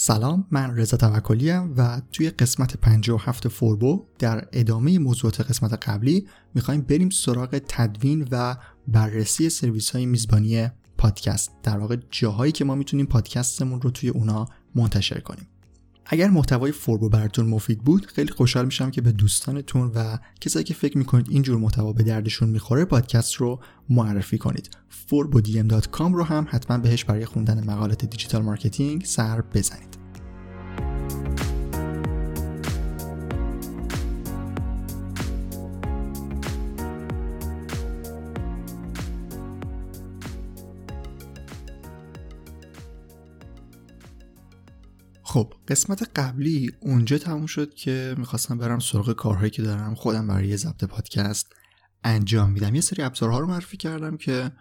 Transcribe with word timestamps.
سلام 0.00 0.46
من 0.50 0.76
رضا 0.76 0.96
توکلی 0.96 1.50
و 1.50 2.00
توی 2.12 2.30
قسمت 2.30 2.76
57 2.76 3.48
فوربو 3.48 4.06
در 4.18 4.48
ادامه 4.52 4.98
موضوعات 4.98 5.40
قسمت 5.40 5.88
قبلی 5.88 6.26
می‌خوایم 6.54 6.80
بریم 6.80 7.10
سراغ 7.10 7.58
تدوین 7.68 8.28
و 8.30 8.56
بررسی 8.88 9.50
سرویس 9.50 9.90
های 9.90 10.06
میزبانی 10.06 10.68
پادکست 10.98 11.50
در 11.62 11.78
واقع 11.78 11.96
جاهایی 12.10 12.52
که 12.52 12.64
ما 12.64 12.74
می‌تونیم 12.74 13.06
پادکستمون 13.06 13.80
رو 13.80 13.90
توی 13.90 14.08
اونا 14.08 14.48
منتشر 14.74 15.20
کنیم. 15.20 15.46
اگر 16.10 16.30
محتوای 16.30 16.72
فوربو 16.72 17.08
براتون 17.08 17.46
مفید 17.46 17.78
بود 17.78 18.06
خیلی 18.06 18.30
خوشحال 18.30 18.64
میشم 18.64 18.90
که 18.90 19.00
به 19.00 19.12
دوستانتون 19.12 19.92
و 19.94 20.18
کسایی 20.40 20.64
که 20.64 20.74
فکر 20.74 20.98
می‌کنید 20.98 21.26
اینجور 21.30 21.58
محتوا 21.58 21.92
به 21.92 22.02
دردشون 22.02 22.48
می‌خوره 22.48 22.84
پادکست 22.84 23.34
رو 23.34 23.60
معرفی 23.90 24.38
کنید. 24.38 24.70
forbodm.com 25.10 26.12
رو 26.12 26.24
هم 26.24 26.46
حتما 26.50 26.78
بهش 26.78 27.04
برای 27.04 27.24
خوندن 27.24 27.64
مقالات 27.64 28.04
digital 28.04 28.42
marketing 28.42 29.04
سر 29.04 29.40
بزنید. 29.40 29.98
خب 45.38 45.54
قسمت 45.68 46.10
قبلی 46.16 46.72
اونجا 46.80 47.18
تموم 47.18 47.46
شد 47.46 47.74
که 47.74 48.14
می‌خواستم 48.18 48.58
برم 48.58 48.78
سراغ 48.78 49.12
کارهایی 49.12 49.50
که 49.50 49.62
دارم 49.62 49.94
خودم 49.94 50.26
برای 50.26 50.56
ضبط 50.56 50.84
پادکست 50.84 51.52
انجام 52.04 52.50
میدم. 52.50 52.74
یه 52.74 52.80
سری 52.80 53.02
ابزارها 53.02 53.38
رو 53.38 53.46
معرفی 53.46 53.76
کردم 53.76 54.16
که 54.16 54.52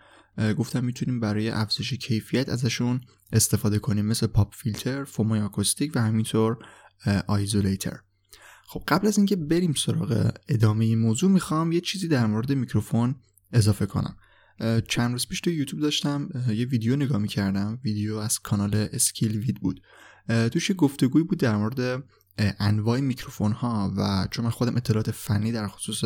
گفتم 0.58 0.86
می‌تونیم 0.86 1.20
برای 1.20 1.50
افزایش 1.50 1.94
کیفیت 1.94 2.50
ازشون 2.50 3.02
استفاده 3.34 3.80
کنیم 3.80 4.06
مثل 4.06 4.28
pop 4.28 4.56
filter، 4.56 5.04
فومای 5.04 5.40
آکوستیک 5.40 5.92
و 5.96 6.02
همینطور 6.02 6.58
isolator. 7.28 8.00
خب 8.68 8.84
قبل 8.88 9.08
از 9.08 9.18
اینکه 9.18 9.36
بریم 9.36 9.74
سراغ 9.74 10.32
ادامه 10.48 10.86
این 10.86 11.00
موضوع 11.00 11.32
می‌خوام 11.32 11.72
یه 11.72 11.82
چیزی 11.82 12.08
در 12.08 12.26
مورد 12.26 12.52
میکروفون 12.52 13.16
اضافه 13.52 13.86
کنم. 13.86 14.18
چند 14.88 15.12
روز 15.12 15.28
پیش 15.28 15.42
تو 15.42 15.52
یوتیوب 15.52 15.82
داشتم 15.82 16.30
یه 16.48 16.66
ویدیو 16.66 16.96
نگاه 16.96 17.18
می‌کردم 17.18 17.80
ویدیو 17.84 18.16
از 18.16 18.40
کانال 18.40 18.88
اسکیل 18.94 19.38
وید 19.38 19.60
بود. 19.62 19.82
توش 20.28 20.72
گفتگوی 20.78 21.24
بود 21.24 21.40
در 21.40 21.56
مورد 21.56 22.04
انواع 22.38 23.00
میکروفون 23.00 23.52
ها 23.52 23.94
و 23.98 24.28
چون 24.32 24.46
من 24.46 24.52
خودم 24.52 24.76
اطلاعات 24.76 25.12
فنی 25.12 25.52
در 25.52 25.68
خصوص 25.68 26.04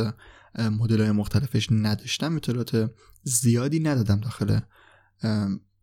مدل 0.60 1.02
های 1.02 1.12
مختلفش 1.12 1.68
نداشتم 1.72 2.36
اطلاعات 2.36 2.92
زیادی 3.24 3.80
ندادم 3.80 4.20
داخل 4.20 4.60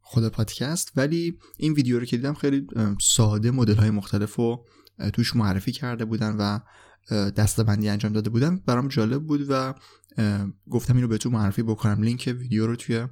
خود 0.01 0.29
پادکست. 0.29 0.93
ولی 0.97 1.39
این 1.57 1.73
ویدیو 1.73 1.99
رو 1.99 2.05
که 2.05 2.17
دیدم 2.17 2.35
خیلی 2.35 2.67
ساده 3.01 3.51
مدل 3.51 3.75
های 3.75 3.91
مختلف 3.91 4.37
رو 4.37 4.67
توش 5.13 5.37
معرفی 5.37 5.73
کرده 5.73 6.05
بودن 6.05 6.37
و 6.37 6.61
دستبندی 7.31 7.89
انجام 7.89 8.13
داده 8.13 8.31
بودن. 8.31 8.57
برام 8.57 8.89
جالب 8.89 9.23
بود 9.23 9.47
و 9.49 9.75
گفتم 10.71 10.97
اینو 10.97 11.09
بهتون 11.09 11.33
معرفی 11.33 11.63
بکنم. 11.63 12.03
لینک 12.03 12.35
ویدیو 12.39 12.67
رو 12.67 12.77
توی 12.77 13.07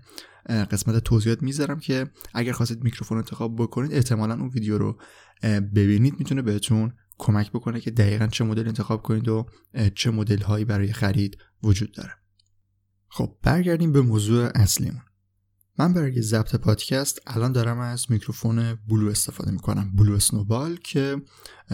قسمت 0.48 1.05
توضیحات 1.05 1.42
می‌ذارم 1.42 1.80
که 1.80 2.11
اگر 2.34 2.52
خواستید 2.52 2.84
میکروفون 2.84 3.19
انتخاب 3.19 3.62
بکنید 3.62 3.94
احتمالا 3.94 4.34
اون 4.34 4.48
ویدیو 4.48 4.78
رو 4.78 5.00
ببینید 5.75 6.19
می‌تونه 6.19 6.42
بهتون 6.42 6.92
کمک 7.19 7.52
بکنه 7.52 7.80
که 7.80 7.91
دقیقا 7.91 8.27
چه 8.27 8.44
مدل 8.44 8.69
انتخاب 8.69 9.02
کنید 9.02 9.28
و 9.28 9.47
چه 9.94 10.11
مدل 10.11 10.42
هایی 10.42 10.64
برای 10.64 10.92
خرید 10.92 11.39
وجود 11.62 11.92
داره. 11.92 12.12
خب 13.08 13.36
برگردیم 13.42 13.92
به 13.92 14.00
موضوع 14.00 14.50
اصلیمون. 14.55 15.02
من 15.78 15.92
برای 15.94 16.22
ضبط 16.22 16.56
پادکست 16.56 17.20
الان 17.27 17.52
دارم 17.52 17.78
از 17.78 18.06
میکروفون 18.11 18.74
Blue 18.75 19.08
استفاده 19.08 19.50
می‌کنم 19.50 19.96
Blue 19.96 20.14
Snowball 20.14 20.77
که 20.77 21.23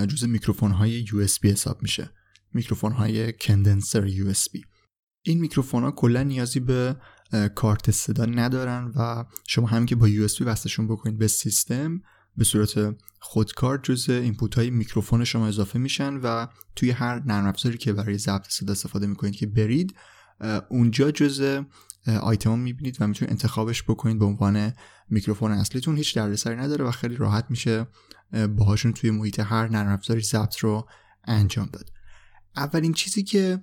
جز 0.08 0.24
میکروفون 0.24 0.70
های 0.70 1.06
USB 1.06 1.44
حساب 1.44 1.82
میشه 1.82 2.10
میکروفون 2.54 2.92
های 2.92 3.32
condenser 3.32 4.08
USB 4.08 4.60
این 5.22 5.40
میکروفون 5.40 5.82
ها 5.82 5.90
کلا 5.90 6.22
نیازی 6.22 6.60
به 6.60 6.96
کارت 7.54 7.90
صدا 7.90 8.24
ندارن 8.24 8.92
و 8.96 9.24
شما 9.46 9.66
همین 9.66 9.86
که 9.86 9.96
با 9.96 10.08
USB 10.08 10.40
وصلشون 10.40 10.88
بکنید 10.88 11.18
به 11.18 11.28
سیستم 11.28 12.02
به 12.36 12.44
صورت 12.44 12.96
خودکار 13.20 13.78
جز 13.82 14.10
input 14.10 14.54
های 14.54 14.70
میکروفون 14.70 15.24
شما 15.24 15.48
اضافه 15.48 15.78
میشن 15.78 16.14
و 16.14 16.46
توی 16.76 16.90
هر 16.90 17.22
نرم 17.26 17.46
افزاری 17.46 17.78
که 17.78 17.92
برای 17.92 18.18
ضبط 18.18 18.46
صدا 18.48 18.72
استفاده 18.72 19.06
می‌کنید 19.06 19.34
که 19.34 19.46
برید 19.46 19.94
اونجا 20.68 21.10
جز 21.10 21.62
آیتما 22.22 22.56
می‌بینید 22.56 22.96
و 23.00 23.06
می‌تونید 23.06 23.30
انتخابش 23.30 23.82
بکنید 23.82 24.18
به 24.18 24.24
عنوان 24.24 24.72
میکروفون 25.08 25.52
اصلیتون. 25.52 25.96
هیچ 25.96 26.16
دردسری 26.16 26.56
نداره 26.56 26.84
و 26.84 26.90
خیلی 26.90 27.16
راحت 27.16 27.46
میشه 27.50 27.86
باهاشون 28.56 28.92
توی 28.92 29.10
محیط 29.10 29.40
هر 29.40 29.68
نرم 29.68 29.92
افزاری 29.92 30.20
ضبط 30.20 30.58
رو 30.58 30.88
انجام 31.24 31.68
داد. 31.72 31.90
اولین 32.56 32.92
چیزی 32.92 33.22
که 33.22 33.60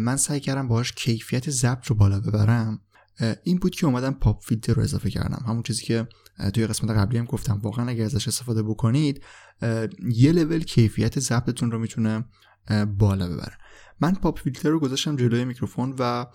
من 0.00 0.16
سعی 0.16 0.40
کردم 0.40 0.68
باهاش 0.68 0.92
کیفیت 0.92 1.50
ضبط 1.50 1.86
رو 1.86 1.96
بالا 1.96 2.20
ببرم. 2.20 2.80
این 3.44 3.58
بود 3.58 3.74
که 3.74 3.86
اومدم 3.86 4.10
pop 4.12 4.44
filter 4.44 4.74
رو 4.74 4.82
اضافه 4.82 5.10
کردم. 5.10 5.44
همون 5.46 5.62
چیزی 5.62 5.84
که 5.84 6.08
توی 6.54 6.66
قسمت 6.66 6.90
قبلی 6.90 7.18
هم 7.18 7.24
گفتم. 7.24 7.60
واقعا 7.62 7.88
اگر 7.88 8.04
ازش 8.04 8.28
استفاده 8.28 8.62
بکنید 8.62 9.24
یه 10.08 10.32
لول 10.32 10.62
کیفیت 10.62 11.20
ضبطتون 11.20 11.70
رو 11.70 11.78
می‌تونه 11.78 12.24
بالا 12.98 13.28
ببره. 13.28 13.58
من 14.00 14.14
pop 14.14 14.38
filter 14.38 14.68
رو 14.68 14.80
گذاشتم 14.80 15.16
جلوی 15.16 15.44
میکروفون 15.44 15.94
و 15.98 16.26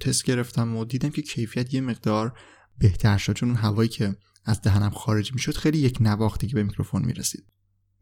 تست 0.00 0.24
گرفتم 0.24 0.76
و 0.76 0.84
دیدم 0.84 1.10
که 1.10 1.22
کیفیت 1.22 1.74
یه 1.74 1.80
مقدار 1.80 2.38
بهتر 2.78 3.18
شد. 3.18 3.32
چون 3.32 3.54
هوایی 3.54 3.88
که 3.88 4.16
از 4.44 4.62
دهنم 4.62 4.90
خارج 4.90 5.32
می‌شد 5.32 5.56
خیلی 5.56 5.78
یکنواخت‌تر 5.78 6.54
به 6.54 6.62
میکروفون 6.62 7.04
می‌رسید. 7.04 7.44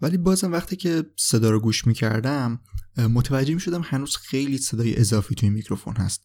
ولی 0.00 0.16
بازم 0.16 0.52
وقتی 0.52 0.76
که 0.76 1.04
صدا 1.16 1.50
رو 1.50 1.60
گوش 1.60 1.86
می‌کردم 1.86 2.60
متوجه 2.96 3.54
می‌شدم 3.54 3.82
هنوز 3.84 4.16
خیلی 4.16 4.58
صدای 4.58 4.96
اضافی 4.96 5.34
توی 5.34 5.50
میکروفون 5.50 5.96
هست. 5.96 6.22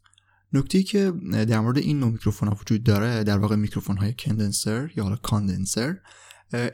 نکته 0.53 0.83
که 0.83 1.13
در 1.31 1.59
مورد 1.59 1.77
این 1.77 1.99
نوع 1.99 2.11
میکروفون 2.11 2.49
ها 2.49 2.57
وجود 2.61 2.83
داره 2.83 3.23
در 3.23 3.37
واقع 3.37 3.55
میکروفون 3.55 3.97
های 3.97 4.13
کندنسر 4.13 4.91
یا 4.95 5.03
حالا 5.03 5.15
کاندنسر 5.15 5.97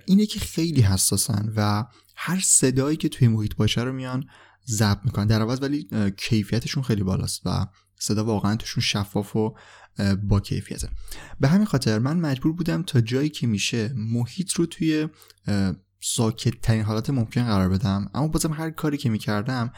اینه 0.06 0.26
که 0.26 0.40
خیلی 0.40 0.82
حساسن 0.82 1.54
و 1.56 1.86
هر 2.16 2.40
صدایی 2.40 2.98
که 2.98 3.10
توی 3.10 3.28
محیط 3.28 3.56
باشه 3.56 3.82
رو 3.82 3.94
میان 3.94 4.26
ضبط 4.68 5.00
می‌کنن. 5.06 5.28
در 5.28 5.42
عوض 5.42 5.62
ولی 5.62 5.90
کیفیتشون 6.18 6.84
خیلی 6.84 7.04
بالاست 7.04 7.42
و 7.46 7.66
صدا 8.00 8.26
واقعا 8.26 8.56
توشون 8.56 8.84
شفاف 8.84 9.36
و 9.36 9.56
با 10.24 10.40
کیفیته. 10.40 10.90
به 11.40 11.48
همین 11.48 11.66
خاطر 11.66 12.00
من 12.00 12.20
مجبور 12.20 12.54
بودم 12.54 12.84
تا 12.84 13.02
جایی 13.02 13.30
که 13.30 13.48
میشه 13.48 13.94
محیط 13.96 14.52
رو 14.54 14.66
توی 14.66 15.08
ساکت 16.00 16.62
ترین 16.62 16.84
حالت 16.84 17.10
ممکن 17.10 17.44
قرار 17.44 17.70
بدم. 17.70 18.10
اما 18.14 18.28
بازم 18.28 18.54
هر 18.54 18.70
کاری 18.70 18.98
که 18.98 19.10
می‌کردم 19.10 19.72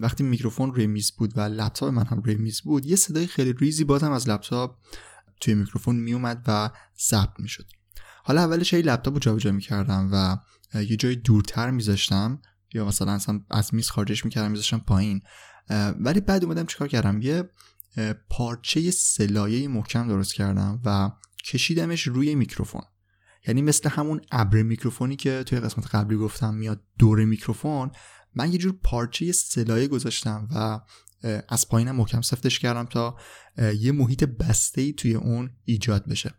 وقتی 0.00 0.24
میکروفون 0.24 0.74
روی 0.74 0.86
میز 0.86 1.12
بود 1.12 1.38
و 1.38 1.40
لپتاپ 1.40 1.88
من 1.94 2.06
هم 2.06 2.20
روی 2.20 2.34
میز 2.34 2.60
بود 2.60 2.86
یه 2.86 2.96
صدای 2.96 3.26
خیلی 3.26 3.52
ریزی 3.52 3.84
بازم 3.84 4.12
از 4.12 4.28
لپتاپ 4.28 4.78
توی 5.40 5.54
میکروفون 5.54 5.96
میومد 5.96 6.44
و 6.46 6.70
ضبط 7.08 7.38
می‌شد. 7.38 7.66
حالا 8.24 8.40
اولش 8.40 8.74
هی 8.74 8.82
لپتاپ 8.82 9.14
رو 9.14 9.20
جابجا 9.20 9.52
می‌کردم 9.52 10.08
و 10.12 10.38
یه 10.80 10.96
جای 10.96 11.16
دورتر 11.16 11.70
میذاشتم. 11.70 12.42
یا 12.74 12.84
مثلا 12.84 13.12
اصلا 13.12 13.40
از 13.50 13.74
میز 13.74 13.90
خارجش 13.90 14.24
می‌کردم 14.24 14.50
میذاشتم 14.50 14.78
پایین. 14.78 15.20
ولی 16.00 16.20
بعد 16.20 16.44
اومدم 16.44 16.66
چیکار 16.66 16.88
کردم؟ 16.88 17.22
یه 17.22 17.50
پارچه 18.30 18.90
سه 18.90 19.21
لایه 19.21 19.68
محکم 19.68 20.08
درست 20.08 20.34
کردم 20.34 20.80
و 20.84 21.10
کشیدمش 21.44 22.02
روی 22.02 22.34
میکروفون. 22.34 22.82
یعنی 23.46 23.62
مثل 23.62 23.88
همون 23.88 24.20
ابر 24.30 24.62
میکروفونی 24.62 25.16
که 25.16 25.42
توی 25.46 25.60
قسمت 25.60 25.94
قبلی 25.94 26.16
گفتم 26.16 26.54
میاد 26.54 26.82
دور 26.98 27.24
میکروفون 27.24 27.90
من 28.34 28.52
یه 28.52 28.58
جور 28.58 28.78
پارچه 28.82 29.32
سلایه 29.32 29.88
گذاشتم 29.88 30.48
و 30.54 30.80
از 31.48 31.68
پایینم 31.68 31.96
محکم 31.96 32.20
سفتش 32.20 32.58
کردم 32.58 32.84
تا 32.84 33.16
یه 33.78 33.92
محیط 33.92 34.24
بسته 34.24 34.80
ای 34.80 34.92
توی 34.92 35.14
اون 35.14 35.50
ایجاد 35.64 36.08
بشه. 36.08 36.34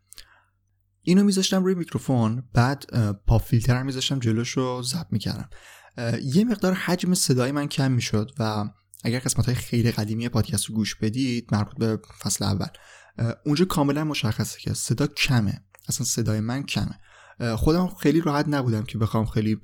اینو 1.01 1.23
میذاشتم 1.23 1.63
روی 1.63 1.75
میکروفون 1.75 2.43
بعد 2.53 2.85
پاپ 3.27 3.43
فیلتر 3.43 3.83
میذاشتم 3.83 4.19
جلوش 4.19 4.49
رو 4.49 4.81
ضبط 4.83 5.07
می‌کردم. 5.11 5.49
یه 6.23 6.45
مقدار 6.45 6.73
حجم 6.73 7.13
صدای 7.13 7.51
من 7.51 7.67
کم 7.67 7.91
می‌شد 7.91 8.31
و 8.39 8.65
اگر 9.03 9.19
قسمت 9.19 9.45
های 9.45 9.55
خیلی 9.55 9.91
قدیمی 9.91 10.29
پادکست 10.29 10.65
رو 10.65 10.75
گوش 10.75 10.95
بدید 10.95 11.49
مربوط 11.51 11.77
به 11.77 11.99
فصل 12.19 12.45
اول. 12.45 12.67
اونجا 13.45 13.65
کاملا 13.65 14.03
مشخصه 14.03 14.59
که 14.59 14.73
صدا 14.73 15.07
کمه. 15.07 15.63
اصلا 15.87 16.05
صدای 16.05 16.39
من 16.39 16.63
کمه. 16.63 16.99
خودم 17.55 17.87
خیلی 17.87 18.21
راحت 18.21 18.45
نبودم 18.47 18.83
که 18.83 18.97
بخوام 18.97 19.25
خیلی 19.25 19.57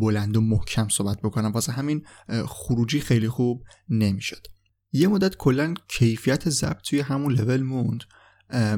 بلند 0.00 0.36
و 0.36 0.40
محکم 0.40 0.88
صحبت 0.88 1.18
بکنم. 1.20 1.52
واسه 1.52 1.72
همین 1.72 2.06
خروجی 2.46 3.00
خیلی 3.00 3.28
خوب 3.28 3.62
نمی‌شد. 3.88 4.46
یه 4.92 5.08
مدت 5.08 5.36
کلا 5.36 5.74
کیفیت 5.88 6.48
ضبط 6.48 6.82
توی 6.82 7.00
همون 7.00 7.32
لول 7.32 7.62
موند. 7.62 8.04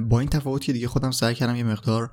با 0.01 0.21
این 0.21 0.29
تفاوت 0.29 0.63
که 0.63 0.73
دیگه 0.73 0.89
خودم 0.89 1.11
سعی 1.11 1.35
کردم 1.35 1.57
یه 1.57 1.65
مقدار 1.65 2.13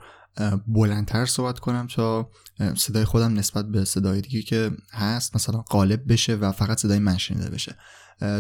بلندتر 0.67 1.25
صحبت 1.25 1.59
کنم 1.59 1.87
تا 1.87 2.29
صدای 2.77 3.05
خودم 3.05 3.33
نسبت 3.33 3.65
به 3.65 3.85
صدای 3.85 4.21
دیگه 4.21 4.41
که 4.41 4.71
هست 4.93 5.35
مثلا 5.35 5.57
قالب 5.57 6.11
بشه 6.11 6.35
و 6.35 6.51
فقط 6.51 6.79
صدای 6.79 6.99
من 6.99 7.17
شنیده 7.17 7.49
بشه. 7.49 7.75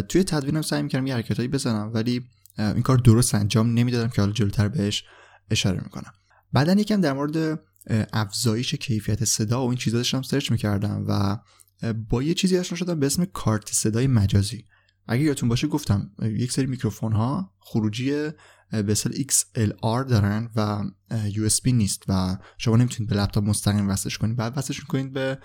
توی 0.09 0.23
تدوینم 0.23 0.61
سعی 0.61 0.81
می‌کردم 0.81 1.07
یه 1.07 1.15
حرکتایی 1.15 1.47
بزنم 1.47 1.91
ولی 1.93 2.25
این 2.57 2.81
کار 2.81 2.97
درست 2.97 3.35
انجام 3.35 3.73
نمی‌دادم 3.73 4.09
که 4.09 4.21
حالا 4.21 4.33
جلوتر 4.33 4.67
بهش 4.67 5.03
اشاره 5.49 5.83
می‌کنم. 5.83 6.13
بعدا 6.53 6.73
یکم 6.73 7.01
در 7.01 7.13
مورد 7.13 7.59
افزایش 8.13 8.75
کیفیت 8.75 9.25
صدا 9.25 9.65
و 9.65 9.69
این 9.69 9.77
چیزا 9.77 9.97
داشتم 9.97 10.21
search 10.21 10.51
می‌کردم 10.51 11.05
و 11.07 11.37
با 11.93 12.23
یه 12.23 12.33
چیزی 12.33 12.57
آشنا 12.57 12.77
شدم 12.77 12.99
به 12.99 13.05
اسم 13.05 13.25
کارت 13.25 13.71
صدای 13.71 14.07
مجازی. 14.07 14.65
اگه 15.07 15.23
یادتون 15.23 15.49
باشه 15.49 15.67
گفتم 15.67 16.11
یک 16.21 16.51
سری 16.51 16.65
میکروفون 16.65 17.13
ها 17.13 17.53
خروجی 17.59 18.11
به 18.71 18.91
اصطلاح 18.91 19.17
XLR 19.17 20.09
دارن 20.09 20.49
و 20.55 20.83
USB 21.11 21.67
نیست 21.67 22.03
و 22.07 22.37
شما 22.57 22.77
نمی‌تونید 22.77 23.09
به 23.09 23.15
لپتاپ 23.15 23.43
مستقیم 23.43 23.89
وصلش 23.89 24.17
کنید. 24.17 24.37
باید 24.37 24.57
وصلش 24.57 24.81
کنید 24.81 25.13
به 25.13 25.39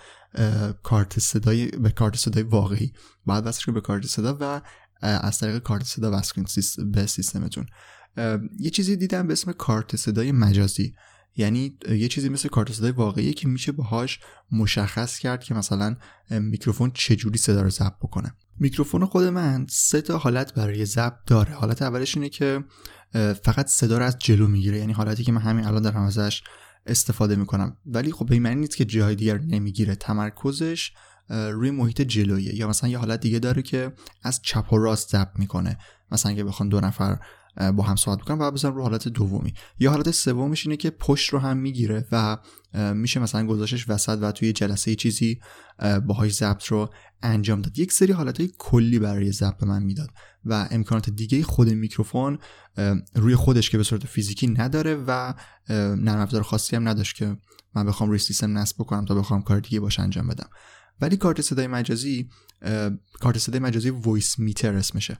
کارت 0.83 1.19
صدای 1.19 1.67
به 1.67 1.89
کارت 1.89 2.15
صدای 2.15 2.43
واقعی. 2.43 2.93
بعد 3.25 3.47
وصلش 3.47 3.65
کنید 3.65 3.75
به 3.75 3.81
کارت 3.81 4.05
صدا 4.05 4.37
و 4.39 4.61
از 5.01 5.39
طریق 5.39 5.57
کارت 5.57 5.83
صدا 5.83 6.11
وصل 6.11 6.33
کنید 6.33 6.91
به 6.91 7.05
سیستمتون. 7.05 7.65
یه 8.59 8.69
چیزی 8.69 8.95
دیدم 8.95 9.27
به 9.27 9.33
اسم 9.33 9.51
کارت 9.51 9.95
صدای 9.95 10.31
مجازی. 10.31 10.93
یعنی 11.35 11.77
یه 11.89 12.07
چیزی 12.07 12.29
مثل 12.29 12.49
کارت 12.49 12.71
صدای 12.73 12.91
واقعی 12.91 13.33
که 13.33 13.47
میشه 13.47 13.71
باهاش 13.71 14.19
مشخص 14.51 15.19
کرد 15.19 15.43
که 15.43 15.53
مثلا 15.53 15.95
میکروفون 16.29 16.91
چجوری 16.93 17.37
صدا 17.37 17.61
رو 17.61 17.69
ضبط 17.69 17.97
بکنه. 18.01 18.33
میکروفون 18.59 19.05
خود 19.05 19.23
من 19.23 19.65
سه 19.69 20.01
تا 20.01 20.17
حالت 20.17 20.53
برای 20.53 20.85
ضبط 20.85 21.17
داره. 21.27 21.53
حالت 21.53 21.81
اولش 21.81 22.17
اینه 22.17 22.29
که 22.29 22.63
فقط 23.43 23.67
صدا 23.67 23.97
رو 23.97 24.05
از 24.05 24.17
جلو 24.19 24.47
می‌گیره. 24.47 24.77
یعنی 24.77 24.93
حالتی 24.93 25.23
که 25.23 25.31
من 25.31 25.41
همین 25.41 25.65
الان 25.65 25.81
دارم 25.81 26.03
ازش 26.03 26.43
استفاده 26.85 27.35
می‌کنم. 27.35 27.77
ولی 27.85 28.11
خب 28.11 28.25
به 28.25 28.33
این 28.33 28.43
معنی 28.43 28.55
نیست 28.55 28.77
که 28.77 28.85
جای 28.85 29.15
دیگر 29.15 29.37
نمی‌گیره. 29.37 29.95
تمرکزش 29.95 30.91
روی 31.31 31.71
محیط 31.71 32.01
جلویه 32.01 32.55
یا 32.55 32.67
مثلا 32.67 32.89
یه 32.89 32.97
حالت 32.97 33.19
دیگه 33.19 33.39
داره 33.39 33.61
که 33.61 33.93
از 34.23 34.41
چپ 34.41 34.73
و 34.73 34.77
راست 34.77 35.09
ضبط 35.09 35.39
می‌کنه. 35.39 35.77
مثلا 36.11 36.31
اگه 36.31 36.43
بخوان 36.43 36.69
دو 36.69 36.81
نفر 36.81 37.17
با 37.75 37.83
هم 37.83 37.95
صحبت 37.95 38.19
بکنم 38.19 38.37
باید 38.37 38.53
بزنم 38.53 38.75
رو 38.75 38.81
حالت 38.81 39.07
دومی. 39.07 39.53
یا 39.79 39.91
حالت 39.91 40.11
سومش 40.11 40.65
اینه 40.65 40.77
که 40.77 40.89
پشت 40.89 41.29
رو 41.29 41.39
هم 41.39 41.57
می‌گیره 41.57 42.07
و 42.11 42.37
میشه 42.93 43.19
مثلا 43.19 43.45
گذاشتش 43.45 43.89
وسط 43.89 44.17
و 44.21 44.31
توی 44.31 44.53
جلسه 44.53 44.95
چیزی 44.95 45.39
باهاش 46.07 46.33
ضبط 46.33 46.65
رو 46.65 46.89
انجام 47.23 47.61
داد. 47.61 47.79
یک 47.79 47.91
سری 47.91 48.13
حالت 48.13 48.39
های 48.39 48.51
کلی 48.57 48.99
برای 48.99 49.31
ضبط 49.31 49.63
من 49.63 49.83
می‌داد 49.83 50.09
و 50.45 50.67
امکانات 50.71 51.09
دیگه 51.09 51.43
خود 51.43 51.69
میکروفون 51.69 52.39
روی 53.15 53.35
خودش 53.35 53.69
که 53.69 53.77
به 53.77 53.83
صورت 53.83 54.05
فیزیکی 54.05 54.47
نداره 54.47 54.95
و 55.07 55.33
نرم 55.69 56.19
افزار 56.19 56.41
خاصی 56.41 56.75
هم 56.75 56.87
نداشت 56.87 57.15
که 57.15 57.37
من 57.75 57.85
بخوام 57.85 58.09
روی 58.09 58.19
سیستم 58.19 58.57
نصب 58.57 58.75
بکنم 58.79 59.05
تا 59.05 59.15
بخوام 59.15 59.41
کار 59.41 59.59
دیگه 59.59 59.79
باش 59.79 59.99
انجام 59.99 60.27
بدم. 60.27 60.49
ولی 61.01 61.17
کارت 61.17 61.41
صدای 61.41 61.67
مجازی 61.67 62.29
کارت 63.19 63.37
صدای 63.37 63.59
مجازی 63.59 63.89
Voicemeeter 63.89 64.75
اسمشه. 64.75 65.17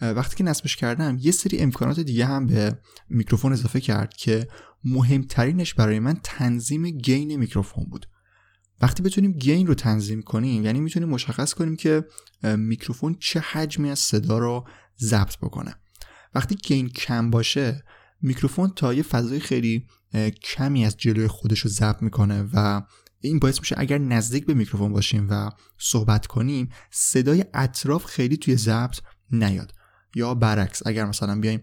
وقتی 0.00 0.36
که 0.36 0.44
نصبش 0.44 0.76
کردم 0.76 1.18
یه 1.20 1.32
سری 1.32 1.58
امکانات 1.58 2.00
دیگه 2.00 2.26
هم 2.26 2.46
به 2.46 2.78
میکروفون 3.08 3.52
اضافه 3.52 3.80
کرد 3.80 4.14
که 4.16 4.48
مهمترینش 4.84 5.74
برای 5.74 5.98
من 5.98 6.20
تنظیم 6.24 6.90
gain 6.90 7.36
میکروفون 7.36 7.84
بود. 7.84 8.06
وقتی 8.80 9.02
بتونیم 9.02 9.32
gain 9.32 9.66
رو 9.66 9.74
تنظیم 9.74 10.22
کنیم 10.22 10.64
یعنی 10.64 10.80
می‌تونیم 10.80 11.08
مشخص 11.08 11.54
کنیم 11.54 11.76
که 11.76 12.04
میکروفون 12.42 13.16
چه 13.20 13.40
حجمی 13.40 13.90
از 13.90 13.98
صدا 13.98 14.38
رو 14.38 14.68
ضبط 15.00 15.36
بکنه. 15.36 15.74
وقتی 16.34 16.54
gain 16.54 16.88
کم 16.88 17.30
باشه 17.30 17.84
میکروفون 18.22 18.70
تا 18.76 18.94
یه 18.94 19.02
فضای 19.02 19.40
خیلی 19.40 19.86
کمی 20.42 20.84
از 20.84 20.96
جلوی 20.96 21.28
خودش 21.28 21.60
رو 21.60 21.70
ضبط 21.70 22.02
می‌کنه 22.02 22.48
و 22.54 22.82
این 23.20 23.38
باعث 23.38 23.58
میشه 23.58 23.74
اگر 23.78 23.98
نزدیک 23.98 24.46
به 24.46 24.54
میکروفون 24.54 24.92
باشیم 24.92 25.26
و 25.30 25.50
صحبت 25.78 26.26
کنیم 26.26 26.68
صدای 26.90 27.44
اطراف 27.54 28.04
خیلی 28.04 28.36
توی 28.36 28.56
ضبط 28.56 28.98
نیاد. 29.30 29.72
یا 30.14 30.34
برعکس 30.34 30.86
اگر 30.86 31.04
مثلا 31.04 31.40
بیایم 31.40 31.62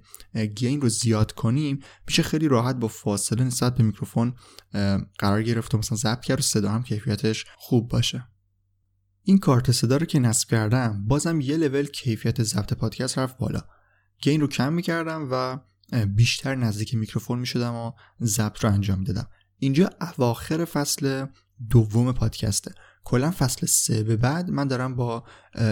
gain 0.55 0.81
رو 0.81 0.89
زیاد 0.89 1.31
کنیم 1.31 1.79
میشه 2.07 2.23
خیلی 2.23 2.47
راحت 2.47 2.75
با 2.75 2.87
فاصله 2.87 3.43
نسبت 3.43 3.75
به 3.75 3.83
میکروفون 3.83 4.33
قرار 5.19 5.43
گرفت 5.43 5.75
و 5.75 5.77
مثلا 5.77 5.97
ضبط 5.97 6.21
کرد 6.21 6.39
و 6.39 6.41
صدا 6.41 6.71
هم 6.71 6.83
کیفیتش 6.83 7.45
خوب 7.57 7.89
باشه. 7.89 8.27
این 9.23 9.37
کارت 9.37 9.71
صدا 9.71 9.97
رو 9.97 10.05
که 10.05 10.19
نصب 10.19 10.49
کردم 10.49 11.07
بازم 11.07 11.41
یه 11.41 11.57
لول 11.57 11.85
کیفیت 11.85 12.43
ضبط 12.43 12.73
پادکست 12.73 13.17
رفت 13.17 13.37
بالا. 13.37 13.61
gain 14.21 14.41
رو 14.41 14.47
کم 14.47 14.73
می‌کردم 14.73 15.27
و 15.31 15.59
بیشتر 16.05 16.55
نزدیک 16.55 16.95
میکروفون 16.95 17.39
می‌شدم 17.39 17.73
و 17.73 17.91
ضبط 18.21 18.63
رو 18.63 18.71
انجام 18.71 19.03
دادم 19.03 19.27
اینجا 19.57 19.89
اواخر 20.01 20.65
فصل 20.65 21.25
دوم 21.69 22.11
پادکسته. 22.11 22.71
کلا 23.03 23.31
فصل 23.31 23.67
سه 23.67 24.03
به 24.03 24.15
بعد 24.15 24.49
من 24.49 24.67
دارم 24.67 24.95
با 24.95 25.23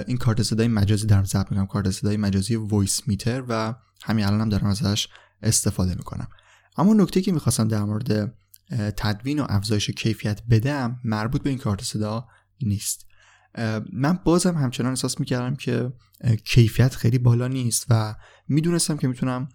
این 0.07 0.17
کارت 0.17 0.43
صدای 0.43 0.67
مجازی 0.67 1.07
دارم 1.07 1.23
ضبط 1.23 1.51
می‌کنم. 1.51 1.65
کارت 1.65 1.91
صدای 1.91 2.17
مجازی 2.17 2.55
Voicemeeter 2.55 3.43
و 3.49 3.75
همین 4.03 4.25
الانم 4.25 4.41
هم 4.41 4.49
دارم 4.49 4.67
ازش 4.67 5.07
استفاده 5.41 5.95
می‌کنم. 5.95 6.27
اما 6.77 6.93
نکته 6.93 7.21
که 7.21 7.31
می‌خواستم 7.31 7.67
در 7.67 7.83
مورد 7.83 8.33
تدوین 8.97 9.39
و 9.39 9.45
افزایش 9.49 9.89
کیفیت 9.89 10.41
بدم 10.49 10.99
مربوط 11.03 11.41
به 11.43 11.49
این 11.49 11.59
کارت 11.59 11.83
صدا 11.83 12.27
نیست. 12.61 13.05
من 13.93 14.19
بازم 14.23 14.57
همچنان 14.57 14.89
احساس 14.89 15.19
می‌کردم 15.19 15.55
که 15.55 15.93
کیفیت 16.45 16.95
خیلی 16.95 17.17
بالا 17.17 17.47
نیست 17.47 17.85
و 17.89 18.15
می‌دونستم 18.47 18.97
که 18.97 19.07
می‌تونم 19.07 19.49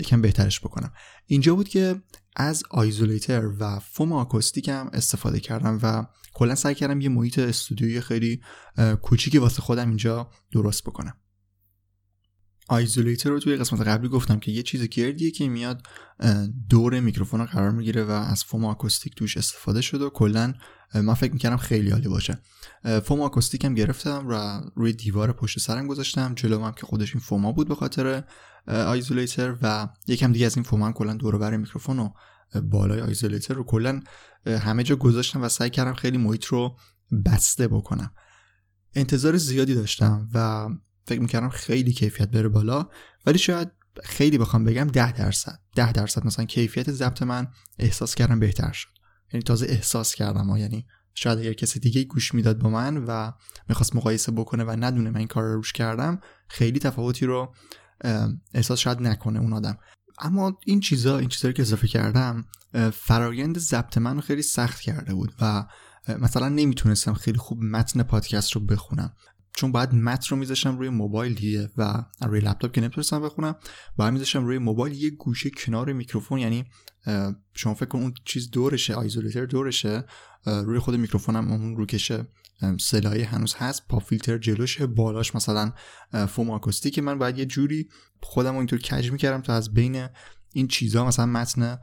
یکم 0.00 0.22
بهترش 0.22 0.60
بکنم. 0.60 0.92
اینجا 1.26 1.54
بود 1.54 1.68
که 1.68 2.02
از 2.36 2.62
آیزولیتر 2.70 3.50
و 3.60 3.78
فوم 3.78 4.12
آکوستیکم 4.12 4.90
استفاده 4.92 5.40
کردم 5.40 5.78
و 5.82 6.06
کلا 6.32 6.54
سعی 6.54 6.74
کردم 6.74 7.00
یه 7.00 7.08
محیط 7.08 7.38
استودیوی 7.38 8.00
خیلی 8.00 8.40
کوچیکی 9.02 9.38
واسه 9.38 9.62
خودم 9.62 9.88
اینجا 9.88 10.30
درست 10.52 10.84
بکنم. 10.84 11.16
آیزولیتر 12.68 13.30
رو 13.30 13.40
توی 13.40 13.56
قسمت 13.56 13.80
قبلی 13.80 14.08
گفتم 14.08 14.38
که 14.38 14.52
یه 14.52 14.62
چیز 14.62 14.82
گردیه 14.82 15.30
که 15.30 15.48
میاد 15.48 15.82
دور 16.68 17.00
میکروفون 17.00 17.44
قرار 17.44 17.70
می‌گیره 17.70 18.04
و 18.04 18.10
از 18.10 18.44
فوم 18.44 18.64
آکوستیک 18.64 19.14
توش 19.14 19.36
استفاده 19.36 19.80
شده 19.80 20.04
و 20.04 20.10
کلا 20.10 20.54
من 20.94 21.14
فکر 21.14 21.32
می‌کردم 21.32 21.56
خیلی 21.56 21.90
عالی 21.90 22.08
باشه. 22.08 22.38
فوم 23.04 23.20
آکوستیک 23.20 23.64
هم 23.64 23.74
گرفتم 23.74 24.26
و 24.28 24.60
روی 24.76 24.92
دیوار 24.92 25.32
پشت 25.32 25.58
سرم 25.58 25.86
گذاشتم. 25.86 26.34
جلوم 26.34 26.62
هم 26.62 26.72
که 26.72 26.86
خودش 26.86 27.14
این 27.14 27.20
فوما 27.20 27.52
بود 27.52 27.68
به 27.68 27.74
خاطر 27.74 28.24
آیزولیتر 28.66 29.56
و 29.62 29.88
یکم 30.06 30.32
دیگه 30.32 30.46
از 30.46 30.56
این 30.56 30.64
فوم 30.64 30.82
هم 30.82 30.92
کلا 30.92 31.14
دور 31.14 31.38
بر 31.38 31.56
میکروفون 31.56 31.98
و 31.98 32.10
بالای 32.62 33.00
آیزولیتر 33.00 33.54
رو 33.54 33.64
کلا 33.64 34.00
همه 34.46 34.82
جا 34.82 34.96
گذاشتم 34.96 35.42
و 35.42 35.48
سعی 35.48 35.70
کردم 35.70 35.94
خیلی 35.94 36.18
محیط 36.18 36.44
رو 36.44 36.76
بسته 37.26 37.68
بکنم. 37.68 38.12
انتظار 38.94 39.36
زیادی 39.36 39.74
داشتم 39.74 40.28
و 40.34 40.68
فکر 41.08 41.20
می‌کردم 41.20 41.48
خیلی 41.48 41.92
کیفیت 41.92 42.28
بره 42.30 42.48
بالا 42.48 42.88
ولی 43.26 43.38
شاید 43.38 43.68
خیلی 44.04 44.38
بخوام 44.38 44.64
بگم 44.64 44.84
ده 44.84 45.12
درصد. 45.12 45.60
ده 45.74 45.92
درصد 45.92 46.26
مثلا 46.26 46.44
کیفیت 46.44 46.90
ضبط 46.90 47.22
من 47.22 47.48
احساس 47.78 48.14
کردم 48.14 48.40
بهتر 48.40 48.72
شد. 48.72 48.88
یعنی 49.32 49.42
تازه 49.42 49.66
احساس 49.66 50.14
کردم 50.14 50.50
و 50.50 50.58
یعنی 50.58 50.86
شاید 51.14 51.38
اگر 51.38 51.52
کسی 51.52 51.80
دیگه 51.80 52.04
گوش 52.04 52.34
می‌داد 52.34 52.58
با 52.58 52.70
من 52.70 52.96
و 52.96 53.32
می‌خواست 53.68 53.96
مقایسه 53.96 54.32
بکنه 54.32 54.64
و 54.64 54.70
ندونه 54.70 55.10
من 55.10 55.16
این 55.16 55.26
کار 55.26 55.44
رو 55.44 55.54
روش 55.54 55.72
کردم 55.72 56.20
خیلی 56.48 56.78
تفاوتی 56.78 57.26
رو 57.26 57.54
احساس 58.54 58.78
شاید 58.78 59.00
نکنه 59.00 59.38
اون 59.38 59.52
آدم. 59.52 59.78
اما 60.18 60.58
این 60.66 60.80
چیزا 60.80 61.18
این 61.18 61.28
چیزایی 61.28 61.54
که 61.54 61.62
اضافه 61.62 61.88
کردم 61.88 62.44
فرایند 62.92 63.58
ضبط 63.58 63.98
من 63.98 64.14
رو 64.14 64.20
خیلی 64.20 64.42
سخت 64.42 64.80
کرده 64.80 65.14
بود 65.14 65.34
و 65.40 65.66
مثلا 66.18 66.48
نمی‌تونستم 66.48 67.14
خیلی 67.14 67.38
خوب 67.38 67.62
متن 67.62 68.02
پادکست 68.02 68.52
رو 68.52 68.60
بخونم. 68.60 69.12
چون 69.58 69.72
بعد 69.72 69.94
متن 69.94 70.26
رو 70.30 70.36
میذاشم 70.36 70.78
روی 70.78 70.88
موبایل 70.88 71.34
دیگه 71.34 71.70
و 71.76 72.04
روی 72.22 72.40
لپتاپ 72.40 72.72
که 72.72 72.80
نمی‌تونستم 72.80 73.22
بخونم 73.22 73.56
باید 73.96 74.12
میذاشم 74.12 74.44
روی 74.44 74.58
موبایل 74.58 75.02
یه 75.02 75.10
گوشه 75.10 75.50
کنار 75.50 75.92
میکروفون 75.92 76.38
یعنی 76.38 76.64
شما 77.54 77.74
فکر 77.74 77.88
کن 77.88 77.98
اون 77.98 78.14
چیز 78.24 78.50
دورشه 78.50 78.94
آیزولیتر 78.94 79.46
دورشه 79.46 80.04
روی 80.44 80.78
خود 80.78 80.94
میکروفونم 80.94 81.52
اون 81.52 81.76
روکشه 81.76 82.26
سلایه 82.80 83.26
هنوز 83.26 83.54
هست 83.54 83.88
پا 83.88 83.98
فیلتر 83.98 84.38
جلوشه 84.38 84.86
بالاش 84.86 85.34
مثلا 85.34 85.72
فوم 86.28 86.50
آکوستیک 86.50 86.98
من 86.98 87.18
باید 87.18 87.38
یه 87.38 87.46
جوری 87.46 87.88
خودم 88.22 88.52
رو 88.52 88.56
اینطور 88.56 88.78
کج 88.78 89.12
می‌کردم 89.12 89.42
تا 89.42 89.54
از 89.54 89.74
بین 89.74 90.06
این 90.52 90.68
چیزها 90.68 91.04
مثلا 91.04 91.26
متن 91.26 91.78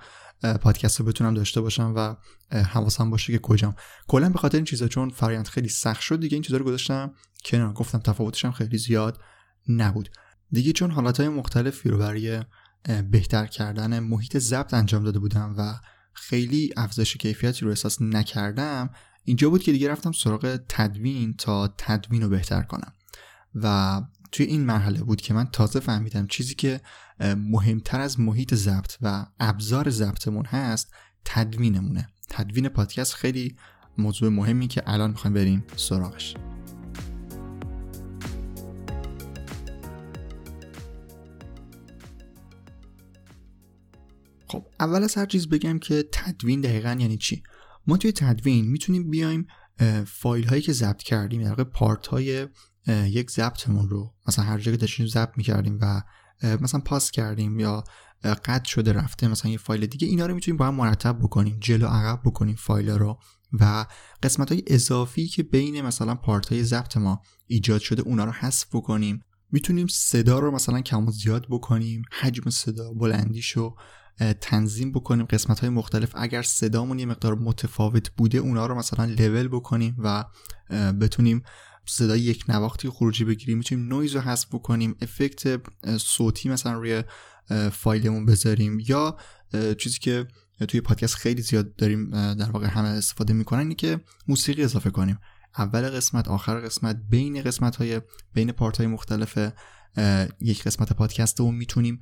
پادکست 0.61 0.99
رو 0.99 1.05
بتونم 1.05 1.33
داشته 1.33 1.61
باشم 1.61 1.93
و 1.95 2.15
حواسم 2.57 3.09
باشه 3.09 3.33
که 3.33 3.39
کجام. 3.39 3.75
کلا 4.07 4.29
به 4.29 4.39
خاطر 4.39 4.57
این 4.57 4.65
چیزا 4.65 4.87
چون 4.87 5.09
فرایند 5.09 5.47
خیلی 5.47 5.69
سخت 5.69 6.01
شد 6.01 6.19
دیگه 6.19 6.35
این 6.35 6.41
چیزا 6.41 6.57
رو 6.57 6.65
گذاشتم. 6.65 7.13
کنار 7.45 7.73
گفتم 7.73 7.99
تفاوتش 7.99 8.45
هم 8.45 8.51
خیلی 8.51 8.77
زیاد 8.77 9.19
نبود. 9.67 10.09
دیگه 10.51 10.71
چون 10.71 10.91
حالتهای 10.91 11.29
مختلفی 11.29 11.89
رو 11.89 11.97
برای 11.97 12.43
بهتر 13.11 13.45
کردن 13.45 13.99
محیط 13.99 14.37
ضبط 14.37 14.73
انجام 14.73 15.03
داده 15.03 15.19
بودم 15.19 15.55
و 15.57 15.73
خیلی 16.13 16.73
افزایش 16.77 17.17
کیفیتی 17.17 17.65
رو 17.65 17.69
احساس 17.69 18.01
نکردم 18.01 18.89
اینجا 19.23 19.49
بود 19.49 19.63
که 19.63 19.71
دیگه 19.71 19.89
رفتم 19.89 20.11
سراغ 20.11 20.59
تدوین 20.69 21.33
تا 21.33 21.67
تدوین 21.77 22.21
رو 22.21 22.29
بهتر 22.29 22.61
کنم. 22.61 22.93
و 23.55 24.01
توی 24.31 24.45
این 24.45 24.65
مرحله 24.65 25.03
بود 25.03 25.21
که 25.21 25.33
من 25.33 25.45
تازه 25.45 25.79
فهمیدم 25.79 26.27
چیزی 26.27 26.55
که 26.55 26.81
مهمتر 27.37 27.99
از 27.99 28.19
محیط 28.19 28.55
ضبط 28.55 28.97
و 29.01 29.25
ابزار 29.39 29.89
ضبطمون 29.89 30.45
هست 30.45 30.93
تدوینمونه. 31.25 32.09
تدوین 32.29 32.69
پادکست 32.69 33.13
خیلی 33.13 33.55
موضوع 33.97 34.29
مهمی 34.29 34.67
که 34.67 34.83
الان 34.85 35.09
می‌خوایم 35.09 35.33
بریم 35.33 35.63
سراغش. 35.75 36.35
خب 44.55 44.65
اول 44.79 45.03
از 45.03 45.15
هر 45.15 45.25
چیز 45.25 45.49
بگم 45.49 45.79
که 45.79 46.05
تدوین 46.11 46.61
دقیقا 46.61 46.97
یعنی 46.99 47.17
چی؟ 47.17 47.43
ما 47.87 47.97
توی 47.97 48.11
تدوین 48.11 48.65
می‌تونیم 48.65 49.09
بیایم 49.09 49.47
فایل 50.07 50.47
هایی 50.47 50.61
که 50.61 50.73
ضبط 50.73 51.03
کردیم 51.03 51.43
در 51.43 51.63
پارت 51.63 52.07
های 52.07 52.47
یک 52.87 53.31
ضبطمون 53.31 53.89
رو 53.89 54.13
مثلا 54.27 54.45
هر 54.45 54.57
جایی 54.59 54.77
که 54.77 54.81
داشتیم 54.81 55.07
ضبط 55.07 55.31
می‌کردیم 55.37 55.79
و 55.81 56.01
مثلا 56.43 56.79
پاس 56.79 57.11
کردیم 57.11 57.59
یا 57.59 57.83
قطع 58.23 58.65
شده 58.65 58.93
رفته 58.93 59.27
مثلا 59.27 59.51
یه 59.51 59.57
فایل 59.57 59.85
دیگه 59.85 60.07
اینا 60.07 60.25
رو 60.25 60.35
می‌تونیم 60.35 60.57
با 60.57 60.67
هم 60.67 60.75
مرتب 60.75 61.19
بکنیم 61.19 61.57
جلو 61.61 61.87
عقب 61.87 62.21
بکنیم 62.25 62.55
فایل 62.55 62.89
رو 62.89 63.19
و 63.59 63.85
قسمت 64.23 64.51
های 64.51 64.63
اضافی 64.67 65.27
که 65.27 65.43
بین 65.43 65.81
مثلا 65.81 66.15
پارت 66.15 66.51
های 66.51 66.63
ضبط 66.63 66.97
ما 66.97 67.21
ایجاد 67.47 67.81
شده 67.81 68.01
اونا 68.01 68.25
رو 68.25 68.31
حذف 68.31 68.75
بکنیم. 68.75 69.23
می‌تونیم 69.51 69.87
صدا 69.87 70.39
رو 70.39 70.51
مثلا 70.51 70.81
کم 70.81 71.07
و 71.07 71.11
زیاد 71.11 71.47
بکنیم 71.49 72.01
حجم 72.11 72.49
صدا 72.49 72.93
بلندیشو 72.93 73.75
تنظیم 74.41 74.91
بکنیم 74.91 75.25
قسمت 75.25 75.59
های 75.59 75.69
مختلف. 75.69 76.11
اگر 76.15 76.41
صدامون 76.41 76.99
یه 76.99 77.05
مقدار 77.05 77.35
متفاوت 77.35 78.09
بوده 78.11 78.37
اونا 78.37 78.65
رو 78.65 78.75
مثلا 78.75 79.05
لول 79.05 79.47
بکنیم 79.47 79.95
و 79.99 80.25
بتونیم 81.01 81.43
صدای 81.85 82.19
یک 82.19 82.45
نواختی 82.49 82.89
خروجی 82.89 83.25
بگیریم. 83.25 83.57
می‌تونیم 83.57 83.87
نویز 83.87 84.15
رو 84.15 84.21
حذف 84.21 84.47
بکنیم 84.47 84.95
افکت 85.01 85.61
صوتی 85.97 86.49
مثلا 86.49 86.73
روی 86.73 87.03
فایلمون 87.71 88.25
بذاریم. 88.25 88.77
یا 88.87 89.17
چیزی 89.77 89.99
که 89.99 90.27
توی 90.67 90.81
پادکست 90.81 91.15
خیلی 91.15 91.41
زیاد 91.41 91.75
داریم 91.75 92.09
در 92.33 92.51
واقع 92.51 92.67
همه 92.67 92.87
استفاده 92.87 93.33
می‌کنن 93.33 93.59
اینه 93.59 93.75
که 93.75 93.99
موسیقی 94.27 94.63
اضافه 94.63 94.89
کنیم. 94.89 95.19
اول 95.57 95.89
قسمت 95.89 96.27
آخر 96.27 96.59
قسمت 96.59 97.01
بین 97.09 97.41
قسمت 97.41 97.75
های 97.75 98.01
بین 98.33 98.51
part 98.51 98.77
های 98.77 98.87
مختلف 98.87 99.37
یک 100.41 100.63
قسمت 100.63 100.93
پادکست 100.93 101.39
رو 101.39 101.51
می‌تونیم 101.51 101.99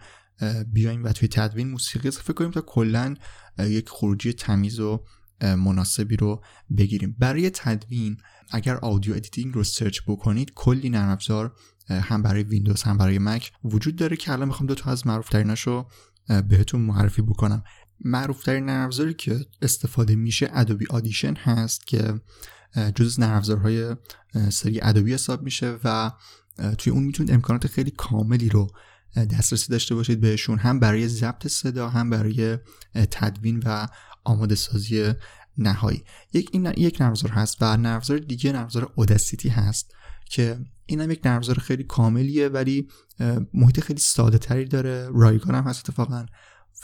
بیایم 0.67 1.03
و 1.03 1.11
توی 1.11 1.27
تدوین 1.27 1.69
موسیقی 1.69 2.07
اضافه 2.07 2.33
کنیم 2.33 2.51
تا 2.51 2.61
کلا 2.61 3.15
یک 3.59 3.89
خروجی 3.89 4.33
تمیز 4.33 4.79
و 4.79 5.05
مناسبی 5.41 6.15
رو 6.15 6.43
بگیریم. 6.77 7.15
برای 7.19 7.49
تدوین 7.49 8.17
اگر 8.51 8.75
audio 8.75 9.13
editing 9.13 9.53
رو 9.53 9.63
search 9.63 9.99
بکنید 10.07 10.51
کلی 10.55 10.89
نرم 10.89 11.09
افزار 11.09 11.55
هم 11.89 12.21
برای 12.21 12.43
ویندوز 12.43 12.83
هم 12.83 12.97
برای 12.97 13.19
مک 13.19 13.51
وجود 13.63 13.95
داره 13.95 14.17
که 14.17 14.31
الان 14.31 14.47
می‌خوام 14.47 14.67
دو 14.67 14.75
تا 14.75 14.91
از 14.91 15.07
معروف 15.07 15.29
تریناشو 15.29 15.87
بهتون 16.27 16.81
معرفی 16.81 17.21
بکنم. 17.21 17.63
معروف 18.05 18.43
ترین 18.43 18.65
نرم 18.65 18.85
افزاری 18.85 19.13
که 19.13 19.39
استفاده 19.61 20.15
میشه 20.15 20.49
ادوبی 20.53 20.85
آدیشن 20.89 21.35
هست 21.35 21.87
که 21.87 22.21
جز 22.95 23.19
نرم 23.19 23.37
افزارهای 23.37 23.95
سری 24.49 24.79
ادوبی 24.81 25.13
حساب 25.13 25.43
میشه 25.43 25.77
و 25.83 26.11
توی 26.77 26.93
اون 26.93 27.03
می‌تونید 27.03 27.33
امکانات 27.33 27.67
خیلی 27.67 27.91
کاملی 27.91 28.49
رو 28.49 28.67
دسترسی 29.15 29.71
داشته 29.71 29.95
باشید 29.95 30.21
بهشون 30.21 30.59
هم 30.59 30.79
برای 30.79 31.07
ضبط 31.07 31.47
صدا 31.47 31.89
هم 31.89 32.09
برای 32.09 32.57
تدوین 32.93 33.63
و 33.65 33.87
آماده 34.23 34.55
سازی 34.55 35.13
نهایی. 35.57 36.03
یک 36.33 36.49
این 36.51 36.73
یک 36.77 37.01
نرمزار 37.01 37.31
هست 37.31 37.57
و 37.61 37.77
نرمزار 37.77 38.17
دیگه 38.17 38.51
نرمزار 38.51 38.91
اوداسیتی 38.95 39.49
هست 39.49 39.91
که 40.29 40.59
این 40.85 41.01
هم 41.01 41.11
یک 41.11 41.21
نرمزار 41.25 41.59
خیلی 41.59 41.83
کاملیه 41.83 42.49
ولی 42.49 42.87
محیط 43.53 43.79
خیلی 43.79 43.99
ساده 43.99 44.37
تری 44.37 44.65
داره. 44.65 45.09
رایگان 45.13 45.55
هم 45.55 45.63
هست 45.63 45.89
اتفاقا 45.89 46.25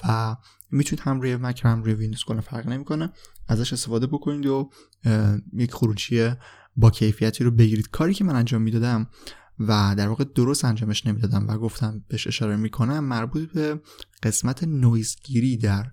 و 0.04 0.36
می‌تونید 0.72 1.00
هم 1.00 1.22
روی 1.22 1.36
مک 1.36 1.62
هم 1.66 1.84
روی 1.84 1.94
ویندوز 1.94 2.24
کنه 2.24 2.42
فرق 2.42 2.68
نمی‌کنه. 2.68 3.10
ازش 3.48 3.74
استفاده 3.74 4.08
بکنید 4.08 4.46
و 4.46 4.70
یک 5.54 5.74
خروجی 5.74 6.32
با 6.76 6.92
کیفیتی 6.92 7.44
رو 7.44 7.52
بگیرید. 7.52 7.90
کاری 7.90 8.14
که 8.14 8.24
من 8.24 8.36
انجام 8.36 8.62
می‌دادم 8.62 9.08
و 9.60 9.96
در 9.98 10.08
واقع 10.08 10.24
درست 10.24 10.66
انجامش 10.66 11.06
نمی‌دادم 11.06 11.48
و 11.48 11.58
گفتم 11.58 12.06
بهش 12.08 12.28
اشاره 12.28 12.56
می‌کنم 12.56 13.00
مربوط 13.00 13.52
به 13.52 13.82
قسمت 14.24 14.64
نویزگیری 14.64 15.58
در 15.58 15.92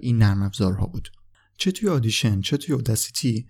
این 0.00 0.18
نرم 0.18 0.42
افزارها 0.42 0.86
بود. 0.86 1.08
چه 1.58 1.72
توی 1.72 1.88
Audition 1.88 2.40
چه 2.40 2.56
توی 2.56 2.74
Audacity 2.74 3.46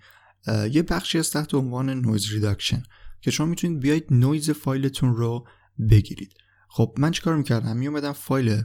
یه 0.71 0.83
بخشی 0.83 1.19
هست 1.19 1.31
تحت 1.31 1.53
عنوان 1.53 1.89
noise 1.89 2.31
reduction 2.31 2.83
که 3.21 3.31
شما 3.31 3.47
می‌تونید 3.47 3.79
بیاید 3.79 4.05
نویز 4.11 4.49
فایلتون 4.49 5.15
رو 5.15 5.47
بگیرید. 5.89 6.33
خب 6.69 6.95
من 6.97 7.11
چیکار 7.11 7.37
می‌کردم؟ 7.37 7.77
میومدم 7.77 8.11
فایل 8.11 8.63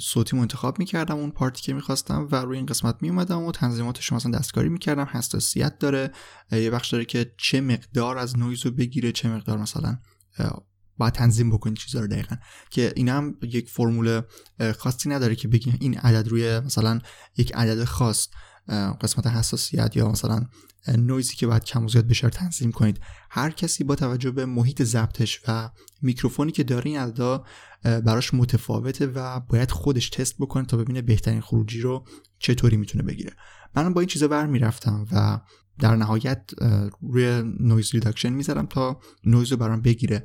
صوتی 0.00 0.38
انتخاب 0.38 0.78
می‌کردم 0.78 1.16
اون 1.16 1.30
part 1.30 1.56
ی 1.56 1.62
که 1.62 1.72
می‌خواستم 1.72 2.28
و 2.30 2.36
روی 2.36 2.56
این 2.56 2.66
قسمت 2.66 2.96
میومدم 3.00 3.42
و 3.42 3.52
تنظیماتش 3.52 4.12
مثلا 4.12 4.38
دستکاری 4.38 4.68
می‌کردم 4.68 5.08
حساسیت 5.12 5.78
داره. 5.78 6.10
یه 6.52 6.70
بخش 6.70 6.90
داره 6.90 7.04
که 7.04 7.34
چه 7.38 7.60
مقدار 7.60 8.18
از 8.18 8.38
نویز 8.38 8.66
رو 8.66 8.70
بگیره 8.70 9.12
چه 9.12 9.28
مقدار 9.28 9.58
مثلا 9.58 9.98
باید 10.96 11.14
تنظیم 11.14 11.50
بکنید 11.50 11.76
چیزا 11.76 12.00
رو 12.00 12.06
دقیقا. 12.06 12.36
که 12.70 12.92
این 12.96 13.08
هم 13.08 13.34
یک 13.42 13.68
فرمول 13.68 14.22
خاصی 14.78 15.08
نداره 15.08 15.34
که 15.34 15.48
بگیم 15.48 15.76
این 15.80 15.98
عدد 15.98 16.28
روی 16.28 16.60
مثلا 16.60 17.00
یک 17.36 17.54
عدد 17.54 17.84
خاص. 17.84 18.28
قسمت 19.00 19.26
حساسیت 19.26 19.96
یا 19.96 20.08
مثلا 20.08 20.46
نویزی 20.88 21.36
که 21.36 21.46
باید 21.46 21.64
کم 21.64 21.84
و 21.84 21.88
زیاد 21.88 22.08
بشه 22.08 22.30
تنظیم 22.30 22.72
کنید. 22.72 23.00
هر 23.30 23.50
کسی 23.50 23.84
با 23.84 23.94
توجه 23.94 24.30
به 24.30 24.46
محیط 24.46 24.82
ضبطش 24.82 25.40
و 25.48 25.70
میکروفونی 26.02 26.52
که 26.52 26.64
داره 26.64 26.86
این 26.86 26.98
عددا 26.98 27.44
براش 27.82 28.34
متفاوته 28.34 29.06
و 29.06 29.40
باید 29.40 29.70
خودش 29.70 30.10
تست 30.10 30.34
بکنه 30.38 30.66
تا 30.66 30.76
ببینه 30.76 31.02
بهترین 31.02 31.40
خروجی 31.40 31.80
رو 31.80 32.04
چطوری 32.38 32.76
می‌تونه 32.76 33.04
بگیره. 33.04 33.32
من 33.74 33.94
با 33.94 34.00
این 34.00 34.08
چیزا 34.08 34.28
ور 34.28 34.48
می‌رفتم 34.48 35.06
و 35.12 35.40
در 35.78 35.96
نهایت 35.96 36.50
روی 37.02 37.42
noise 37.60 37.90
reduction 37.90 38.32
می‌ذارم 38.32 38.66
تا 38.66 39.00
نویز 39.24 39.50
رو 39.52 39.56
برام 39.56 39.82
بگیره. 39.82 40.24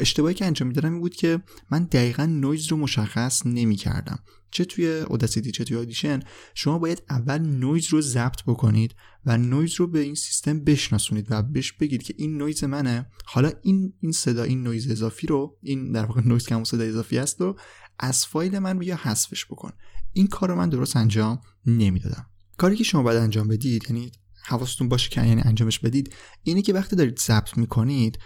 اشتباهی 0.00 0.34
که 0.34 0.46
انجام 0.46 0.68
می‌دادم 0.68 0.92
این 0.92 1.00
بود 1.00 1.14
که 1.14 1.42
من 1.70 1.84
دقیقا 1.84 2.26
نویز 2.26 2.66
رو 2.66 2.76
مشخص 2.76 3.46
نمی‌کردم. 3.46 4.18
چه 4.50 4.64
توی 4.64 5.00
Audacity 5.00 5.50
چه 5.50 5.64
توی 5.64 5.76
Audition 5.76 6.20
شما 6.54 6.78
باید 6.78 7.02
اول 7.10 7.38
نویز 7.38 7.88
رو 7.88 8.00
ضبط 8.00 8.42
بکنید 8.46 8.94
و 9.26 9.38
نویز 9.38 9.74
رو 9.74 9.86
به 9.86 10.00
این 10.00 10.14
سیستم 10.14 10.64
بشناسونید 10.64 11.26
و 11.30 11.42
بهش 11.42 11.72
بگید 11.72 12.02
که 12.02 12.14
این 12.16 12.38
نویز 12.38 12.64
منه. 12.64 13.06
حالا 13.24 13.52
این 13.62 13.92
این 14.00 14.12
صدا 14.12 14.42
این 14.42 14.62
نویز 14.62 14.90
اضافی 14.90 15.26
رو 15.26 15.58
این 15.62 15.92
در 15.92 16.04
واقع 16.04 16.20
نویز 16.20 16.46
که 16.46 16.64
صدا 16.64 16.84
اضافی 16.84 17.18
است 17.18 17.40
و 17.40 17.56
از 17.98 18.26
فایل 18.26 18.58
من 18.58 18.78
بیا 18.78 18.96
حذفش 18.96 19.46
بکن. 19.46 19.72
این 20.12 20.26
کار 20.26 20.48
رو 20.48 20.54
من 20.54 20.68
درست 20.68 20.96
انجام 20.96 21.40
نمی‌دادم. 21.66 22.26
کاری 22.56 22.76
که 22.76 22.84
شما 22.84 23.02
باید 23.02 23.18
انجام 23.18 23.48
بدید 23.48 23.84
یعنی 23.90 24.12
حواستون 24.44 24.88
باشه 24.88 25.10
که 25.10 25.26
یعنی 25.26 25.42
انجامش 25.44 25.78
بدید 25.78 26.14
اینه 26.42 26.62
که 26.62 26.72
وقتی 26.72 26.96
دارید 26.96 27.18
ضبط 27.18 27.58
می‌کنید 27.58 28.18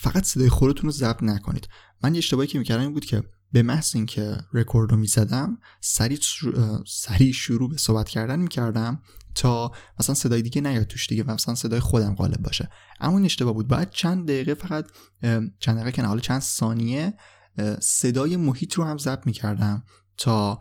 فقط 0.00 0.24
صدای 0.24 0.48
خودتون 0.48 0.84
رو 0.84 0.90
ضبط 0.90 1.22
نکنید. 1.22 1.68
من 2.02 2.14
یه 2.14 2.18
اشتباهی 2.18 2.48
که 2.48 2.58
می‌کردم 2.58 2.82
این 2.82 2.92
بود 2.92 3.04
که 3.04 3.22
به 3.52 3.62
محض 3.62 3.96
اینکه 3.96 4.36
رکورد 4.52 4.90
رو 4.90 4.96
می‌زدم 4.96 5.58
سریع 5.80 6.18
سریع 6.86 7.32
شروع 7.32 7.70
به 7.70 7.76
صحبت 7.76 8.08
کردن 8.08 8.38
می‌کردم 8.38 9.02
تا 9.34 9.72
مثلا 10.00 10.14
صدای 10.14 10.42
دیگه 10.42 10.60
نیاد 10.60 10.86
توش 10.86 11.06
دیگه 11.06 11.22
و 11.22 11.30
مثلا 11.30 11.54
صدای 11.54 11.80
خودم 11.80 12.14
غالب 12.14 12.42
باشه. 12.42 12.70
اما 13.00 13.16
این 13.16 13.24
اشتباه 13.24 13.54
بود. 13.54 13.68
باید 13.68 13.90
چند 13.90 14.24
دقیقه 14.24 14.54
فقط 14.54 14.86
چند 15.58 15.76
دقیقه 15.76 15.92
که 15.92 16.02
حالا 16.02 16.20
چند 16.20 16.40
ثانیه 16.40 17.14
صدای 17.80 18.36
محیط 18.36 18.74
رو 18.74 18.84
هم 18.84 18.98
ضبط 18.98 19.26
می‌کردم. 19.26 19.84
تا 20.18 20.58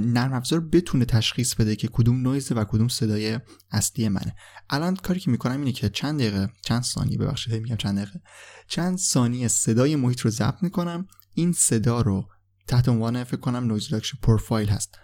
نرم 0.00 0.32
افزار 0.32 0.60
بتونه 0.60 1.04
تشخیص 1.04 1.54
بده 1.54 1.76
که 1.76 1.88
کدوم 1.88 2.20
نویز 2.20 2.52
و 2.52 2.64
کدوم 2.64 2.88
صدای 2.88 3.40
اصلی 3.70 4.08
منه. 4.08 4.34
الان 4.70 4.96
کاری 4.96 5.20
که 5.20 5.30
می‌کنم 5.30 5.58
اینه 5.58 5.72
که 5.72 5.88
چند 5.88 6.20
دقیقه 6.20 6.48
چند 6.62 6.82
ثانیه 6.82 7.18
ببخشید 7.18 7.62
میگم 7.62 7.76
چند 7.76 7.96
دقیقه. 7.98 8.20
چند 8.66 8.98
ثانیه 8.98 9.48
صدای 9.48 9.96
محیط 9.96 10.20
رو 10.20 10.30
ضبط 10.30 10.62
می‌کنم. 10.62 11.06
این 11.34 11.52
صدا 11.52 12.00
رو 12.00 12.28
تحت 12.66 12.88
عنوان 12.88 13.24
فکر 13.24 13.40
کنم 13.40 13.64
noise 13.64 13.84
reduction 13.84 14.18
profile 14.22 14.68
هست. 14.68 14.98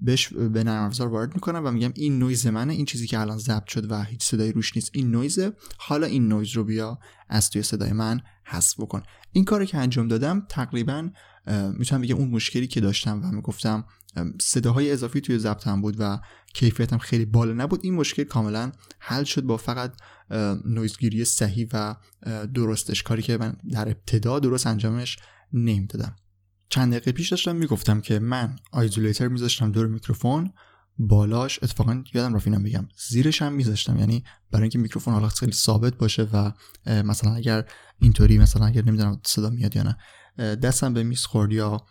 بهش 0.00 0.28
به 0.28 0.64
نرم 0.64 0.84
افزار 0.84 1.08
وارد 1.08 1.34
می‌کنم 1.34 1.66
و 1.66 1.70
میگم 1.70 1.92
این 1.94 2.18
نویز 2.18 2.46
منه. 2.46 2.72
این 2.72 2.84
چیزی 2.86 3.06
که 3.06 3.18
الان 3.18 3.38
ضبط 3.38 3.68
شد 3.68 3.90
و 3.90 4.02
هیچ 4.02 4.24
صدایی 4.24 4.52
روش 4.52 4.76
نیست 4.76 4.90
این 4.94 5.10
نویزه. 5.10 5.52
حالا 5.78 6.06
این 6.06 6.28
نویز 6.28 6.56
رو 6.56 6.64
بیا 6.64 6.98
از 7.28 7.50
توی 7.50 7.62
صدای 7.62 7.92
من 7.92 8.20
حذف 8.44 8.80
بکن. 8.80 9.02
این 9.32 9.44
کاری 9.44 9.66
که 9.66 9.78
انجام 9.78 10.08
دادم 10.08 10.46
تقریبا 10.48 11.10
می‌تونم 11.46 12.02
بگم 12.02 12.16
اون 12.16 12.28
مشکلی 12.28 12.66
که 12.66 12.80
داشتم 12.80 13.20
و 13.24 13.32
می‌گفتم 13.32 13.84
صداهای 14.40 14.90
اضافی 14.90 15.20
توی 15.20 15.38
ضبطم 15.38 15.82
بود 15.82 15.96
و 15.98 16.20
کیفیتم 16.54 16.98
خیلی 16.98 17.24
بالا 17.24 17.52
نبود. 17.52 17.80
این 17.82 17.94
مشکل 17.94 18.24
کاملا 18.24 18.72
حل 18.98 19.24
شد 19.24 19.42
با 19.42 19.56
فقط 19.56 19.92
نویزگیری 20.64 21.24
صحیح 21.24 21.68
و 21.72 21.96
درستش. 22.54 23.02
کاری 23.02 23.22
که 23.22 23.36
من 23.38 23.56
در 23.70 23.88
ابتدا 23.88 24.38
درست 24.38 24.66
انجامش 24.66 25.18
نمی‌دادم. 25.52 26.16
چند 26.68 26.92
دقیقه 26.92 27.12
پیش 27.12 27.28
داشتم 27.28 27.56
می‌گفتم 27.56 28.00
که 28.00 28.18
من 28.18 28.56
آیزولیتر 28.72 29.28
میذاشتم 29.28 29.72
دور 29.72 29.86
میکروفون 29.86 30.52
بالاش 30.98 31.58
اتفاقا 31.62 32.04
یادم 32.14 32.34
رفت 32.34 32.46
اینم 32.46 32.62
بگم 32.62 32.88
زیرش 33.08 33.42
هم 33.42 33.52
میذاشتم. 33.52 33.98
یعنی 33.98 34.24
برای 34.50 34.62
اینکه 34.62 34.78
میکروفون 34.78 35.14
حالا 35.14 35.28
خیلی 35.28 35.52
ثابت 35.52 35.94
باشه 35.94 36.22
و 36.22 36.52
مثلا 36.86 37.34
اگر 37.34 37.64
اینطوری 37.98 38.38
مثلا 38.38 38.66
اگر 38.66 38.84
نمی‌دونم 38.84 39.20
صدا 39.26 39.50
میاد 39.50 39.76
یا 39.76 39.82
نه. 39.82 39.96
دستم 40.38 40.94
به 40.94 41.02
میز 41.02 41.24
خورد 41.24 41.52
یا 41.52 41.86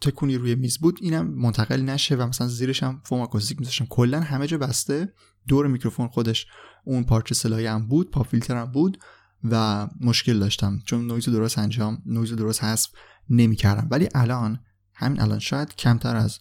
تکونی 0.00 0.36
روی 0.36 0.54
میز 0.54 0.78
بود 0.78 0.98
اینم 1.02 1.26
منتقل 1.26 1.80
نشه 1.80 2.14
و 2.16 2.26
مثلا 2.26 2.46
زیرش 2.46 2.82
هم 2.82 3.00
فوم 3.04 3.20
آکوستیک 3.20 3.58
میذاشتم. 3.58 3.86
کلا 3.86 4.20
همه 4.20 4.46
جا 4.46 4.58
بسته 4.58 5.12
دور 5.48 5.66
میکروفون 5.66 6.08
خودش 6.08 6.46
اون 6.84 7.04
پارچه 7.04 7.34
سلایی 7.34 7.66
هم 7.66 7.88
بود 7.88 8.26
فیلتر 8.30 8.56
هم 8.56 8.72
بود 8.72 8.98
و 9.44 9.88
مشکل 10.00 10.38
داشتم. 10.38 10.78
چون 10.86 11.06
نویز 11.06 11.28
درست 11.28 11.58
انجام 11.58 12.02
نویز 12.06 12.32
درست 12.32 12.64
حذف 12.64 12.90
نمی‌کردم. 13.30 13.88
ولی 13.90 14.08
الان 14.14 14.60
همین 14.94 15.20
الان 15.20 15.38
شاید 15.38 15.74
کمتر 15.74 16.16
از 16.16 16.38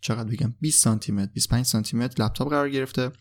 چقدر 0.00 0.30
بگم 0.30 0.54
20 0.60 0.84
سانتی 0.84 1.12
متر 1.12 1.30
25 1.34 1.66
سانتی 1.66 1.96
متر 1.96 2.24
لپتاپ 2.24 2.50
قرار 2.50 2.70
گرفته. 2.70 3.12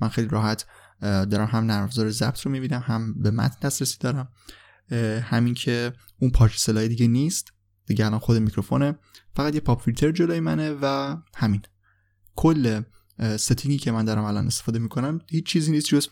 من 0.00 0.08
خیلی 0.08 0.28
راحت 0.28 0.66
دارم 1.00 1.48
هم 1.50 1.64
نرم 1.64 1.84
افزار 1.84 2.10
ضبط 2.10 2.40
رو 2.40 2.50
می‌بینم 2.50 2.82
هم 2.86 3.14
به 3.22 3.30
متن 3.30 3.56
دسترسی 3.62 3.96
دارم. 4.00 4.28
همین 5.22 5.54
که 5.54 5.92
اون 6.18 6.30
پارچه 6.30 6.58
سلای 6.58 6.88
دیگه 6.88 7.06
نیست. 7.06 7.52
دیگه 7.86 8.06
الان 8.06 8.18
خود 8.18 8.36
میکروفونه. 8.36 8.98
فقط 9.36 9.54
یه 9.54 9.60
pop 9.60 9.82
filter 9.82 10.12
جلوی 10.12 10.40
منه 10.40 10.78
و 10.82 11.16
همین. 11.36 11.62
کل 12.36 12.82
setting 13.36 13.73
ی 13.73 13.78
که 13.78 13.92
من 13.92 14.04
دارم 14.04 14.24
الان 14.24 14.46
استفاده 14.46 14.78
می‌کنم 14.78 15.18
هیچ 15.30 15.46
چیزی 15.46 15.70
نیست 15.70 15.86
جز 15.86 16.08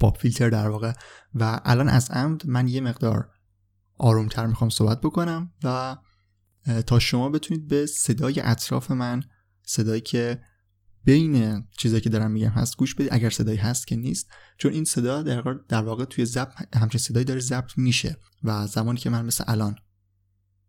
pop 0.00 0.18
filter 0.18 0.50
در 0.50 0.68
واقع. 0.68 0.92
و 1.34 1.60
الان 1.64 1.88
از 1.88 2.10
عمد 2.10 2.46
من 2.46 2.68
یه 2.68 2.80
مقدار 2.80 3.30
آرومتر 3.98 4.46
می‌خوام 4.46 4.70
صحبت 4.70 5.00
بکنم 5.00 5.52
و 5.64 5.96
تا 6.86 6.98
شما 6.98 7.28
بتونید 7.28 7.68
به 7.68 7.86
صدای 7.86 8.40
اطراف 8.40 8.90
من 8.90 9.22
صدایی 9.62 10.00
که 10.00 10.40
بین 11.04 11.64
چیزایی 11.78 12.00
که 12.00 12.10
دارم 12.10 12.30
میگم 12.30 12.48
هست 12.48 12.76
گوش 12.76 12.94
بدید 12.94 13.08
اگر 13.12 13.30
صدایی 13.30 13.58
هست 13.58 13.86
که 13.86 13.96
نیست. 13.96 14.30
چون 14.58 14.72
این 14.72 14.84
صدا 14.84 15.22
در, 15.22 15.42
در 15.68 15.82
واقع 15.82 16.04
توی 16.04 16.24
ضبط 16.24 16.52
همچین 16.76 17.00
صدایی 17.00 17.24
داره 17.24 17.40
ضبط 17.40 17.70
میشه 17.76 18.16
و 18.42 18.66
زمانی 18.66 18.98
که 18.98 19.10
من 19.10 19.24
مثل 19.24 19.44
الان 19.46 19.76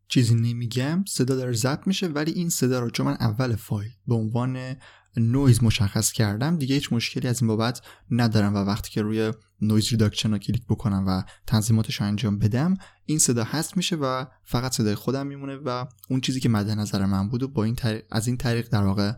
چیزی 0.08 0.36
نمیگم 0.36 1.04
صدا 1.08 1.36
داره 1.36 1.54
ضبط 1.54 1.88
میشه 1.88 2.08
ولی 2.08 2.32
این 2.32 2.50
صدا 2.50 2.80
رو 2.80 2.90
چون 2.90 3.06
من 3.06 3.18
اول 3.20 3.56
فایل 3.56 3.92
به 4.08 4.16
عنوان 4.16 4.76
نویز 5.18 5.64
مشخص 5.64 6.12
کردم 6.12 6.58
دیگه 6.58 6.76
هیچ 6.76 6.94
مشکلی 6.94 7.28
از 7.28 7.42
این 7.42 7.48
بابت 7.48 7.82
ندارم 8.12 8.56
و 8.56 8.58
وقتی 8.58 8.92
که 8.92 9.02
روی 9.02 9.34
noise 9.62 9.90
reduction 9.90 10.32
رو 10.32 10.38
کلیک 10.38 10.66
بکنم 10.70 11.06
و 11.08 11.24
تنظیماتش 11.48 12.02
رو 12.02 12.08
انجام 12.08 12.40
بدم 12.40 12.74
این 13.06 13.20
صدا 13.20 13.44
هست 13.44 13.78
میشه 13.78 13.96
و 13.96 14.26
فقط 14.44 14.74
صدای 14.74 14.96
خودم 14.96 15.28
میمونه 15.28 15.56
و 15.56 15.86
اون 16.10 16.22
چیزی 16.22 16.40
که 16.40 16.50
مد 16.50 16.70
نظر 16.70 17.06
من 17.06 17.30
بود 17.30 17.44
و 17.44 17.48
با 17.48 17.64
این 17.64 17.76
طریق 17.76 18.06
از 18.12 18.28
این 18.28 18.38
طریق 18.38 18.70
در 18.70 18.84
واقع 18.84 19.14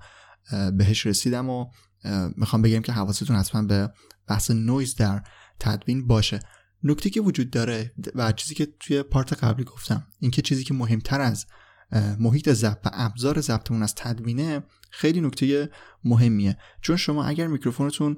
بهش 0.77 1.05
رسیدم 1.05 1.49
و 1.49 1.65
می‌خوام 2.35 2.61
بگم 2.61 2.81
که 2.81 2.91
حواستون 2.91 3.37
حتما 3.37 3.61
به 3.61 3.91
بحث 4.27 4.51
نویز 4.51 4.95
در 4.95 5.23
تدوین 5.59 6.07
باشه. 6.07 6.39
نکته 6.83 7.09
که 7.09 7.21
وجود 7.21 7.49
داره 7.49 7.93
و 8.15 8.31
چیزی 8.31 8.55
که 8.55 8.67
توی 8.79 9.03
part 9.03 9.43
قبلی 9.43 9.63
گفتم 9.63 10.07
اینکه 10.19 10.41
چیزی 10.41 10.63
که 10.63 10.73
مهمتر 10.73 11.21
از 11.21 11.45
محیط 12.19 12.49
ضبط 12.49 12.85
و 12.85 12.89
ابزار 12.93 13.41
ضبطمون 13.41 13.83
از 13.83 13.95
تدوینه 13.95 14.63
خیلی 14.89 15.21
نکته 15.21 15.69
مهمیه. 16.03 16.57
چون 16.81 16.95
شما 16.95 17.23
اگر 17.25 17.47
میکروفونتون 17.47 18.17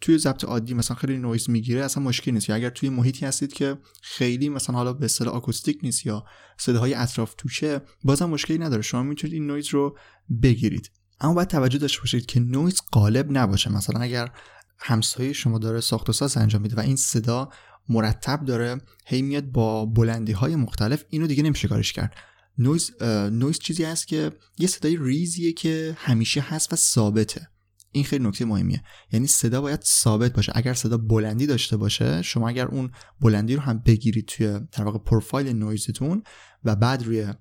توی 0.00 0.18
ضبط 0.18 0.44
عادی 0.44 0.74
مثلا 0.74 0.96
خیلی 0.96 1.18
نویز 1.18 1.50
می‌گیره 1.50 1.84
اصلا 1.84 2.02
مشکل 2.02 2.32
نیست. 2.32 2.48
یا 2.48 2.54
اگر 2.54 2.70
توی 2.70 2.88
محیطی 2.88 3.26
هستید 3.26 3.52
که 3.52 3.78
خیلی 4.02 4.48
مثلا 4.48 4.76
حالا 4.76 4.92
به 4.92 5.04
اصطلاح 5.04 5.34
آکوستیک 5.34 5.78
نیست 5.82 6.06
یا 6.06 6.24
صداهای 6.58 6.94
اطراف 6.94 7.34
توشه 7.38 7.80
بازم 8.04 8.30
مشکلی 8.30 8.58
نداره. 8.58 8.82
شما 8.82 9.02
می‌تونید 9.02 9.34
این 9.34 9.46
نویز 9.46 9.68
رو 9.68 9.98
بگیرید. 10.42 10.90
اما 11.20 11.34
باید 11.34 11.48
توجه 11.48 11.78
داشته 11.78 12.00
باشید 12.00 12.26
که 12.26 12.40
نویز 12.40 12.80
غالب 12.92 13.26
نباشه. 13.30 13.72
مثلا 13.72 14.00
اگر 14.00 14.30
همسایه 14.78 15.32
شما 15.32 15.58
داره 15.58 15.80
ساخت 15.80 16.08
و 16.08 16.12
ساز 16.12 16.36
انجام 16.36 16.62
میده 16.62 16.76
و 16.76 16.80
این 16.80 16.96
صدا 16.96 17.50
مرتب 17.88 18.44
داره 18.44 18.80
هی 19.06 19.22
میاد 19.22 19.44
با 19.44 19.86
بلندی 19.86 20.32
های 20.32 20.56
مختلف 20.56 21.04
اینو 21.10 21.26
دیگه 21.26 21.42
نمیشه 21.42 21.68
کارش 21.68 21.92
کرد. 21.92 22.14
نویز 22.58 23.02
نویز 23.32 23.58
چیزی 23.58 23.84
هست 23.84 24.08
که 24.08 24.32
یه 24.58 24.66
صدای 24.66 24.96
ریزیه 25.00 25.52
که 25.52 25.96
همیشه 25.98 26.40
هست 26.40 26.72
و 26.72 26.76
ثابته. 26.76 27.48
این 27.92 28.04
خیلی 28.04 28.24
نکته 28.24 28.44
مهمیه. 28.44 28.82
یعنی 29.12 29.26
صدا 29.26 29.60
باید 29.60 29.80
ثابت 29.82 30.32
باشه. 30.32 30.52
اگر 30.54 30.74
صدا 30.74 30.96
بلندی 30.96 31.46
داشته 31.46 31.76
باشه 31.76 32.22
شما 32.22 32.48
اگر 32.48 32.66
اون 32.66 32.90
بلندی 33.20 33.56
رو 33.56 33.62
هم 33.62 33.78
بگیرید 33.78 34.26
توی 34.26 34.60
در 34.72 34.84
واقع 34.84 34.98
پروفایل 34.98 35.56
نویزتون 35.56 36.22
و 36.64 36.76
بعد 36.76 37.02
روی 37.02 37.34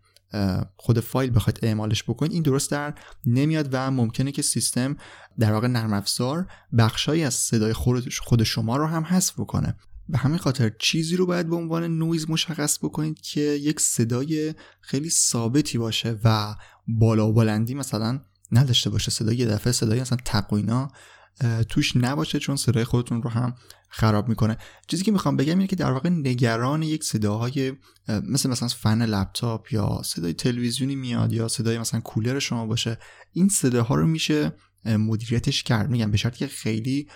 خود 0.77 0.99
فایل 0.99 1.35
بخواید 1.35 1.59
اعمالش 1.61 2.03
بکنید 2.03 2.31
این 2.31 2.43
درست 2.43 2.71
در 2.71 2.93
نمیاد 3.25 3.69
و 3.71 3.91
ممکنه 3.91 4.31
که 4.31 4.41
سیستم 4.41 4.97
در 5.39 5.53
واقع 5.53 5.67
نرم 5.67 5.93
افزار 5.93 6.47
بخشایی 6.77 7.23
از 7.23 7.33
صدای 7.33 7.73
خود 8.23 8.43
شما 8.43 8.77
رو 8.77 8.85
هم 8.85 9.03
حذف 9.03 9.39
بکنه. 9.39 9.75
به 10.09 10.17
همین 10.17 10.37
خاطر 10.37 10.71
چیزی 10.79 11.15
رو 11.15 11.25
باید 11.25 11.49
به 11.49 11.55
عنوان 11.55 11.97
نویز 11.97 12.29
مشخص 12.29 12.79
بکنید 12.79 13.21
که 13.21 13.41
یک 13.41 13.79
صدای 13.79 14.53
خیلی 14.81 15.09
ثابتی 15.09 15.77
باشه 15.77 16.19
و 16.23 16.55
بالا 16.87 17.27
و 17.27 17.33
بلندی 17.33 17.73
مثلا 17.73 18.19
نداشته 18.51 18.89
باشه. 18.89 19.11
صدای 19.11 19.35
یه 19.35 19.45
دفعه 19.45 19.73
صدای 19.73 20.01
مثلا 20.01 20.17
تقوینا 20.25 20.91
توش 21.69 21.95
نباشه 21.95 22.39
چون 22.39 22.55
صدای 22.55 22.83
خودتون 22.83 23.21
رو 23.21 23.29
هم 23.29 23.55
خراب 23.89 24.29
می‌کنه. 24.29 24.57
چیزی 24.87 25.03
که 25.03 25.11
می‌خوام 25.11 25.37
بگم 25.37 25.57
اینه 25.57 25.67
که 25.67 25.75
در 25.75 25.91
واقع 25.91 26.09
نگران 26.09 26.83
یک 26.83 27.03
صداهای 27.03 27.73
مثل 28.07 28.49
مثلا 28.49 28.67
فن 28.67 29.01
لپتاپ 29.01 29.73
یا 29.73 30.01
صدای 30.05 30.33
تلویزیونی 30.33 30.95
میاد 30.95 31.33
یا 31.33 31.47
صدای 31.47 31.79
مثلا 31.79 31.99
کولر 31.99 32.39
شما 32.39 32.65
باشه 32.65 32.97
این 33.33 33.49
صداها 33.49 33.95
رو 33.95 34.07
میشه 34.07 34.53
مدیریتش 34.85 35.63
کرد. 35.63 35.89
میگم 35.89 36.11
به 36.11 36.17
شرطی 36.17 36.39
که 36.39 36.47
خیلی 36.47 37.07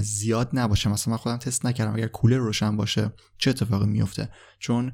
زیاد 0.00 0.50
نباشه. 0.52 0.90
مثلا 0.90 1.10
من 1.10 1.16
خودم 1.16 1.36
تست 1.36 1.66
نکردم 1.66 1.94
اگر 1.94 2.06
کولر 2.06 2.36
روشن 2.36 2.76
باشه 2.76 3.12
چه 3.38 3.50
اتفاقی 3.50 3.86
میفته 3.86 4.30
چون 4.58 4.92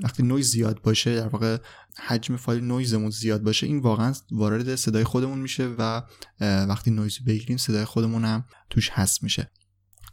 وقتی 0.00 0.22
نویز 0.22 0.50
زیاد 0.50 0.82
باشه 0.82 1.16
در 1.16 1.28
واقع 1.28 1.58
حجم 2.06 2.36
فایل 2.36 2.64
نویزمون 2.64 3.10
زیاد 3.10 3.42
باشه 3.42 3.66
این 3.66 3.78
واقعا 3.78 4.14
وارد 4.30 4.74
صدای 4.74 5.04
خودمون 5.04 5.38
میشه 5.38 5.66
و 5.78 6.02
وقتی 6.40 6.90
نویز 6.90 7.18
بگیریم 7.26 7.56
صدای 7.56 7.84
خودمون 7.84 8.24
هم 8.24 8.44
توش 8.70 8.90
هست 8.90 9.22
میشه. 9.22 9.50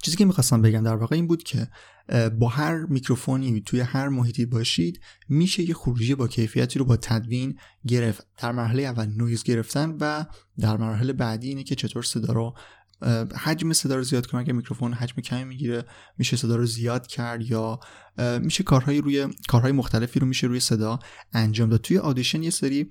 چیزی 0.05 0.17
که 0.17 0.25
می‌خواستم 0.25 0.61
بگم 0.61 0.83
در 0.83 0.95
واقع 0.95 1.15
این 1.15 1.27
بود 1.27 1.43
که 1.43 1.67
با 2.39 2.47
هر 2.47 2.85
میکروفونی 2.85 3.61
توی 3.61 3.79
هر 3.79 4.07
محیطی 4.07 4.45
باشید 4.45 4.99
میشه 5.29 5.63
یه 5.63 5.73
خروجی 5.73 6.15
با 6.15 6.27
کیفیتی 6.27 6.79
رو 6.79 6.85
با 6.85 6.97
تدوین 6.97 7.59
گرفت. 7.87 8.27
در 8.37 8.51
مرحله 8.51 8.83
اول 8.83 9.05
نویز 9.05 9.43
گرفتن 9.43 9.97
و 9.99 10.25
در 10.59 10.77
مرحله 10.77 11.13
بعدی 11.13 11.47
اینه 11.47 11.63
که 11.63 11.75
چطور 11.75 12.03
صدا 12.03 12.33
رو 12.33 12.55
حجم 13.43 13.73
صدا 13.73 13.95
رو 13.95 14.03
زیاد 14.03 14.25
کنم. 14.25 14.41
اگه 14.41 14.53
میکروفون 14.53 14.93
حجم 14.93 15.21
کمی 15.21 15.43
می‌گیره 15.43 15.85
میشه 16.17 16.37
صدا 16.37 16.55
رو 16.55 16.65
زیاد 16.65 17.07
کرد 17.07 17.41
یا 17.41 17.79
میشه 18.41 18.63
کارهای 18.63 19.01
روی 19.01 19.27
کارهای 19.47 19.71
مختلفی 19.71 20.19
رو 20.19 20.27
میشه 20.27 20.47
روی 20.47 20.59
صدا 20.59 20.99
انجام 21.33 21.69
داد. 21.69 21.81
توی 21.81 21.97
Audition 21.97 22.43
یه 22.43 22.49
سری 22.49 22.89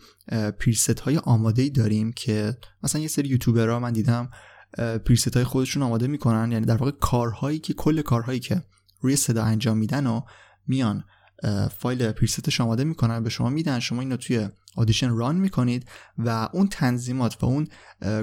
preset 0.61 1.01
های 1.01 1.17
آماده 1.17 1.63
ای 1.63 1.71
داریم 1.71 2.13
که 2.13 2.57
مثلا 2.83 3.01
یه 3.01 3.09
سری 3.09 3.29
یوتیوبرها 3.29 3.79
من 3.81 3.93
دیدم 3.93 4.31
پریست 4.79 5.37
های 5.37 5.45
خودشون 5.45 5.83
آماده 5.83 6.07
می‌کنن. 6.07 6.53
یعنی 6.53 6.67
در 6.67 6.77
واقع 6.77 6.91
کارهایی 6.91 7.59
که 7.59 7.75
کل 7.75 8.03
کارهایی 8.03 8.41
که 8.41 8.63
روی 9.01 9.17
صدا 9.17 9.43
انجام 9.43 9.79
میدن 9.79 10.07
و 10.07 10.21
میان 10.67 11.05
فایل 11.79 12.13
پریستش 12.13 12.61
آماده 12.61 12.85
می‌کنن 12.85 13.23
به 13.23 13.31
شما 13.31 13.51
میدن. 13.51 13.81
شما 13.81 14.01
اینو 14.01 14.17
توی 14.17 14.49
آدیشن 14.77 15.17
ران 15.17 15.37
می‌کنید 15.37 15.89
و 16.19 16.49
اون 16.53 16.69
تنظیمات 16.69 17.37
و 17.43 17.47
اون 17.47 17.69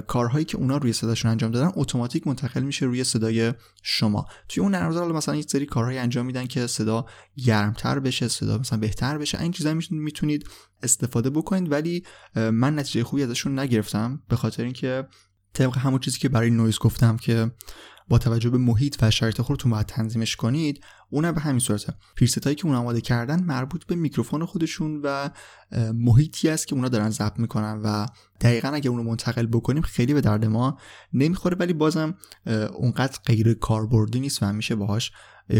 کارهایی 0.06 0.44
که 0.44 0.56
اونا 0.58 0.76
روی 0.76 0.92
صداشون 0.92 1.30
انجام 1.30 1.50
دادن 1.50 1.72
اتوماتیک 1.74 2.26
منتقل 2.26 2.62
میشه 2.62 2.86
روی 2.86 3.04
صدای 3.04 3.52
شما. 3.82 4.26
توی 4.48 4.62
اون 4.62 4.74
نرم 4.74 5.12
مثلا 5.12 5.36
یک 5.36 5.50
سری 5.50 5.66
کارهایی 5.66 5.98
انجام 5.98 6.26
میدن 6.26 6.46
که 6.46 6.66
صدا 6.66 7.06
گرمتر 7.36 7.98
بشه 7.98 8.28
صدا 8.28 8.58
مثلا 8.58 8.78
بهتر 8.78 9.18
بشه. 9.18 9.40
این 9.40 9.52
چیزا 9.52 9.74
می‌تونید 9.90 10.48
استفاده 10.82 11.30
بکنید 11.30 11.72
ولی 11.72 12.04
من 12.34 12.78
نتیجه 12.78 13.04
خوبی 13.04 13.22
ازشون 13.22 13.58
نگرفتم 13.58 14.22
به 14.28 14.36
خاطر 14.36 14.64
اینکه 14.64 15.06
طبق 15.54 15.78
همون 15.78 16.00
چیزی 16.00 16.18
که 16.18 16.28
برای 16.28 16.50
نویز 16.50 16.78
گفتم 16.78 17.16
که 17.16 17.50
با 18.08 18.18
توجه 18.18 18.50
به 18.50 18.58
محیط 18.58 18.96
و 19.02 19.10
شرایط 19.10 19.40
خودتون 19.40 19.72
باید 19.72 19.86
تنظیمش 19.86 20.36
کنید 20.36 20.84
اونم 21.10 21.32
به 21.32 21.40
همین 21.40 21.58
صورته. 21.58 21.94
پیرست 22.16 22.56
که 22.56 22.66
اون 22.66 22.74
آماده 22.74 23.00
کردن 23.00 23.44
مربوط 23.44 23.84
به 23.84 23.94
میکروفون 23.94 24.44
خودشون 24.44 25.00
و 25.04 25.30
محیطی 25.94 26.48
است 26.48 26.66
که 26.66 26.74
اونا 26.74 26.88
دارن 26.88 27.10
ضبط 27.10 27.38
می‌کنن 27.38 27.80
و 27.84 28.06
دقیقا 28.40 28.68
اگه 28.68 28.90
اونو 28.90 29.02
منتقل 29.02 29.46
بکنیم 29.46 29.82
خیلی 29.82 30.14
به 30.14 30.20
درد 30.20 30.44
ما 30.44 30.78
نمی‌خوره 31.12 31.56
ولی 31.56 31.72
بازم 31.72 32.14
اونقدر 32.74 33.18
غیر 33.26 33.54
کاربردی 33.54 34.20
نیست 34.20 34.42
و 34.42 34.52
میشه 34.52 34.74
باهاش 34.74 35.12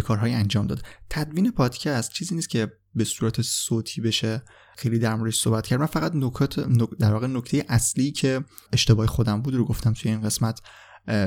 کارهای 0.04 0.34
انجام 0.34 0.66
داد. 0.66 0.82
تدوین 1.10 1.50
پادکست 1.50 2.12
چیزی 2.12 2.34
نیست 2.34 2.48
که 2.48 2.72
به 2.94 3.04
صورت 3.04 3.42
صوتی 3.42 4.00
بشه 4.00 4.42
خیلی 4.76 4.98
در 4.98 5.14
موردش 5.14 5.40
صحبت 5.40 5.66
کردم. 5.66 5.86
فقط 5.86 6.12
نکات 6.14 6.60
در 6.98 7.12
واقع 7.12 7.26
نکته 7.26 7.64
اصلی 7.68 8.12
که 8.12 8.44
اشتباه 8.72 9.06
خودم 9.06 9.42
بود 9.42 9.54
رو 9.54 9.64
گفتم 9.64 9.92
توی 9.92 10.10
این 10.10 10.20
قسمت 10.20 10.60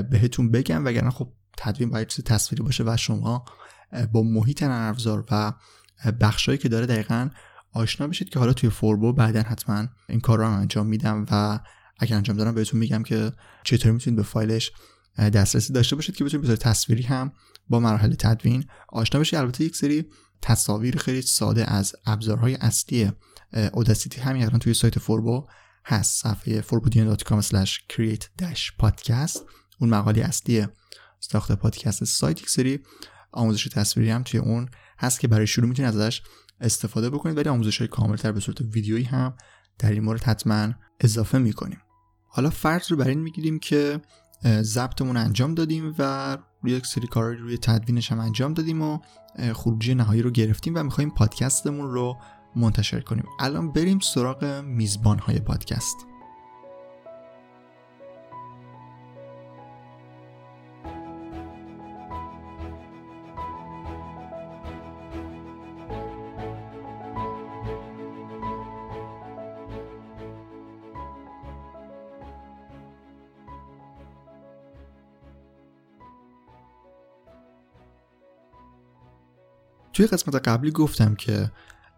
بهتون 0.10 0.52
بگم. 0.52 0.86
وگرنه 0.86 1.10
خب 1.10 1.34
تدوین 1.58 1.90
باید 1.90 2.08
چیز 2.08 2.26
تصویری 2.26 2.64
باشه 2.64 2.84
و 2.84 2.98
شما 2.98 3.46
با 4.12 4.24
محیط 4.24 4.64
نرم 4.64 4.96
و 5.32 5.54
بخشایی 6.22 6.58
که 6.58 6.70
داره 6.70 6.86
دقیقا 6.86 7.30
آشنا 7.74 8.08
بشید 8.08 8.30
که 8.30 8.40
حالا 8.40 8.54
توی 8.54 8.70
فوربو 8.70 9.14
بعدا 9.14 9.42
حتما 9.42 9.88
این 10.10 10.20
کار 10.20 10.38
رو 10.38 10.52
انجام 10.52 10.88
میدم 10.88 11.26
و 11.32 11.60
اگر 12.00 12.16
انجام 12.16 12.38
دارم 12.38 12.56
بهتون 12.56 12.80
میگم 12.80 13.04
که 13.04 13.32
چطوری 13.64 13.94
می‌تونید 13.94 14.18
به 14.18 14.24
فایلش 14.24 14.72
دسترسی 15.18 15.74
داشته 15.74 15.96
باشید 15.96 16.16
که 16.16 16.24
بتونید 16.24 16.48
به 16.48 16.56
تصویری 16.56 17.04
هم 17.04 17.32
با 17.70 17.80
مراحل 17.80 18.14
تدوین 18.14 18.66
آشنا 18.90 19.20
بشید. 19.20 19.40
البته 19.40 19.64
یک 19.64 19.76
سری 19.76 20.06
تصاویر 20.42 20.98
خیلی 20.98 21.22
ساده 21.22 21.72
از 21.72 21.96
ابزارهای 22.06 22.56
اصلی 22.56 23.12
اوداسیتی 23.74 24.22
همین 24.22 24.44
الان 24.44 24.60
توی 24.60 24.74
سایت 24.74 25.00
فوربو 25.00 25.48
هست. 25.86 26.22
صفحه 26.22 26.62
forbodian.com 26.62 27.42
create-podcast 27.94 29.40
اون 29.80 29.90
مقاله 29.90 30.22
اصلی 30.22 30.68
ساخت 31.20 31.52
پادکست 31.52 32.04
سایت 32.04 32.42
یک 32.42 32.50
سری 32.50 32.80
آموزش 33.32 33.68
تصویری 33.68 34.12
هم 34.12 34.24
توی 34.24 34.40
اون 34.40 34.70
هست 34.98 35.20
که 35.20 35.28
برای 35.28 35.48
شروع 35.48 35.70
می‌تونید 35.70 35.96
ازش 35.96 36.22
استفاده 36.62 37.10
بکنید 37.10 37.38
ولی 37.38 37.50
آموزش 37.50 37.78
های 37.78 37.88
کاملتر 37.88 38.32
به 38.32 38.40
صورت 38.40 38.62
ویدیویی 38.62 39.04
هم 39.04 39.38
در 39.80 39.92
این 39.92 40.04
مورد 40.04 40.24
حتما 40.24 40.74
اضافه 41.00 41.38
می‌کنیم. 41.38 41.82
حالا 42.28 42.50
فرض 42.50 42.92
رو 42.92 42.98
بر 42.98 43.08
این 43.08 43.20
می‌گیریم 43.20 43.60
که 43.60 44.02
ضبطمون 44.62 45.18
انجام 45.18 45.54
دادیم 45.56 45.96
و 46.00 46.38
یک 46.64 46.86
سری 46.86 47.08
کار 47.08 47.34
روی 47.36 47.58
تدوینش 47.58 48.12
هم 48.12 48.20
انجام 48.20 48.54
دادیم 48.54 48.82
و 48.82 49.00
خروجی 49.54 49.96
نهایی 49.96 50.22
رو 50.22 50.32
گرفتیم 50.32 50.76
و 50.76 50.84
می‌خوایم 50.84 51.10
پادکستمون 51.10 51.92
رو 51.92 52.18
منتشر 52.56 53.00
کنیم. 53.00 53.26
الان 53.40 53.72
بریم 53.72 54.00
سراغ 54.00 54.46
میزبان 54.66 55.20
های 55.20 55.40
پادکست. 55.40 55.96
توی 79.96 80.08
قسمت 80.08 80.36
قبلی 80.36 80.72
گفتم 80.72 81.16
که 81.16 81.52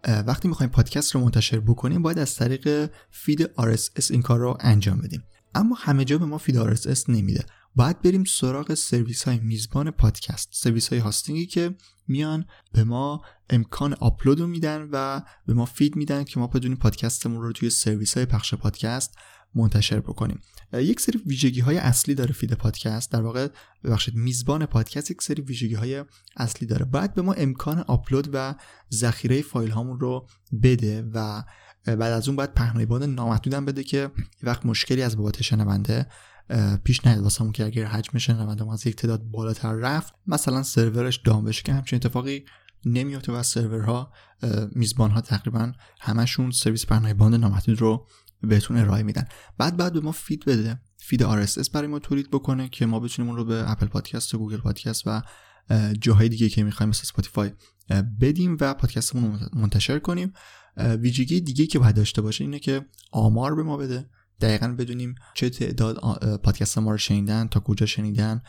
وقتی 0.08 0.48
می‌خوایم 0.48 0.72
پادکست 0.72 1.16
رو 1.16 1.22
منتشر 1.22 1.60
بکنیم 1.60 2.02
باید 2.02 2.20
از 2.20 2.36
طریق 2.36 2.92
feed 3.12 3.46
RSS 3.46 4.12
این 4.12 4.22
کار 4.22 4.40
رو 4.40 4.58
انجام 4.60 4.98
بدیم. 4.98 5.24
اما 5.56 5.76
همه 5.80 6.06
جا 6.06 6.18
به 6.18 6.26
ما 6.26 6.38
feed 6.38 6.76
RSS 6.76 7.10
نمیده. 7.10 7.46
باید 7.76 8.02
بریم 8.02 8.24
سراغ 8.24 8.74
سرویس 8.74 9.24
های 9.24 9.40
میزبان 9.40 9.92
پادکست 9.92 10.50
سرویس 10.52 10.90
های 10.90 11.00
hosting 11.00 11.40
ی 11.40 11.46
که 11.46 11.76
میان 12.08 12.46
به 12.72 12.84
ما 12.84 13.22
امکان 13.50 13.94
آپلود 13.94 14.40
رو 14.40 14.48
میدن 14.48 14.90
و 14.92 15.22
به 15.48 15.54
ما 15.54 15.66
feed 15.66 15.96
میدن 15.96 16.24
که 16.24 16.40
ما 16.40 16.48
بتونیم 16.48 16.78
پادکستمون 16.78 17.42
رو 17.42 17.52
توی 17.52 17.70
سرویس 17.70 18.18
های 18.18 18.26
پخش 18.26 18.54
پادکست 18.54 19.18
منتشر 19.58 20.00
بکنیم. 20.00 20.42
یک 20.74 21.00
سری 21.00 21.22
ویژگی 21.26 21.60
های 21.60 21.78
اصلی 21.78 22.16
داره 22.16 22.34
feed 22.34 22.54
پادکست. 22.54 23.12
در 23.12 23.22
واقع 23.22 23.48
ببخشید 23.84 24.16
میزبان 24.16 24.66
پادکست 24.66 25.12
یک 25.12 25.22
سری 25.22 25.42
ویژگی 25.42 25.76
های 25.76 26.06
اصلی 26.38 26.68
داره. 26.68 26.86
باید 26.86 27.14
به 27.14 27.22
ما 27.22 27.34
امکان 27.34 27.80
آپلود 27.80 28.30
و 28.34 28.56
ذخیره 28.94 29.42
فایل 29.42 29.72
هامون 29.72 30.00
رو 30.00 30.28
بده 30.64 31.02
و 31.14 31.44
بعد 31.86 32.02
از 32.02 32.28
اون 32.28 32.36
باید 32.36 32.54
پهنای 32.54 32.86
باد 32.86 33.04
نامحدودم 33.04 33.66
بده 33.66 33.84
که 33.84 34.12
وقت 34.44 34.66
مشکلی 34.66 35.02
از 35.02 35.18
بابت 35.18 35.42
شنونده 35.42 36.08
پیش 36.84 37.06
نیاد. 37.06 37.20
واسمون 37.20 37.52
که 37.52 37.66
اگر 37.66 37.86
حجم 37.86 38.18
شنونده 38.18 38.72
از 38.72 38.88
یک 38.88 38.96
تعداد 38.96 39.24
بالاتر 39.24 39.74
رفت 39.74 40.14
مثلا 40.28 40.64
سرورش 40.64 41.18
دام 41.18 41.46
بشه 41.46 41.64
که 41.64 41.74
همچین 41.74 41.96
اتفاقی 41.96 42.46
نمیفته 42.86 43.32
و 43.32 43.44
سرورها 43.44 44.12
میزبان 44.72 45.12
ها 45.12 45.22
تقریبا 45.22 45.72
همشون 46.00 46.52
سرویس 46.52 46.86
پهنای 46.86 47.14
باند 47.14 47.36
نامحدود 47.36 47.82
رو 47.82 48.08
بهتون 48.42 48.78
ارائه 48.78 49.04
میدن. 49.04 49.28
باید 49.58 49.78
باید 49.78 49.94
به 49.94 50.00
ما 50.00 50.12
feed 50.12 50.46
بده. 50.46 50.80
feed 50.98 51.46
RSS 51.46 51.70
برای 51.70 51.88
ما 51.88 52.00
تولید 52.00 52.32
بکنه 52.32 52.70
که 52.70 52.86
ما 52.86 53.00
بتونیم 53.00 53.30
اون 53.30 53.38
رو 53.38 53.46
به 53.46 53.72
اپل 53.72 53.86
پادکست 53.86 54.34
و 54.34 54.38
گوگل 54.38 54.58
پادکست 54.58 55.04
و 55.06 55.22
جاهای 56.02 56.30
دیگه 56.30 56.50
که 56.50 56.64
می‌خوایم 56.64 56.90
مثل 56.90 57.04
اسپاتیفای 57.04 57.52
بدیم 58.22 58.58
و 58.62 58.74
پادکستمون 58.74 59.40
منتشر 59.54 60.00
کنیم. 60.00 60.34
ویژگی 60.78 61.42
دیگه 61.42 61.66
که 61.66 61.80
باید 61.80 61.96
داشته 61.96 62.22
باشه 62.22 62.44
اینه 62.44 62.60
که 62.60 62.86
آمار 63.12 63.56
به 63.56 63.64
ما 63.64 63.78
بده. 63.78 64.10
دقیقا 64.42 64.68
بدونیم 64.68 65.16
چه 65.34 65.50
تعداد 65.50 65.98
پادکست 66.44 66.78
ما 66.78 66.92
رو 66.92 66.98
شنیدن 66.98 67.48
تا 67.48 67.60
کجا 67.60 67.86
شنیدن 67.86 68.42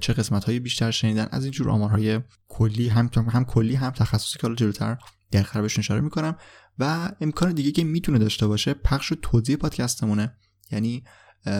چه 0.00 0.12
قسمت 0.12 0.44
های 0.44 0.60
بیشتر 0.60 0.90
شنیدن. 0.90 1.28
از 1.30 1.44
اینجور 1.44 1.70
آمارهای 1.70 2.20
کلی 2.48 2.88
هم 2.88 3.10
هم 3.16 3.44
کلی 3.44 3.74
هم 3.74 3.90
تخصصی 3.90 4.38
که 4.38 4.42
حالا 4.42 4.54
جلوتر 4.54 4.98
دقیقا 5.32 5.62
بهش 5.62 5.78
اشاره 5.78 6.00
می‌کنم 6.00 6.36
و 6.78 7.12
امکان 7.20 7.52
دیگه 7.52 7.72
که 7.72 7.84
می‌تونه 7.84 8.18
داشته 8.18 8.46
باشه 8.46 8.74
پخش 8.74 9.12
و 9.12 9.14
توزیع 9.14 9.56
پادکستمونه. 9.56 10.36
یعنی 10.72 11.04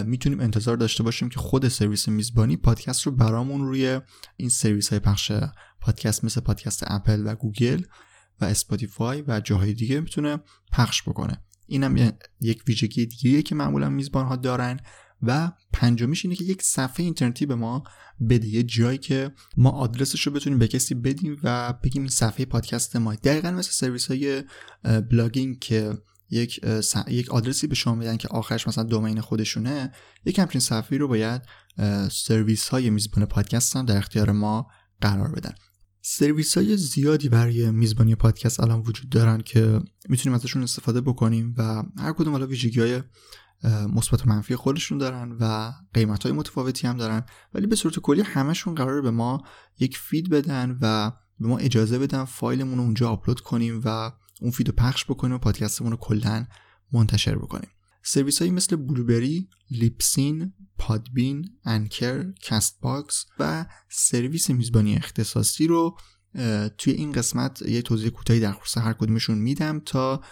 می‌تونیم 0.04 0.40
انتظار 0.40 0.76
داشته 0.76 1.02
باشیم 1.02 1.28
که 1.28 1.40
خود 1.40 1.68
سرویس 1.68 2.08
میزبانی 2.08 2.56
پادکست 2.56 3.02
رو 3.02 3.12
برامون 3.12 3.66
روی 3.66 4.00
این 4.37 4.48
سرویس 4.48 4.90
های 4.90 4.98
پخش 4.98 5.32
پادکست 5.80 6.24
مثل 6.24 6.40
پادکست 6.40 6.85
اپل 6.87 7.22
و 7.26 7.35
گوگل 7.35 7.82
و 8.40 8.44
اسپاتیفای 8.44 9.24
و 9.26 9.40
جاهای 9.40 9.74
دیگه 9.74 10.00
می‌تونه 10.00 10.40
پخش 10.72 11.02
بکنه. 11.02 11.42
اینم 11.66 12.12
یک 12.40 12.62
ویژگی 12.68 13.06
دیگه 13.06 13.42
که 13.42 13.54
معمولا 13.54 13.88
میزبان 13.88 14.26
ها 14.26 14.37
دارن 14.37 14.80
و 15.22 15.52
پنجمیش 15.72 16.24
اینه 16.24 16.37
که 16.37 16.44
یک 16.44 16.62
صفحه 16.62 17.04
اینترنتی 17.04 17.46
به 17.46 17.54
ما 17.54 17.85
بده 18.28 18.48
یه 18.48 18.62
جایی 18.62 18.98
که 18.98 19.32
ما 19.56 19.70
آدرسش 19.70 20.26
رو 20.26 20.32
بتونیم 20.32 20.58
به 20.58 20.68
کسی 20.68 20.94
بدیم 20.94 21.37
و 21.42 21.74
بگیم 21.85 22.06
صفحه 22.06 22.44
پادکست 22.44 22.96
ما. 22.96 23.14
دقیقا 23.14 23.50
مثل 23.50 23.70
سرویس 23.70 24.06
های 24.06 24.44
blogging 25.11 25.59
که 25.58 25.98
یک 26.30 26.61
یک 27.08 27.30
آدرسی 27.30 27.66
به 27.66 27.74
شما 27.74 27.94
میدن 27.94 28.16
که 28.16 28.28
آخرش 28.28 28.68
مثلا 28.68 28.85
domain 28.85 29.20
خودشونه 29.20 29.92
یک 30.24 30.38
همچین 30.38 30.61
صفحه 30.61 30.98
رو 30.98 31.08
باید 31.08 31.42
سرویس 32.11 32.68
های 32.68 32.90
میزبان 32.90 33.26
پادکست 33.26 33.76
هم 33.76 33.87
در 33.87 33.96
اختیار 33.96 34.32
ما 34.32 34.66
قرار 35.00 35.32
بدن. 35.32 35.54
سرویس 36.02 36.58
های 36.58 36.76
زیادی 36.76 37.28
برای 37.28 37.70
میزبانی 37.70 38.14
پادکست 38.14 38.61
الان 38.61 38.80
وجود 38.80 39.08
دارن 39.08 39.40
که 39.40 39.80
می‌تونیم 40.08 40.35
ازشون 40.35 40.62
استفاده 40.62 41.00
بکنیم 41.00 41.54
و 41.58 41.82
هر 41.98 42.12
کدوم 42.12 42.32
حالا 42.32 42.46
ویژگی 42.46 42.80
های 42.80 43.02
مثبت 43.64 44.27
و 44.27 44.31
منفی 44.31 44.57
خودشون 44.57 44.98
دارن 44.98 45.37
و 45.40 45.72
قیمت 45.94 46.22
های 46.22 46.33
متفاوتی 46.33 46.87
هم 46.87 46.96
دارن. 46.96 47.25
ولی 47.55 47.66
به 47.66 47.77
صورت 47.77 47.98
کلی 47.98 48.22
همشون 48.22 48.75
قراره 48.74 49.02
به 49.03 49.11
ما 49.11 49.42
یک 49.79 49.98
feed 49.98 50.31
بدن 50.31 50.79
و 50.81 51.11
به 51.40 51.48
ما 51.48 51.59
اجازه 51.59 51.98
بدن 51.98 52.25
فایلمون 52.25 52.79
رو 52.79 52.85
اونجا 52.85 53.11
آپلود 53.11 53.40
کنیم 53.40 53.81
و 53.85 54.12
اون 54.40 54.51
feed 54.50 54.68
رو 54.68 54.75
پخش 54.75 55.05
بکنیم 55.05 55.35
و 55.35 55.38
پادکستمون 55.38 55.90
رو 55.90 55.96
کلا 55.96 56.46
منتشر 56.92 57.38
بکنیم. 57.38 57.70
سرویس 58.03 58.38
هایی 58.38 58.51
مثل 58.51 58.77
Blubrry، 58.76 59.48
Libsyn، 59.70 60.52
Podbean، 60.78 61.59
Anchor، 61.64 62.33
Castbox 62.33 63.26
و 63.38 63.66
سرویس 63.88 64.51
میزبانی 64.51 64.96
اختصاصی 64.96 65.66
رو 65.66 65.98
توی 66.79 66.92
این 66.92 67.12
قسمت 67.12 67.62
یه 67.62 67.83
توضیح 67.83 68.11
کوتاهی 68.11 68.40
در 68.40 68.53
خصوص 68.53 68.79
هر 68.79 68.92
کدومشون 68.92 69.38
میدم 69.38 69.81
تا 69.81 70.22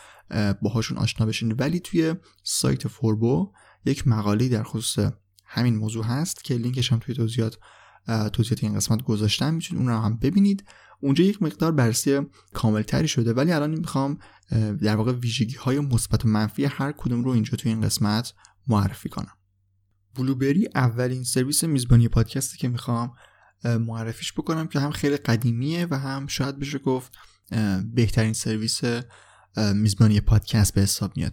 باهاشون 0.62 0.99
آشنا 0.99 1.27
بشین. 1.27 1.53
ولی 1.53 1.81
توی 1.81 2.14
سایت 2.43 2.88
فوربو 2.88 3.53
یک 3.85 4.09
مقاله 4.09 4.49
در 4.49 4.62
خصوص 4.62 5.12
همین 5.47 5.77
موضوع 5.77 6.05
هست 6.05 6.45
که 6.45 6.55
لینکش 6.55 6.93
هم 6.93 6.99
توی 6.99 7.14
توضیحات 7.14 7.59
توضیحات 8.33 8.64
این 8.64 8.75
قسمت 8.75 9.03
گذاشتم. 9.03 9.55
می‌تونید 9.55 9.83
اون 9.83 9.93
رو 9.93 10.01
هم 10.01 10.19
ببینید. 10.19 10.64
اونجا 11.01 11.25
یک 11.25 11.43
مقدار 11.43 11.73
بررسی 11.73 12.21
کاملتری 12.53 13.09
شده. 13.09 13.33
ولی 13.33 13.53
الان 13.53 13.71
می‌خوام 13.71 14.19
در 14.83 14.97
واقع 14.97 15.12
ویژگی 15.12 15.57
های 15.57 15.81
مثبت 15.81 16.25
و 16.25 16.29
منفی 16.29 16.64
هر 16.64 16.93
کدوم 16.93 17.25
رو 17.25 17.31
اینجا 17.31 17.57
توی 17.57 17.73
این 17.73 17.81
قسمت 17.81 18.35
معرفی 18.66 19.09
کنم. 19.09 19.37
بلوبری 20.14 20.69
اولین 20.75 21.25
سرویس 21.25 21.64
میزبانی 21.64 22.09
پادکستی 22.09 22.59
که 22.59 22.69
می‌خوام 22.69 23.12
معرفیش 23.64 24.33
بکنم 24.33 24.66
که 24.66 24.81
هم 24.81 24.90
خیلی 24.90 25.16
قدیمیه 25.16 25.87
و 25.90 25.99
هم 25.99 26.27
شاید 26.27 26.59
بشه 26.59 26.79
گفت 26.79 27.12
بهترین 27.95 28.33
سرویس 28.33 28.81
میزبانی 29.57 30.21
پادکست 30.21 30.75
به 30.75 30.81
حساب 30.81 31.17
میاد. 31.17 31.33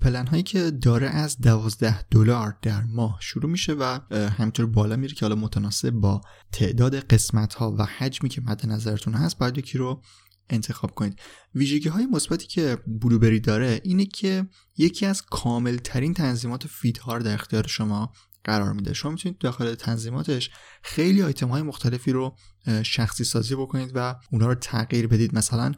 پلن 0.00 0.26
هایی 0.26 0.42
که 0.42 0.70
داره 0.70 1.08
از 1.08 1.40
12 1.40 2.02
دلار 2.02 2.58
در 2.62 2.82
ماه 2.82 3.18
شروع 3.20 3.50
میشه 3.50 3.72
و 3.72 3.98
همینطور 4.10 4.66
بالا 4.66 4.96
میره 4.96 5.14
که 5.14 5.26
حالا 5.26 5.36
متناسب 5.36 5.90
با 5.90 6.20
تعداد 6.52 6.94
قسمت 6.94 7.54
ها 7.54 7.74
و 7.78 7.84
حجمی 7.84 8.28
که 8.28 8.40
مد 8.40 8.66
نظرتون 8.66 9.14
هست 9.14 9.38
باید 9.38 9.58
یکی 9.58 9.78
رو 9.78 10.02
انتخاب 10.50 10.94
کنید. 10.94 11.20
ویژگی 11.54 11.88
های 11.88 12.06
مثبتی 12.06 12.46
که 12.46 12.78
Blubrry 12.86 13.40
داره 13.40 13.80
اینه 13.84 14.06
که 14.06 14.46
یکی 14.76 15.06
از 15.06 15.22
کامل 15.22 15.76
ترین 15.76 16.14
تنظیمات 16.14 16.66
feed 16.66 16.98
ها 16.98 17.18
در 17.18 17.34
اختیار 17.34 17.66
شما 17.66 18.12
قرار 18.48 18.72
میده. 18.72 18.92
شما 18.92 19.10
می‌تونید 19.10 19.38
داخل 19.38 19.74
تنظیماتش 19.74 20.50
خیلی 20.82 21.22
آیتم 21.22 21.48
های 21.48 21.62
مختلفی 21.62 22.12
رو 22.12 22.36
شخصی 22.82 23.24
سازی 23.24 23.54
بکنید 23.54 23.92
و 23.94 24.14
اونا 24.32 24.46
رو 24.46 24.54
تغییر 24.54 25.06
بدید. 25.06 25.34
مثلا 25.34 25.72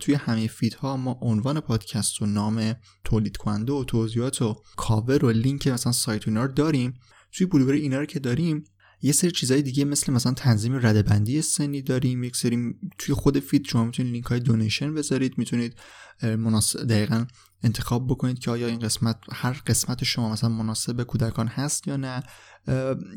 توی 0.00 0.14
همه 0.14 0.46
feed 0.46 0.74
ها 0.74 0.96
ما 0.96 1.18
عنوان 1.22 1.60
پادکست 1.60 2.22
و 2.22 2.26
نام 2.26 2.74
تولید 3.04 3.36
کننده 3.36 3.72
و 3.72 3.84
توضیحات 3.84 4.42
و 4.42 4.62
کاور 4.76 5.24
و 5.24 5.30
لینک 5.30 5.68
مثلا 5.68 5.92
سایت 5.92 6.28
اینا 6.28 6.44
رو 6.44 6.52
داریم. 6.52 6.94
توی 7.32 7.46
Blubrry 7.46 7.80
اینا 7.80 7.98
رو 7.98 8.06
که 8.06 8.18
داریم 8.18 8.64
یه 9.02 9.12
سری 9.12 9.30
چیزای 9.30 9.62
دیگه 9.62 9.84
مثل 9.84 10.12
مثلا 10.12 10.32
تنظیم 10.32 10.86
رده‌بندی 10.86 11.42
سنی 11.42 11.82
داریم 11.82 12.24
یک 12.24 12.36
سری 12.36 12.74
توی 12.98 13.14
خود 13.14 13.38
feed 13.38 13.66
شما 13.66 13.84
می‌تونید 13.84 14.12
لینک 14.12 14.24
های 14.24 14.40
donation 14.40 14.94
بذارید. 14.94 15.38
می‌تونید 15.38 15.76
مناسب 16.22 16.84
دقیقا 16.84 17.26
انتخاب 17.62 18.06
بکنید 18.06 18.38
که 18.38 18.50
آیا 18.50 18.66
این 18.66 18.78
قسمت 18.78 19.16
هر 19.32 19.62
قسمت 19.66 20.04
شما 20.04 20.32
مثلا 20.32 20.50
مناسب 20.50 21.02
کودکان 21.02 21.48
هست 21.48 21.88
یا 21.88 21.96
نه. 21.96 22.22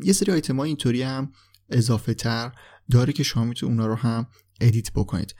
یه 0.03 0.13
سری 0.13 0.31
آیتم 0.31 0.57
های 0.57 0.67
اینطوری 0.67 1.01
هم 1.01 1.31
اضافه 1.69 2.13
تر 2.13 2.51
داره 2.91 3.13
که 3.13 3.23
شما 3.23 3.43
می‌تونید 3.43 3.79
اونا 3.79 3.87
رو 3.87 3.95
هم 3.95 4.27
edit 4.61 4.91
بکنید. 4.91 5.35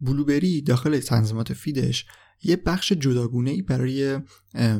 Blubrry 0.00 0.62
داخل 0.62 1.00
تنظیمات 1.00 1.52
feed 1.52 1.88
ش 1.88 2.06
یه 2.42 2.56
بخش 2.56 2.92
جداگونه 2.92 3.50
ای 3.50 3.62
برای 3.62 4.20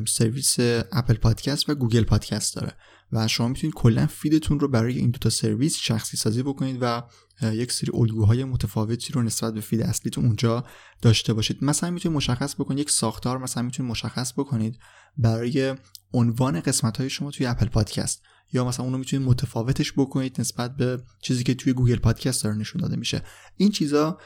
سرویس 0.07 0.55
Apple 0.91 1.13
Podcast 1.13 1.69
و 1.69 1.75
Google 1.75 2.03
Podcast 2.03 2.55
داره. 2.55 2.77
و 3.11 3.27
شما 3.27 3.47
می‌تونید 3.47 3.75
کلا 3.75 4.07
feed 4.07 4.37
تون 4.37 4.59
رو 4.59 4.67
برای 4.67 4.97
این 4.97 5.09
دوتا 5.09 5.29
سرویس 5.29 5.77
شخصی 5.77 6.17
سازی 6.17 6.43
بکنید 6.43 6.77
و 6.81 7.03
یک 7.41 7.71
سری 7.71 7.91
الگوهای 7.93 8.43
متفاوتی 8.43 9.13
رو 9.13 9.21
نسبت 9.21 9.53
به 9.53 9.61
feed 9.61 9.81
اصلیتون 9.81 10.25
اونجا 10.25 10.65
داشته 11.01 11.33
باشید. 11.33 11.63
مثلا 11.63 11.91
می‌تونید 11.91 12.15
مشخص 12.15 12.55
بکنید 12.55 12.79
یک 12.79 12.91
ساختار 12.91 13.37
مثلا 13.37 13.63
می‌تونید 13.63 13.91
مشخص 13.91 14.33
بکنید 14.33 14.79
برای 15.17 15.75
عنوان 16.13 16.59
قسمت 16.59 16.97
های 16.97 17.09
شما 17.09 17.31
توی 17.31 17.45
Apple 17.45 17.65
Podcast. 17.65 18.21
یا 18.53 18.65
مثلا 18.65 18.85
اونو 18.85 18.97
می‌تونید 18.97 19.27
متفاوتش 19.27 19.93
بکنید 19.93 20.41
نسبت 20.41 20.75
به 20.75 21.03
چیزی 21.21 21.43
که 21.43 21.53
توی 21.53 21.73
Google 21.73 21.95
Podcast 21.95 22.43
داره 22.43 22.55
نشون 22.55 22.81
داده 22.81 22.95
میشه. 22.95 23.21
این 23.57 23.71
چیزا 23.71 24.17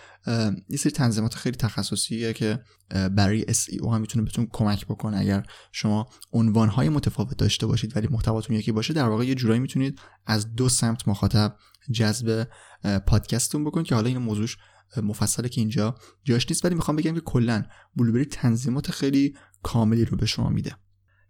یه 0.69 0.77
سری 0.77 0.91
تنظیمات 0.91 1.35
خیلی 1.35 1.55
تخصصیه 1.55 2.33
که 2.33 2.59
برای 2.89 3.43
SEO 3.43 3.87
هم 3.93 4.01
می‌تونه 4.01 4.25
بهتون 4.25 4.47
کمک 4.51 4.85
بکنه 4.85 5.17
اگر 5.17 5.45
شما 5.71 6.09
عنوان 6.33 6.89
متفاوت 6.89 7.37
داشته 7.37 7.67
باشید 7.67 7.97
ولی 7.97 8.07
محتواتون 8.11 8.55
یکی 8.55 8.71
باشه 8.71 8.93
در 8.93 9.07
واقع 9.07 9.25
یه 9.25 9.35
جورایی 9.35 9.59
می‌تونید 9.59 9.99
از 10.25 10.55
دو 10.55 10.69
سمت 10.69 11.07
مخاطب 11.07 11.57
جذب 11.91 12.47
پادکستتون 13.07 13.63
بکنید 13.63 13.87
که 13.87 13.95
حالا 13.95 14.07
این 14.07 14.17
موضوعش 14.17 14.57
مفصله 15.03 15.49
که 15.49 15.61
اینجا 15.61 15.95
جاش 16.23 16.45
نیست. 16.49 16.65
ولی 16.65 16.75
می‌خوام 16.75 16.97
بگم 16.97 17.13
که 17.13 17.21
کلا 17.21 17.63
بلوبری 17.95 18.25
تنظیمات 18.25 18.91
خیلی 18.91 19.35
کاملی 19.63 20.05
رو 20.05 20.17
به 20.17 20.25
شما 20.25 20.49
میده. 20.49 20.75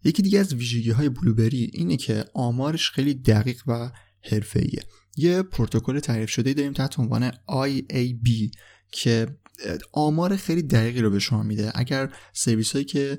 یکی 0.04 0.22
دیگه 0.22 0.40
از 0.40 0.54
ویژگی 0.54 0.92
های 0.92 1.10
بلوبری 1.10 1.70
اینه 1.74 1.98
که 1.98 2.26
آمارش 2.34 2.90
خیلی 2.90 3.14
دقیق 3.14 3.62
و 3.68 3.92
حرفه‌ایه. 4.32 4.84
یه 5.18 5.42
پروتکل 5.42 6.00
تعریف 6.00 6.30
شده 6.30 6.54
داریم 6.54 6.74
تحت 6.74 7.00
عنوان 7.00 7.32
IAB 7.32 8.56
که 8.92 9.28
آمار 9.92 10.36
خیلی 10.36 10.62
دقیقی 10.62 11.02
رو 11.02 11.10
به 11.10 11.20
شما 11.20 11.44
میده. 11.44 11.72
اگر 11.76 12.14
سرویس 12.34 12.72
هایی 12.74 12.86
که 12.86 13.18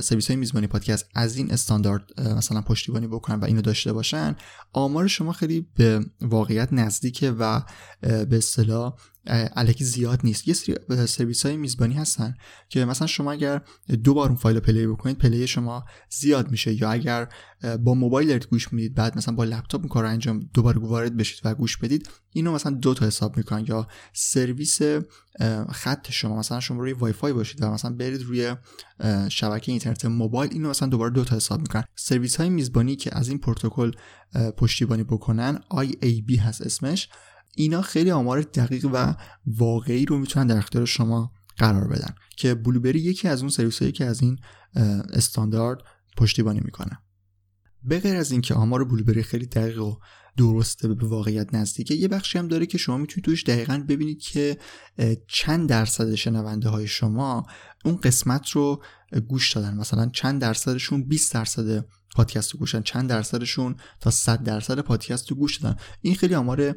سرویس 0.00 0.26
های 0.26 0.36
میزبانی 0.36 0.66
پادکست 0.66 1.08
از 1.14 1.36
این 1.36 1.52
استاندارد 1.52 2.20
مثلا 2.20 2.60
پشتیبانی 2.60 3.06
بکنن 3.06 3.40
و 3.40 3.44
اینو 3.44 3.62
داشته 3.62 3.92
باشن 3.92 4.36
آمار 4.72 5.06
شما 5.06 5.32
خیلی 5.32 5.66
به 5.76 6.00
واقعیت 6.20 6.72
نزدیکه 6.72 7.30
و 7.30 7.60
به 8.00 8.36
اصطلاح 8.36 8.96
الکی 9.28 9.84
زیاد 9.84 10.20
نیست. 10.24 10.48
یه 10.48 10.54
سری 10.54 11.06
سرویس 11.06 11.46
های 11.46 11.56
میزبانی 11.56 11.94
هستن 11.94 12.34
که 12.68 12.84
مثلا 12.84 13.06
شما 13.06 13.32
اگر 13.32 13.62
دو 14.04 14.14
بار 14.14 14.28
اون 14.28 14.36
فایل 14.36 14.60
play 14.60 14.86
بکنید 14.86 15.18
play 15.18 15.46
شما 15.46 15.84
زیاد 16.10 16.50
میشه. 16.50 16.82
یا 16.82 16.90
اگر 16.90 17.28
با 17.84 17.94
موبایل 17.94 18.38
گوش 18.50 18.72
می‌دید 18.72 18.94
بعد 18.94 19.16
مثلا 19.16 19.34
با 19.34 19.44
لپتاپ 19.44 19.80
این 19.80 19.88
کار 19.88 20.02
رو 20.02 20.08
انجام 20.08 20.50
دوباره 20.54 20.78
وارد 20.78 21.16
بشید 21.16 21.40
و 21.44 21.54
گوش 21.54 21.76
بدید 21.76 22.08
اینو 22.32 22.52
مثلا 22.52 22.72
دو 22.72 22.94
تا 22.94 23.06
حساب 23.06 23.36
می‌کنن. 23.36 23.64
یا 23.68 23.86
سرویس 24.12 24.78
خط 25.70 26.10
شما 26.10 26.38
مثلا 26.38 26.60
شما 26.60 26.80
روی 26.80 26.92
وای 26.92 27.12
فای 27.12 27.32
باشید 27.32 27.62
و 27.62 27.70
مثلا 27.70 27.92
برید 27.92 28.22
روی 28.22 28.56
شبکه 29.28 29.72
اینترنت 29.72 30.04
موبایل 30.04 30.52
اینو 30.52 30.70
مثلا 30.70 30.88
دوباره 30.88 31.12
دو 31.12 31.24
تا 31.24 31.36
حساب 31.36 31.60
می‌کنن. 31.60 31.84
سرویس 31.96 32.36
های 32.36 32.48
میزبانی 32.48 32.96
که 32.96 33.18
از 33.18 33.28
این 33.28 33.38
پروتکل 33.38 33.90
پشتیبانی 34.56 35.02
بکنن 35.02 35.60
IAB 35.70 36.38
هست 36.38 36.62
اسمش. 36.62 37.08
اینا 37.56 37.82
خیلی 37.82 38.10
آمار 38.10 38.42
دقیق 38.42 38.90
و 38.92 39.14
واقعی 39.46 40.04
رو 40.04 40.18
می‌تونن 40.18 40.46
در 40.46 40.56
اختیار 40.56 40.86
شما 40.86 41.32
قرار 41.56 41.88
بدن 41.88 42.14
که 42.36 42.54
Blubrry 42.54 43.00
یکی 43.00 43.28
از 43.28 43.40
اون 43.40 43.50
سرویس 43.50 43.78
هایی 43.78 43.92
که 43.92 44.04
از 44.04 44.22
این 44.22 44.38
استاندارد 45.12 45.78
پشتیبانی 46.16 46.60
می‌کنه. 46.64 46.98
به 47.84 48.00
غیر 48.00 48.16
از 48.16 48.30
اینکه 48.30 48.54
آمار 48.54 48.84
Blubrry 48.84 49.22
خیلی 49.22 49.46
دقیق 49.46 49.82
و 49.82 49.96
درسته 50.36 50.88
به 50.88 51.06
واقعیت 51.06 51.54
نزدیکه 51.54 51.94
یه 51.94 52.08
بخشی 52.08 52.38
هم 52.38 52.48
داره 52.48 52.66
که 52.66 52.78
شما 52.78 52.96
می‌تونید 52.96 53.24
توش 53.24 53.44
دقیقا 53.44 53.84
ببینید 53.88 54.20
که 54.20 54.58
چند 55.28 55.68
درصد 55.68 56.14
شنونده 56.14 56.68
های 56.68 56.86
شما 56.86 57.46
اون 57.84 57.96
قسمت 57.96 58.50
رو 58.50 58.82
گوش 59.28 59.52
دادن. 59.52 59.74
مثلا 59.74 60.10
چند 60.12 60.40
درصدشون 60.40 61.02
20 61.02 61.34
درصد 61.34 61.86
پادکست 62.16 62.52
رو 62.52 62.58
گوشن 62.58 62.82
چند 62.82 63.08
درصدشون 63.08 63.76
تا 64.00 64.10
100 64.10 64.42
درصد 64.42 64.80
پادکست 64.80 65.30
رو 65.30 65.36
گوش 65.36 65.56
دادن. 65.56 65.76
این 66.00 66.14
خیلی 66.14 66.34
آمار 66.34 66.74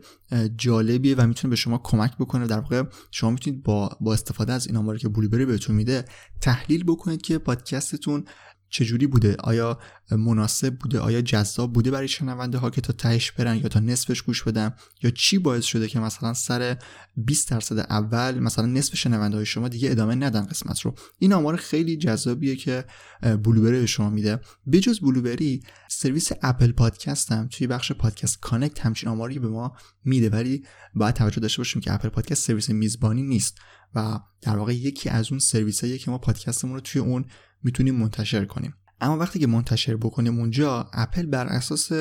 جالبیه 0.57 1.15
و 1.15 1.27
می‌تونه 1.27 1.49
به 1.49 1.55
شما 1.55 1.77
کمک 1.77 2.17
بکنه. 2.17 2.47
در 2.47 2.59
واقع 2.59 2.83
شما 3.11 3.29
می‌تونید 3.29 3.63
با 3.63 3.97
با 4.01 4.13
استفاده 4.13 4.53
از 4.53 4.67
این 4.67 4.77
آماری 4.77 4.99
که 4.99 5.09
بلوبری 5.09 5.45
بهتون 5.45 5.75
میده 5.75 6.05
تحلیل 6.41 6.83
بکنید 6.83 7.21
که 7.21 7.37
پادکستتون 7.37 8.25
چجوری 8.69 9.07
بوده؟ 9.07 9.35
آیا 9.39 9.79
مناسب 10.11 10.75
بوده؟ 10.75 10.99
آیا 10.99 11.21
جذاب 11.21 11.73
بوده 11.73 11.91
برای 11.91 12.07
شنونده 12.07 12.57
ها 12.57 12.69
که 12.69 12.81
تا 12.81 12.93
تهش 12.93 13.31
برن 13.31 13.57
یا 13.57 13.67
تا 13.67 13.79
نصفش 13.79 14.21
گوش 14.21 14.43
بدن؟ 14.43 14.73
یا 15.03 15.11
چی 15.11 15.37
باعث 15.37 15.63
شده 15.63 15.87
که 15.87 15.99
مثلا 15.99 16.33
سر 16.33 16.77
20 17.17 17.51
درصد 17.51 17.79
اول 17.79 18.39
مثلا 18.39 18.65
نصف 18.65 18.95
شنونده 18.95 19.37
های 19.37 19.45
شما 19.45 19.67
دیگه 19.67 19.91
ادامه 19.91 20.15
ندن 20.15 20.45
قسمت 20.45 20.81
رو؟ 20.81 20.95
این 21.19 21.33
آمار 21.33 21.55
خیلی 21.55 21.97
جذابیه 21.97 22.55
که 22.55 22.85
Blubrry 23.21 23.79
به 23.79 23.85
شما 23.85 24.09
میده. 24.09 24.39
بجز 24.71 24.99
Blubrry 24.99 25.63
سرویس 25.89 26.29
Apple 26.41 26.71
Podcast 26.71 27.31
هم 27.31 27.47
توی 27.47 27.67
بخش 27.67 27.91
Podcast 27.91 28.39
Connect 28.39 28.79
همچین 28.79 29.09
آماری 29.09 29.39
به 29.39 29.47
ما 29.47 29.75
میده. 30.05 30.29
ولی 30.29 30.63
باید 30.95 31.15
توجه 31.15 31.41
داشته 31.41 31.57
باشیم 31.57 31.81
که 31.81 31.93
Apple 31.93 32.09
Podcast 32.09 32.47
سرویس 32.47 32.69
میزبانی 32.69 33.23
نیست 33.23 33.57
و 33.95 34.19
در 34.41 34.57
واقع 34.57 34.75
یکی 34.75 35.09
از 35.09 35.31
اون 35.31 35.39
سرویس 35.39 35.85
که 35.85 36.11
ما 36.11 36.17
پادکستمون 36.17 36.73
رو 36.73 36.81
توی 36.81 37.01
اون 37.01 37.25
می‌تونیم 37.63 37.95
منتشر 37.95 38.45
کنیم. 38.45 38.73
اما 39.01 39.17
وقتی 39.17 39.39
که 39.39 39.47
منتشر 39.47 39.95
بکنیم 39.95 40.39
اونجا 40.39 40.89
اپل 40.93 41.25
بر 41.25 41.47
اساس 41.47 41.91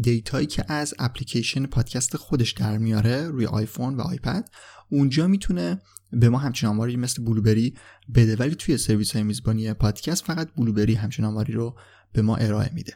data 0.00 0.31
یی 0.31 0.46
که 0.46 0.72
از 0.72 0.94
اپلیکیشن 0.98 1.66
پادکست 1.66 2.16
خودش 2.16 2.52
در 2.52 2.78
میاره 2.78 3.28
روی 3.28 3.46
آیفون 3.46 3.94
و 3.94 4.00
iPad 4.00 4.48
اونجا 4.88 5.26
می‌تونه 5.26 5.78
به 6.12 6.28
ما 6.28 6.38
همچین 6.38 6.68
آماری 6.68 6.96
مثل 6.96 7.24
Blubrry 7.24 7.74
بده. 8.14 8.36
ولی 8.36 8.54
توی 8.54 8.78
سرویس 8.78 9.12
های 9.12 9.22
میزبانی 9.22 9.72
پادکست 9.72 10.24
فقط 10.24 10.48
Blubrry 10.56 10.94
همچین 10.94 11.24
آماری 11.24 11.52
رو 11.52 11.78
به 12.12 12.22
ما 12.22 12.36
ارائه 12.36 12.70
میده. 12.74 12.92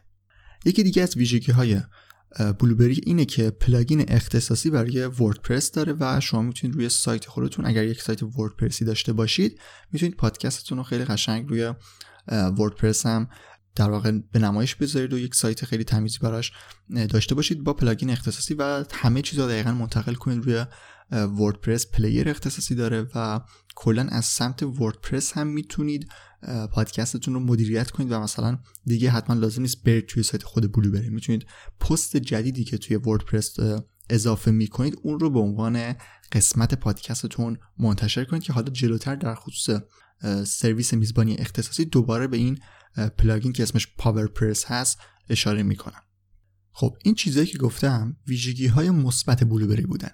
یکی 0.65 0.83
دیگه 0.83 1.03
از 1.03 1.17
ویژگی 1.17 1.53
های 1.53 1.81
Blubrry 2.59 3.01
اینه 3.07 3.25
که 3.25 3.51
plugin 3.51 4.05
اختصاصی 4.09 4.71
برای 4.71 5.05
WordPress 5.05 5.73
داره 5.73 5.97
و 6.01 6.21
شما 6.21 6.43
می‌تونید 6.43 6.77
روی 6.77 6.89
سایت 6.89 7.27
خودتون 7.27 7.67
اگر 7.67 7.85
یک 7.85 8.03
سایت 8.03 8.23
WordPress 8.23 8.79
ی 8.79 8.85
داشته 8.85 9.13
باشید 9.13 9.61
می‌تونید 9.93 10.17
پادکستتون 10.17 10.79
رو 10.79 10.85
خیلی 10.85 11.05
قشنگ 11.05 11.49
روی 11.49 11.73
WordPress 12.29 13.07
هم 13.07 13.29
در 13.77 13.91
واقع 13.91 14.13
به 14.33 14.39
نمایش 14.39 14.75
بذارید 14.75 15.13
و 15.13 15.19
یک 15.19 15.35
سایت 15.35 15.65
خیلی 15.65 15.85
تمیزی 15.85 16.19
براش 16.19 16.53
داشته 17.11 17.35
باشید 17.35 17.65
با 17.65 17.73
plugin 17.73 18.11
اختصاصی 18.11 18.55
و 18.55 18.85
همه 18.93 19.23
چیز 19.23 19.39
رو 19.39 19.49
دقیقا 19.49 19.73
منتقل 19.73 20.15
کنید 20.15 20.45
روی 20.45 20.65
WordPress 21.11 21.87
player 21.87 22.29
اختصاصی 22.29 22.75
داره 22.75 23.07
و 23.15 23.41
کلا 23.75 24.03
از 24.03 24.25
سمت 24.25 24.63
WordPress 24.63 25.33
هم 25.33 25.47
می‌تونید 25.47 26.09
پادکستتون 26.73 27.35
رو 27.35 27.41
مدیریت 27.41 27.91
کنید 27.91 28.13
و 28.13 28.21
مثلا 28.21 28.59
دیگه 28.87 29.11
حتما 29.11 29.37
لازم 29.37 29.63
نیست 29.63 29.83
برید 29.83 30.07
توی 30.07 30.23
سایت 30.23 30.43
خود 30.43 30.73
Blubrry 30.73 31.09
می‌تونید 31.09 31.47
پست 31.81 32.17
جدیدی 32.17 32.65
که 32.65 32.79
توی 32.79 32.97
WordPress 32.97 33.57
اضافه 34.11 34.51
می‌کنید 34.51 34.99
اون 35.03 35.21
رو 35.21 35.31
به 35.31 35.39
عنوان 35.39 35.95
قسمت 36.33 36.75
پادکستتون 36.75 37.59
منتشر 37.79 38.25
کنید 38.25 38.43
که 38.43 38.53
حالا 38.53 38.71
جلوتر 38.71 39.15
در 39.17 39.35
خصوص 39.35 39.81
سرویس 40.47 40.95
میزبانی 40.95 41.35
اختصاصی 41.35 41.85
دوباره 41.85 42.27
به 42.27 42.37
این 42.37 42.59
plugin 43.19 43.53
که 43.53 43.63
اسمش 43.63 43.89
PowerPress 43.99 44.65
هست 44.65 44.99
اشاره 45.29 45.63
می‌کنم. 45.63 46.03
خب 46.73 46.97
این 47.05 47.15
چیزهایی 47.15 47.49
که 47.49 47.59
گفتم 47.59 48.17
ویژگی 48.27 48.67
های 48.67 48.91
مثبت 48.91 49.45
Blubrry 49.45 49.83
بودن. 49.83 50.11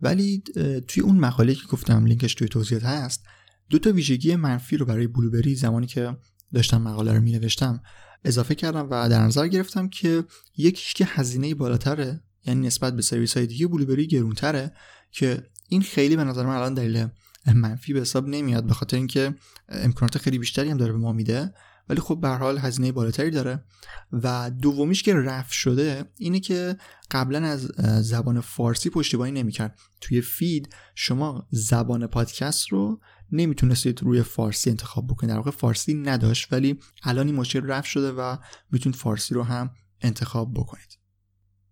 ولی 0.00 0.42
توی 0.88 1.02
اون 1.02 1.16
مقاله 1.16 1.54
که 1.54 1.66
گفتم 1.70 2.06
لینکش 2.06 2.34
توی 2.34 2.48
توضیحات 2.48 2.84
هست 2.84 3.24
دو 3.70 3.78
تا 3.78 3.92
ویژگی 3.92 4.36
منفی 4.36 4.76
رو 4.76 4.86
برای 4.86 5.06
Blubrry 5.06 5.54
زمانی 5.54 5.86
که 5.86 6.16
داشتم 6.54 6.82
مقاله 6.82 7.12
رو 7.12 7.20
می 7.20 7.32
نوشتم 7.32 7.82
اضافه 8.24 8.54
کردم 8.54 8.88
و 8.90 9.08
در 9.08 9.22
نظر 9.22 9.48
گرفتم 9.48 9.88
که 9.88 10.24
یکیش 10.56 10.94
که 10.94 11.04
هزینه 11.08 11.54
بالاتره 11.54 12.20
یعنی 12.46 12.66
نسبت 12.66 12.96
به 12.96 13.02
سرویس 13.02 13.36
های 13.36 13.46
دیگه 13.46 13.66
بلوبری 13.66 14.06
گرونتره 14.06 14.72
که 15.12 15.42
این 15.68 15.82
خیلی 15.82 16.16
به 16.16 16.24
نظر 16.24 16.46
من 16.46 16.54
الان 16.54 16.74
دلیل 16.74 17.06
منفی 17.54 17.92
به 17.92 18.00
حساب 18.00 18.28
نمیاد 18.28 18.64
به 18.64 18.74
خاطر 18.74 18.96
اینکه 18.96 19.34
امکانات 19.68 20.18
خیلی 20.18 20.38
بیشتری 20.38 20.70
هم 20.70 20.76
داره 20.76 20.92
به 20.92 20.98
ما 20.98 21.12
میده. 21.12 21.54
ولی 21.88 22.00
خب 22.00 22.20
به 22.20 22.28
حال 22.28 22.58
هزینه 22.58 22.92
بالاتری 22.92 23.30
داره. 23.30 23.64
و 24.12 24.50
دومیش 24.62 25.02
که 25.02 25.14
رفع 25.14 25.52
شده 25.52 26.04
اینه 26.16 26.40
که 26.40 26.76
قبلا 27.10 27.46
از 27.46 27.70
زبان 28.00 28.40
فارسی 28.40 28.90
پشتیبانی 28.90 29.32
نمی‌کرد. 29.32 29.78
توی 30.00 30.20
فید 30.20 30.74
شما 30.94 31.46
زبان 31.50 32.06
پادکست 32.06 32.68
رو 32.68 33.00
نمی‌تونستید 33.32 34.02
روی 34.02 34.22
فارسی 34.22 34.70
انتخاب 34.70 35.06
بکنید. 35.06 35.30
در 35.30 35.36
واقع 35.36 35.50
فارسی 35.50 35.94
نداشت 35.94 36.52
ولی 36.52 36.78
الان 37.02 37.26
این 37.26 37.36
مشکل 37.36 37.66
رفع 37.66 37.88
شده 37.88 38.12
و 38.12 38.36
می‌تونید 38.70 38.98
فارسی 38.98 39.34
رو 39.34 39.42
هم 39.42 39.70
انتخاب 40.00 40.54
بکنید. 40.54 40.98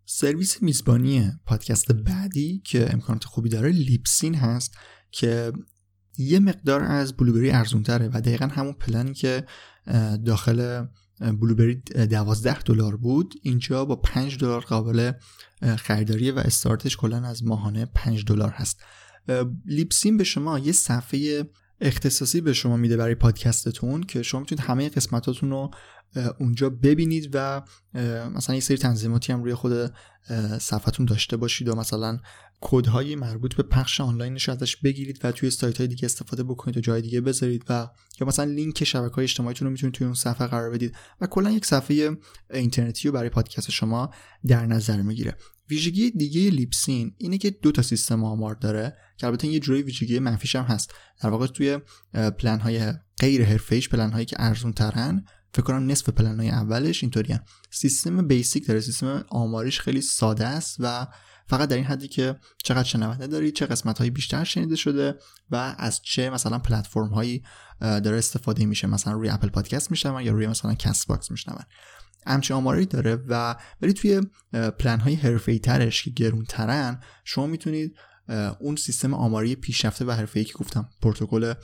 سرویس 0.05 0.62
میزبانی 0.62 1.33
پادکست 1.46 1.92
بعدی 1.92 2.62
که 2.64 2.92
امکانات 2.92 3.24
خوبی 3.24 3.48
داره 3.48 3.70
لیپسین 3.70 4.35
هست 4.35 4.76
که 5.11 5.52
یه 6.18 6.38
مقدار 6.38 6.83
از 6.83 7.16
بلوبری 7.16 7.50
ارزون 7.50 7.83
تره 7.83 8.09
و 8.09 8.20
دقیقا 8.20 8.46
همون 8.46 8.72
پلنی 8.72 9.12
که 9.12 9.44
داخل 10.24 10.87
بلوبری 11.20 11.74
12 11.74 12.62
دلار 12.62 12.96
بود 12.96 13.35
اینجا 13.42 13.85
با 13.85 13.96
5 13.96 14.38
دلار 14.38 14.61
قابل 14.61 15.12
خریداری 15.79 16.31
و 16.31 16.38
استارتش 16.38 16.96
کلا 16.96 17.26
از 17.26 17.44
ماهانه 17.44 17.87
5 17.87 18.24
دلار 18.24 18.50
هست. 18.50 18.81
لیپسین 19.66 20.16
به 20.16 20.24
شما 20.24 20.59
یه 20.59 20.72
صفحه 20.72 21.44
اختصاصی 21.81 22.40
به 22.40 22.52
شما 22.52 22.76
میده 22.76 22.96
برای 22.96 23.14
پادکستتون 23.14 24.02
که 24.02 24.22
شما 24.22 24.40
می‌تونید 24.40 24.64
همه 24.64 24.88
قسمتاتون 24.88 25.50
رو 25.50 25.70
اونجا 26.38 26.70
ببینید 26.70 27.31
و 27.33 27.62
مثلا 28.35 28.55
یه 28.55 28.61
سری 28.61 28.76
تنظیماتی 28.76 29.33
هم 29.33 29.42
روی 29.42 29.55
خود 29.55 29.92
صفحتون 30.61 31.07
داشته 31.07 31.37
باشید 31.37 31.68
و 31.68 31.74
مثلا 31.74 32.18
کودهای 32.61 33.16
مربوط 33.16 33.55
به 33.55 33.62
پخش 33.62 34.00
آنلاینش 34.00 34.48
ازش 34.48 34.76
بگیرید 34.76 35.20
و 35.24 35.33
توی 35.33 35.50
سایت 35.50 35.79
های 35.79 35.87
دیگه 35.87 36.05
استفاده 36.05 36.42
بکنید 36.42 36.76
و 36.76 36.81
جای 36.81 37.02
دیگه 37.02 37.20
بذارید 37.20 37.64
و 37.68 37.88
یا 38.20 38.26
مثلا 38.26 38.44
لینک 38.44 38.85
شبکه 38.85 39.14
های 39.14 39.24
اجتماعیتون 39.24 39.66
رو 39.66 39.72
می‌تونید 39.72 39.94
توی 39.94 40.05
اون 40.05 40.14
صفحه 40.14 40.46
قرار 40.46 40.70
بدید 40.70 40.96
و 41.20 41.26
کلا 41.26 41.50
یک 41.50 41.66
صفحه 41.66 42.16
اینترنتی 42.50 43.09
رو 43.09 43.14
برای 43.14 43.29
پادکست 43.29 43.70
شما 43.70 44.11
در 44.46 44.66
نظر 44.66 45.02
می‌گیره. 45.02 45.37
ویژگی 45.70 46.11
دیگه 46.11 46.50
لیپسین 46.50 47.14
اینه 47.18 47.38
که 47.38 47.50
دو 47.50 47.72
تا 47.72 47.83
سیستم 47.83 48.24
آمار 48.24 48.55
داره 48.55 48.96
که 49.16 49.26
البته 49.26 49.48
یه 49.48 49.61
جوری 49.61 49.83
ویژگی 49.83 50.18
منفیش 50.18 50.57
هم 50.57 50.64
هست. 50.64 50.94
در 51.22 51.29
واقع 51.29 51.46
توی 51.46 51.79
پلن 52.38 52.61
های 52.61 52.92
غیر 53.20 53.44
حرفه‌ایش 53.44 53.88
پلن 53.88 54.11
هایی 54.11 54.26
که 54.26 54.37
ارزون 54.38 54.72
ترن 54.72 55.24
فکر 55.56 55.64
کنم 55.64 55.90
نصف 55.90 56.08
پلن 56.08 56.40
های 56.40 56.50
اولش 56.50 57.02
اینطوریه. 57.02 57.40
سیستم 57.70 58.26
basic 58.28 58.66
داره 58.66 58.80
سیستم 58.80 59.24
آماریش 59.28 59.80
خیلی 59.80 60.00
ساده 60.00 60.46
است 60.46 60.76
و 60.78 61.06
فقط 61.46 61.68
در 61.68 61.76
این 61.76 61.84
حدی 61.84 62.08
که 62.08 62.36
چقدر 62.64 62.84
شنونده 62.84 63.26
دارید 63.26 63.54
چه 63.54 63.66
قسمت 63.66 63.98
هایی 63.98 64.10
بیشتر 64.10 64.44
شنیده 64.44 64.76
شده 64.76 65.18
و 65.50 65.74
از 65.78 66.00
چه 66.02 66.30
مثلا 66.30 66.58
پلتفرم 66.58 67.08
هایی 67.08 67.42
داره 67.80 68.18
استفاده 68.18 68.66
میشه. 68.66 68.86
مثلا 68.86 69.12
روی 69.12 69.28
Apple 69.28 69.48
Podcast 69.48 69.90
میشنون 69.90 70.22
یا 70.22 70.32
روی 70.32 70.46
مثلا 70.46 70.74
Castbox 70.74 71.30
میشنون. 71.30 71.58
همچین 72.26 72.56
آماری 72.56 72.86
داره 72.86 73.18
و 73.28 73.56
ولی 73.82 73.92
توی 73.92 74.20
پلن 74.78 75.00
های 75.00 75.14
حرفه‌ای 75.14 75.59
ترش 75.58 76.02
که 76.02 76.10
گرون 76.10 76.44
ترن 76.44 77.00
شما 77.24 77.46
می‌تونید 77.46 77.96
اون 78.60 78.76
سیستم 78.76 79.14
آماری 79.14 79.54
پیشرفته 79.54 80.04
و 80.04 80.10
حرفه 80.10 80.44
که 80.44 80.52
گفتم 80.52 80.88
پروتکل 81.02 81.54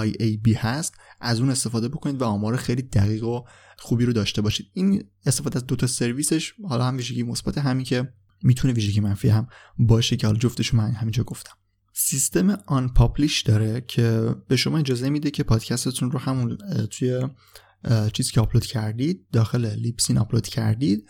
IAB 0.00 0.56
هست 0.56 0.94
از 1.20 1.40
اون 1.40 1.50
استفاده 1.50 1.88
بکنید 1.88 2.20
و 2.20 2.24
آمار 2.24 2.56
خیلی 2.56 2.82
دقیق 2.82 3.24
و 3.24 3.44
خوبی 3.78 4.04
رو 4.04 4.12
داشته 4.12 4.42
باشید. 4.42 4.66
این 4.74 5.04
استفاده 5.26 5.56
از 5.56 5.66
دوتا 5.66 5.86
سرویسش 5.86 6.54
حالا 6.68 6.84
هم 6.84 6.96
ویژگی 6.96 7.22
مثبت 7.22 7.58
همین 7.58 7.84
که 7.84 8.12
می‌تونه 8.42 8.74
ویژگی 8.74 9.00
منفی 9.00 9.28
هم 9.28 9.46
باشه 9.78 10.16
که 10.16 10.26
حالا 10.26 10.38
جفتش 10.38 10.74
من 10.74 10.90
همینجا 10.90 11.24
گفتم. 11.24 11.52
سیستم 11.94 12.50
آن 12.66 12.88
پابلیش 12.88 13.42
داره 13.42 13.84
که 13.88 14.34
به 14.48 14.56
شما 14.56 14.78
اجازه 14.78 15.10
میده 15.10 15.30
که 15.30 15.42
پادکستتون 15.42 16.10
رو 16.10 16.18
همون 16.18 16.58
توی 16.90 17.28
چیزی 18.12 18.32
که 18.32 18.40
آپلود 18.40 18.66
کردید 18.66 19.26
داخل 19.32 19.66
لیپسین 19.66 20.18
آپلود 20.18 20.46
کردید 20.46 21.06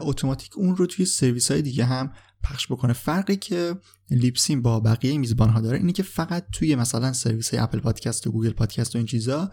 اتوماتیک 0.00 0.58
اون 0.58 0.76
رو 0.76 0.86
توی 0.86 1.04
سرویس 1.04 1.50
های 1.50 1.62
دیگه 1.62 1.84
هم 1.84 2.12
پخش 2.42 2.66
بکنه. 2.66 2.92
فرقی 2.92 3.36
که 3.36 3.76
Libsyn 4.10 4.62
با 4.62 4.80
بقیه 4.80 5.18
میزبان 5.18 5.48
ها 5.48 5.60
داره 5.60 5.78
اینه 5.78 5.92
که 5.92 6.02
فقط 6.02 6.46
توی 6.52 6.76
مثلا 6.76 7.12
سرویس 7.12 7.50
های 7.50 7.62
Apple 7.62 7.80
Podcast 7.80 8.26
و 8.26 8.32
Google 8.32 8.50
Podcast 8.52 8.94
و 8.94 8.98
این 8.98 9.06
چیزا 9.06 9.50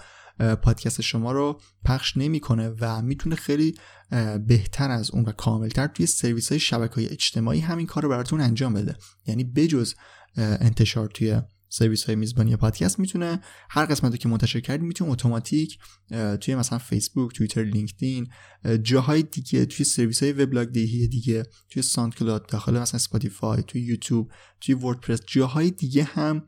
پادکست 0.61 1.01
شما 1.01 1.31
رو 1.31 1.61
پخش 1.85 2.17
نمی‌کنه 2.17 2.73
و 2.79 3.01
می‌تونه 3.01 3.35
خیلی 3.35 3.75
بهتر 4.47 4.91
از 4.91 5.11
اون 5.11 5.23
و 5.23 5.31
کاملتر 5.31 5.87
توی 5.87 6.05
سرویس 6.05 6.49
های 6.49 6.59
شبکه 6.59 6.95
های 6.95 7.07
اجتماعی 7.07 7.59
همین 7.59 7.85
کار 7.85 8.03
رو 8.03 8.09
براتون 8.09 8.41
انجام 8.41 8.73
بده. 8.73 8.95
یعنی 9.25 9.43
بجز 9.43 9.93
انتشار 10.37 11.07
توی 11.07 11.41
سرویس 11.73 12.03
های 12.03 12.15
میزبانی 12.15 12.55
پادکست 12.55 12.99
می‌تونه 12.99 13.39
هر 13.69 13.85
قسمتی 13.85 14.17
که 14.17 14.29
منتشر 14.29 14.59
کردید 14.59 14.85
می‌تونه 14.85 15.11
اتوماتیک 15.11 15.79
توی 16.41 16.55
مثلا 16.55 16.77
فیسبوک 16.77 17.35
توییتر 17.35 17.63
لینکدین 17.63 18.27
جاهای 18.83 19.23
دیگه 19.23 19.65
توی 19.65 19.85
سرویس 19.85 20.23
های 20.23 20.31
وبلاگ 20.31 20.71
دیگه 20.71 21.07
دیگه 21.07 21.43
توی 21.69 21.81
SoundCloud 21.81 22.49
داخل 22.49 22.79
مثلا 22.79 22.97
Spotify 22.97 23.63
توی 23.63 23.81
یوتیوب 23.81 24.31
توی 24.61 24.75
WordPress 24.75 25.19
جاهای 25.27 25.71
دیگه 25.71 26.03
هم 26.03 26.43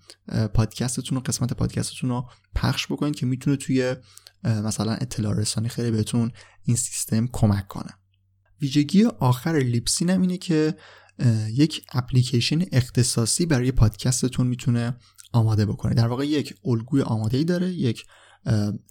پادکستتون 0.53 1.17
و 1.17 1.21
قسمت 1.21 1.53
پادکستتون 1.53 2.09
رو 2.09 2.29
پخش 2.55 2.88
بکنید 2.88 3.15
که 3.15 3.25
می‌تونه 3.25 3.55
توی 3.55 3.95
مثلا 4.43 4.93
اطلاع 4.93 5.39
رسانی 5.39 5.69
خیلی 5.69 5.91
بهتون 5.91 6.31
این 6.63 6.77
سیستم 6.77 7.27
کمک 7.31 7.67
کنه. 7.67 7.91
ویژگی 8.62 9.03
آخر 9.03 9.55
Libsyn 9.55 10.09
هم 10.09 10.21
اینه 10.21 10.38
که 10.38 10.75
یک 11.49 11.86
اپلیکیشن 11.93 12.62
اختصاصی 12.71 13.45
برای 13.45 13.71
پادکستتون 13.71 14.47
می‌تونه 14.47 14.97
آماده 15.33 15.65
بکنه. 15.65 15.93
در 15.93 16.07
واقع 16.07 16.27
یک 16.27 16.55
الگوی 16.65 17.01
آماده 17.01 17.37
ای 17.37 17.43
داره 17.43 17.69
یک 17.69 18.05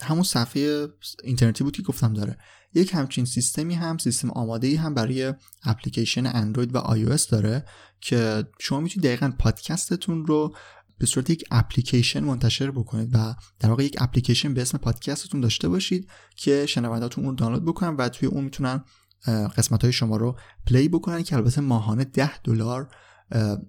همون 0.02 0.22
صفحه 0.22 0.88
اینترنتی 1.24 1.64
بود 1.64 1.76
که 1.76 1.82
گفتم 1.82 2.12
داره. 2.12 2.38
یک 2.74 2.94
همچین 2.94 3.24
سیستمی 3.24 3.74
هم 3.74 3.98
سیستم 3.98 4.30
آماده 4.30 4.66
ای 4.66 4.74
هم 4.74 4.94
برای 4.94 5.34
اپلیکیشن 5.64 6.26
اندروید 6.26 6.74
و 6.74 6.78
آی 6.78 7.18
داره 7.30 7.64
که 8.00 8.44
شما 8.58 8.80
می‌تونید 8.80 9.06
دقیقا 9.06 9.32
پادکستتون 9.38 10.26
رو 10.26 10.54
به 10.98 11.06
صورت 11.06 11.30
یک 11.30 11.44
اپلیکیشن 11.50 12.24
منتشر 12.24 12.70
بکنید 12.70 13.10
و 13.12 13.34
در 13.60 13.68
واقع 13.68 13.84
یک 13.84 13.96
اپلیکیشن 14.00 14.54
به 14.54 14.62
اسم 14.62 14.78
پادکستتون 14.78 15.40
داشته 15.40 15.68
باشید 15.68 16.08
که 16.36 16.66
شنوندهاتون 16.66 17.24
اون 17.24 17.34
دانلود 17.34 17.64
بکنن 17.64 17.96
و 17.96 18.08
توی 18.08 18.28
اون 18.28 18.44
می‌تونن 18.44 18.84
قسمت 19.26 19.82
های 19.82 19.92
شما 19.92 20.16
رو 20.16 20.38
play 20.66 20.88
بکنن 20.88 21.22
که 21.22 21.36
البته 21.36 21.60
ماهانه 21.60 22.04
10 22.04 22.38
دلار 22.38 22.88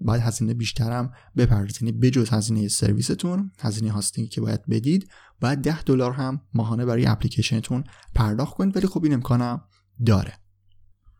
باید 0.02 0.22
هزینه 0.22 0.54
بیشترم 0.54 1.14
بپردازید. 1.38 1.84
یعنی 1.84 1.92
بجز 1.92 2.30
هزینه 2.30 2.68
سرویستون 2.68 3.52
هزینه 3.60 3.92
hosting 3.92 4.25
ی 4.25 4.30
که 4.30 4.42
باید 4.42 4.66
بدید 4.70 5.10
باید 5.42 5.62
10 5.62 5.82
دلار 5.82 6.12
هم 6.12 6.42
ماهانه 6.54 6.86
برای 6.86 7.06
اپلیکیشنتون 7.06 7.84
پرداخت 8.16 8.54
کنید. 8.54 8.76
ولی 8.78 8.88
خب 8.88 9.04
این 9.04 9.14
امکانم 9.14 9.62
داره. 10.06 10.34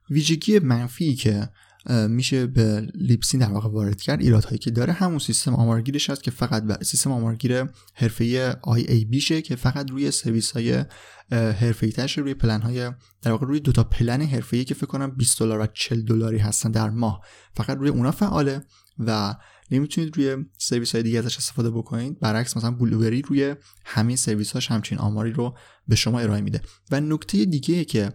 ویژگی 0.10 0.60
منفی 0.60 1.16
که 1.16 1.50
میشه 1.90 2.48
به 2.48 2.88
Libsyn 2.96 3.40
در 3.40 3.52
واقع 3.52 3.70
وارد 3.70 4.02
کرد. 4.02 4.22
ایرادهایی 4.22 4.58
که 4.58 4.72
داره. 4.72 4.94
همون 4.94 5.20
سیستم 5.20 5.56
آمارگیرش 5.56 6.10
هست 6.10 6.24
که 6.24 6.32
فقط 6.32 6.84
سیستم 6.84 7.12
آمارگیر 7.12 7.66
حرفه 7.94 8.56
ایشه 8.62 9.42
که 9.42 9.56
فقط 9.56 9.92
روی 9.92 10.12
سرویس 10.12 10.52
های 10.52 10.86
حرفه 11.32 12.06
روی 12.18 12.34
پلن 12.34 12.62
های 12.62 12.92
در 13.22 13.32
واقع 13.32 13.48
روی 13.48 13.60
دوتا 13.60 13.84
پلن 13.84 14.22
حرفه 14.22 14.55
ای 14.55 14.64
که 14.64 14.74
فکر 14.74 14.86
کنم 14.86 15.12
20 15.12 15.40
دلار 15.40 15.60
و 15.60 15.68
40 15.74 16.02
دلاری 16.02 16.38
هستن 16.38 16.72
در 16.72 16.90
ماه. 16.90 17.22
فقط 17.56 17.78
روی 17.78 17.90
اونا 17.90 18.12
فعاله 18.12 18.62
و 19.00 19.36
نمی‌تونید 19.72 20.18
روی 20.18 20.46
سرویس 20.58 20.92
های 20.92 21.04
دیگه 21.04 21.20
ازش 21.20 21.38
استفاده 21.38 21.70
بکنید. 21.72 22.20
برعکس 22.20 22.58
مثلا 22.58 22.72
بلوبری 22.72 23.22
روی 23.22 23.56
همه 23.86 24.16
سرویس 24.16 24.52
هاش 24.52 24.72
همچین 24.72 24.98
آماری 24.98 25.32
رو 25.32 25.58
به 25.88 25.96
شما 25.96 26.20
ارائه 26.20 26.42
میده. 26.42 26.62
و 26.92 27.00
نکته 27.00 27.46
دیگه 27.46 27.86
که 27.86 28.14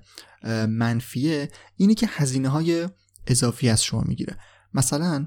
منفیه 0.69 1.49
اینه 1.77 1.95
که 1.95 2.07
هزینه 2.11 2.49
های 2.49 2.89
اضافی 3.29 3.69
از 3.69 3.85
شما 3.85 4.01
می‌گیره. 4.01 4.37
مثلا 4.75 5.27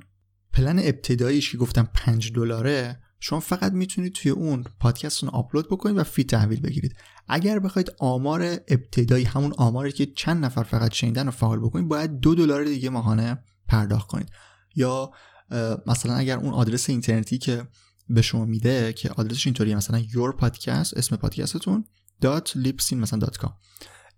پلن 0.53 0.79
ابتداییش 0.79 1.51
که 1.51 1.57
گفتم 1.57 1.89
5 1.93 2.31
دلاره 2.31 2.99
شما 3.19 3.39
فقط 3.39 3.71
می‌تونید 3.71 4.13
توی 4.13 4.31
اون 4.31 4.63
پادکستتون 4.79 5.29
آپلود 5.29 5.67
بکنید 5.67 5.97
و 5.97 6.03
فی 6.03 6.23
تحویل 6.23 6.61
بگیرید. 6.61 6.95
اگر 7.27 7.59
بخواید 7.59 7.91
آمار 7.99 8.41
ابتدایی 8.67 9.25
همون 9.25 9.53
آماری 9.57 9.91
که 9.91 10.05
چند 10.05 10.45
نفر 10.45 10.63
فقط 10.63 10.93
شنیدن 10.93 11.25
رو 11.25 11.31
فعال 11.31 11.59
بکنید 11.59 11.87
باید 11.87 12.19
دو 12.19 12.35
دلار 12.35 12.63
دیگه 12.63 12.89
ماهانه 12.89 13.43
پرداخت 13.67 14.07
کنید. 14.07 14.29
یا 14.75 15.11
مثلا 15.87 16.15
اگر 16.15 16.37
اون 16.37 16.53
آدرس 16.53 16.89
اینترنتی 16.89 17.37
که 17.37 17.67
به 18.09 18.21
شما 18.21 18.45
میده 18.45 18.93
که 18.93 19.09
آدرسش 19.09 19.47
اینطوریه 19.47 19.75
مثلا 19.75 20.01
your 20.01 20.41
podcast 20.41 20.97
اسم 20.97 21.15
پادکستتون 21.15 21.85
.lipsin 22.45 22.93
مثلا 22.93 23.27
.com. 23.27 23.51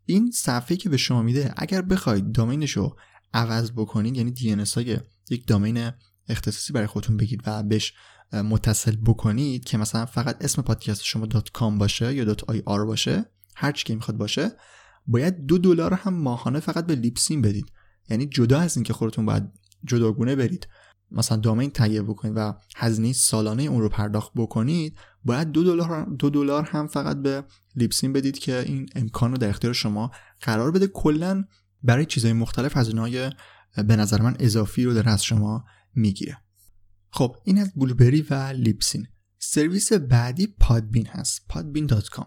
این 0.06 0.32
صفحه 0.32 0.78
که 0.78 0.89
به 0.89 0.98
شما 0.98 1.22
میده 1.22 1.54
اگر 1.58 1.82
بخواید 1.82 2.32
دامینش 2.32 2.72
رو 2.72 2.98
عوض 3.34 3.72
بکنید 3.72 4.17
یعنی 4.17 4.32
دی 4.32 4.52
های 4.76 4.98
یک 5.30 5.48
دامین 5.48 5.91
اختصاصی 6.30 6.74
برای 6.74 6.88
خودتون 6.88 7.17
بگید 7.17 7.41
و 7.48 7.63
بهش 7.63 7.93
متصل 8.34 8.96
بکنید 8.96 9.65
که 9.65 9.78
مثلا 9.78 10.06
فقط 10.06 10.46
اسم 10.46 10.62
پادکست 10.62 11.04
شما 11.04 11.26
.com 11.26 11.78
باشه 11.78 12.13
یا 12.13 12.34
.ir 12.34 12.86
باشه 12.88 13.26
هر 13.56 13.72
چی 13.72 13.86
که 13.86 13.96
می‌خواد 13.96 14.17
باشه 14.17 14.52
باید 15.08 15.46
دو 15.46 15.58
دلار 15.58 15.93
هم 15.93 16.13
ماهانه 16.13 16.60
فقط 16.60 16.86
به 16.86 16.96
لیپسین 16.96 17.41
بدید. 17.41 17.65
یعنی 18.10 18.26
جدا 18.26 18.60
از 18.60 18.78
اینکه 18.78 18.93
خودتون 18.93 19.26
باید 19.26 19.43
جداگونه 19.84 20.36
برید 20.36 20.67
مثلا 21.12 21.38
domain 21.38 21.69
تهیه 21.69 22.02
بکنید 22.02 22.34
و 22.38 22.54
هزینه 22.76 23.13
سالانه 23.13 23.63
اون 23.63 23.82
رو 23.82 23.89
پرداخت 23.89 24.32
بکنید 24.36 24.98
باید 25.26 25.52
دو 25.52 25.63
دلار 25.63 26.06
دو 26.19 26.30
دلار 26.30 26.63
هم 26.63 26.88
فقط 26.88 27.22
به 27.22 27.43
Libsyn 27.76 28.13
بدید 28.13 28.39
که 28.39 28.60
این 28.60 28.86
امکان 28.96 29.32
رو 29.32 29.38
در 29.38 29.50
اختیار 29.50 29.74
شما 29.74 30.12
قرار 30.41 30.72
بده. 30.72 30.88
کلا 30.88 31.43
برای 31.84 32.06
چیزهای 32.06 32.34
مختلف 32.34 32.78
هزینه 32.78 33.02
های 33.02 33.32
به 33.88 33.96
نظر 33.96 34.22
من 34.22 34.36
اضافی 34.39 34.84
رو 34.84 34.93
داره 34.93 35.12
از 35.12 35.24
شما 35.24 35.65
می‌گیره. 35.96 36.38
خب 37.10 37.36
این 37.46 37.58
از 37.58 37.71
Blubrry 37.75 38.21
و 38.21 38.34
Libsyn 38.34 39.08
سرویس 39.40 39.94
بعدی 39.94 40.48
Podbean 40.48 41.08
هست. 41.08 41.46
Podbean.com 41.50 42.25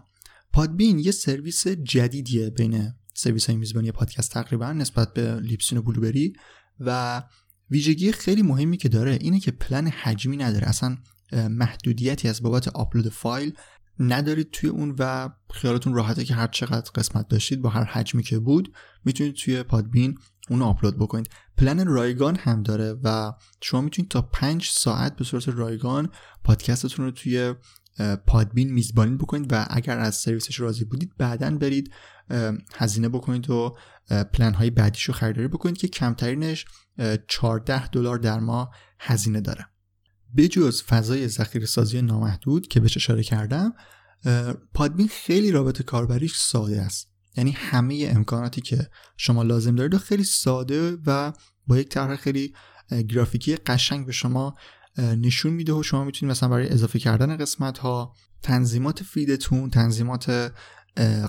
Podbean 0.53 0.99
یه 0.99 1.11
سرویس 1.11 1.67
جدیدیه 1.67 2.49
بین 2.49 2.93
سرویس 3.13 3.47
های 3.47 3.55
میزبانی 3.55 3.91
پادکست 3.91 4.31
تقریبا 4.31 4.73
نسبت 4.73 5.13
به 5.13 5.39
Libsyn 5.39 5.77
و 5.77 5.81
Blubrry 5.81 6.33
و 6.79 7.23
ویژگی 7.71 8.11
خیلی 8.11 8.41
مهمی 8.41 8.77
که 8.77 8.89
داره 8.89 9.17
اینه 9.21 9.39
که 9.39 9.51
پلن 9.51 9.87
حجمی 9.87 10.37
نداره. 10.37 10.67
اصلا 10.67 10.97
محدودیتی 11.31 12.27
از 12.27 12.41
بابت 12.41 12.67
آپلود 12.67 13.09
فایل 13.09 13.53
ندارید 13.99 14.51
توی 14.51 14.69
اون 14.69 14.95
و 14.99 15.29
خیالتون 15.53 15.93
راحته 15.93 16.25
که 16.25 16.35
هر 16.35 16.47
چقدر 16.47 16.91
قسمت 16.95 17.27
داشتید 17.27 17.61
با 17.61 17.69
هر 17.69 17.83
حجمی 17.83 18.23
که 18.23 18.39
بود 18.39 18.73
می‌تونید 19.05 19.35
توی 19.35 19.63
Podbean 19.63 20.17
اون 20.49 20.61
آپلود 20.61 20.97
بکنید. 20.97 21.29
پلن 21.57 21.87
رایگان 21.87 22.35
هم 22.35 22.63
داره 22.63 22.95
و 23.03 23.33
شما 23.61 23.81
می‌تونید 23.81 24.11
تا 24.11 24.21
پنج 24.21 24.69
ساعت 24.71 25.15
به 25.15 25.23
صورت 25.23 25.49
رایگان 25.49 26.09
پادکستتون 26.43 27.05
رو 27.05 27.11
توی 27.11 27.53
Podbean 28.27 28.73
میزبانی 28.73 29.15
بکنید 29.15 29.53
و 29.53 29.65
اگر 29.69 29.99
از 29.99 30.15
سرویسش 30.15 30.59
راضی 30.59 30.85
بودید 30.85 31.17
بعدا 31.17 31.57
برید 31.57 31.93
هزینه 32.75 33.09
بکنید 33.09 33.49
و 33.49 33.77
پلن 34.33 34.53
های 34.53 34.69
بعدیش 34.69 35.03
رو 35.03 35.13
خریداری 35.13 35.47
بکنید 35.47 35.77
که 35.77 35.87
کمترینش 35.87 36.65
14 37.27 37.87
دلار 37.87 38.17
در 38.17 38.39
ماه 38.39 38.75
هزینه 38.99 39.41
داره. 39.41 39.67
بجز 40.37 40.83
فضای 40.83 41.27
ذخیره 41.27 41.65
سازی 41.65 42.01
نامحدود 42.01 42.67
که 42.67 42.79
بهش 42.79 42.97
اشاره 42.97 43.23
کردم 43.23 43.73
پادبین 44.73 45.07
خیلی 45.07 45.51
رابط 45.51 45.81
کاربریش 45.81 46.35
ساده 46.35 46.81
است. 46.81 47.11
یعنی 47.37 47.51
همه 47.51 48.11
امکاناتی 48.15 48.61
که 48.61 48.89
شما 49.17 49.43
لازم 49.43 49.75
دارید 49.75 49.93
و 49.93 49.97
خیلی 49.97 50.23
ساده 50.23 50.97
و 51.05 51.33
با 51.67 51.77
یک 51.77 51.89
طرح 51.89 52.15
خیلی 52.15 52.53
گرافیکی 53.09 53.55
قشنگ 53.55 54.05
به 54.05 54.11
شما 54.11 54.55
نشون 54.97 55.53
میده 55.53 55.73
و 55.73 55.83
شما 55.83 56.03
می‌تونید 56.03 56.31
مثلا 56.31 56.49
برای 56.49 56.69
اضافه 56.69 56.99
کردن 56.99 57.37
قسمت 57.37 57.77
ها 57.77 58.13
تنظیمات 58.41 59.03
feed 59.03 59.41
تون 59.41 59.69
تنظیمات 59.69 60.51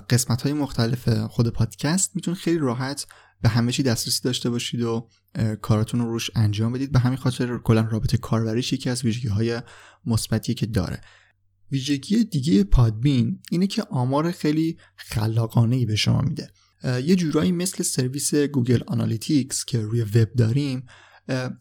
قسمت 0.09 0.41
های 0.41 0.53
مختلف 0.53 1.09
خود 1.09 1.49
پادکست 1.49 2.15
می‌تونید 2.15 2.39
خیلی 2.39 2.57
راحت 2.57 3.05
به 3.41 3.49
همه 3.49 3.71
چی 3.71 3.83
دسترسی 3.83 4.21
داشته 4.23 4.49
باشید 4.49 4.81
و 4.81 5.09
کاراتون 5.61 5.99
رو 5.99 6.11
روش 6.11 6.31
انجام 6.35 6.71
بدید. 6.71 6.91
به 6.91 6.99
همین 6.99 7.17
خاطر 7.17 7.57
کلا 7.57 7.81
رابط 7.81 8.17
کاربریش 8.17 8.73
یکی 8.73 8.89
از 8.89 9.05
ویژگی 9.05 9.27
های 9.27 9.61
مثبتی 10.05 10.53
که 10.53 10.65
داره. 10.65 11.01
ویژگی 11.71 12.23
دیگه 12.23 12.63
Podbean 12.63 13.41
اینه 13.51 13.67
که 13.67 13.83
آمار 13.83 14.31
خیلی 14.31 14.77
خلاقانه 14.95 15.75
ای 15.75 15.85
به 15.85 15.95
شما 15.95 16.21
میده. 16.21 16.51
یه 16.83 17.15
جورایی 17.15 17.51
مثل 17.51 17.83
سرویس 17.83 18.35
Google 18.35 18.79
Analytics 18.87 19.65
که 19.65 19.81
روی 19.81 20.01
وب 20.01 20.33
داریم 20.33 20.85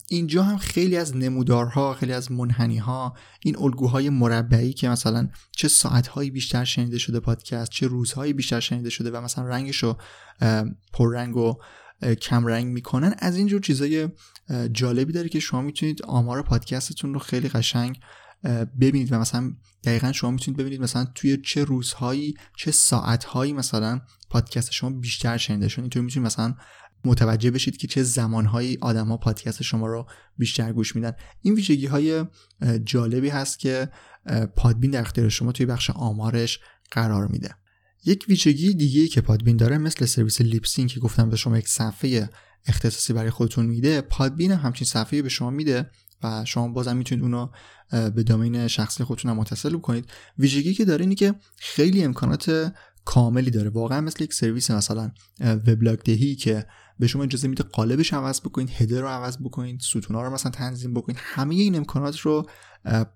اینجا 0.08 0.42
هم 0.42 0.56
خیلی 0.58 0.96
از 0.96 1.16
نمودارها 1.16 1.94
خیلی 1.94 2.12
از 2.12 2.32
منحنی 2.32 2.78
ها 2.78 3.16
این 3.40 3.56
الگوهای 3.58 4.10
مربعی 4.10 4.72
که 4.72 4.88
مثلا 4.88 5.28
چه 5.56 5.68
ساعتهایی 5.68 6.30
بیشتر 6.30 6.64
شنیده 6.64 6.98
شده 6.98 7.20
پادکست 7.20 7.70
چه 7.70 7.86
روزهایی 7.86 8.32
بیشتر 8.32 8.60
شنیده 8.60 8.90
شده 8.90 9.10
و 9.10 9.20
مثلا 9.20 9.44
رنگش 9.44 9.76
رو 9.76 9.98
پررنگ 10.92 11.36
و 11.36 11.54
کم 12.20 12.46
رنگ 12.46 12.66
می‌کنن 12.66 13.14
از 13.18 13.36
اینجور 13.36 13.60
چیزای 13.60 14.08
جالبی 14.72 15.12
داره 15.12 15.28
که 15.28 15.40
شما 15.40 15.62
می‌تونید 15.62 16.02
آمار 16.02 16.42
پادکستتون 16.42 17.14
رو 17.14 17.20
خیلی 17.20 17.48
قشنگ 17.48 18.00
ببینید 18.80 19.12
و 19.12 19.18
مثلا 19.18 19.52
دقیقا 19.84 20.12
شما 20.12 20.30
می‌تونید 20.30 20.60
ببینید 20.60 20.80
مثلا 20.80 21.06
توی 21.14 21.36
چه 21.36 21.64
روزهایی 21.64 22.34
چه 22.56 22.70
ساعتهایی 22.70 23.52
مثلا 23.52 24.00
پادکست 24.30 24.72
شما 24.72 24.90
بیشتر 24.90 25.36
شنیده 25.36 25.68
شد 25.68 25.80
اینطور 25.80 26.02
می‌تونید 26.02 26.26
مثلا 26.26 26.54
متوجه 27.04 27.50
بشید 27.50 27.76
که 27.76 27.86
چه 27.86 28.02
زمانهایی 28.02 28.78
آدما 28.80 29.16
پادکست 29.16 29.62
شما 29.62 29.86
رو 29.86 30.06
بیشتر 30.38 30.72
گوش 30.72 30.96
میدن. 30.96 31.12
این 31.42 31.54
ویژگی 31.54 31.86
های 31.86 32.24
جالبی 32.84 33.28
هست 33.28 33.58
که 33.58 33.88
Podbean 34.56 34.90
در 34.90 35.00
اختیار 35.00 35.28
شما 35.28 35.52
توی 35.52 35.66
بخش 35.66 35.90
آمارش 35.90 36.60
قرار 36.90 37.26
میده. 37.26 37.54
یک 38.04 38.24
ویژگی 38.28 38.74
دیگه 38.74 39.08
که 39.08 39.20
Podbean 39.20 39.56
داره 39.56 39.78
مثل 39.78 40.06
سرویس 40.06 40.40
Libsyn 40.40 40.86
که 40.86 41.00
گفتم 41.00 41.30
به 41.30 41.36
شما 41.36 41.58
یک 41.58 41.68
صفحه 41.68 42.30
اختصاصی 42.66 43.12
برای 43.12 43.30
خودتون 43.30 43.66
میده 43.66 44.00
Podbean 44.00 44.52
هم 44.52 44.58
همچین 44.58 44.86
صفحه 44.86 45.22
به 45.22 45.28
شما 45.28 45.50
میده 45.50 45.90
و 46.22 46.44
شما 46.44 46.68
بازم 46.68 46.96
می‌تونید 46.96 47.24
اونو 47.24 47.48
به 47.90 48.22
domain 48.22 48.68
شخصی 48.68 49.04
خودتون 49.04 49.30
هم 49.30 49.36
متصل 49.36 49.78
کنید 49.78 50.10
ویژگی 50.38 50.74
که 50.74 50.84
داره 50.84 51.00
اینه 51.00 51.14
که 51.14 51.34
خیلی 51.56 52.04
امکانات 52.04 52.72
کاملی 53.04 53.50
داره. 53.50 53.70
واقعا 53.70 54.00
مثل 54.00 54.24
یک 54.24 54.34
سرویس 54.34 54.70
مثلا 54.70 55.10
وبلاگ 55.40 55.98
دهی 55.98 56.34
که 56.34 56.66
به 56.98 57.06
شما 57.06 57.22
اجازه 57.22 57.48
میده 57.48 57.62
قالبش 57.62 58.12
عوض 58.12 58.40
بکنید 58.40 58.70
header 58.70 59.00
رو 59.00 59.08
عوض 59.08 59.38
بکنید 59.38 59.80
ستونا 59.80 60.22
رو 60.22 60.30
مثلا 60.30 60.52
تنظیم 60.52 60.94
بکنید 60.94 61.18
همه 61.20 61.54
این 61.54 61.74
امکانات 61.74 62.18
رو 62.18 62.46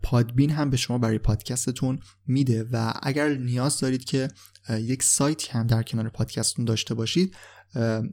Podbean 0.02 0.50
هم 0.50 0.70
به 0.70 0.76
شما 0.76 0.98
برای 0.98 1.18
پادکستتون 1.18 1.98
میده 2.26 2.64
و 2.72 2.92
اگر 3.02 3.28
نیاز 3.28 3.80
دارید 3.80 4.04
که 4.04 4.28
یک 4.70 5.02
سایتی 5.02 5.50
هم 5.50 5.66
در 5.66 5.82
کنار 5.82 6.08
پادکستتون 6.08 6.64
داشته 6.64 6.94
باشید 6.94 7.36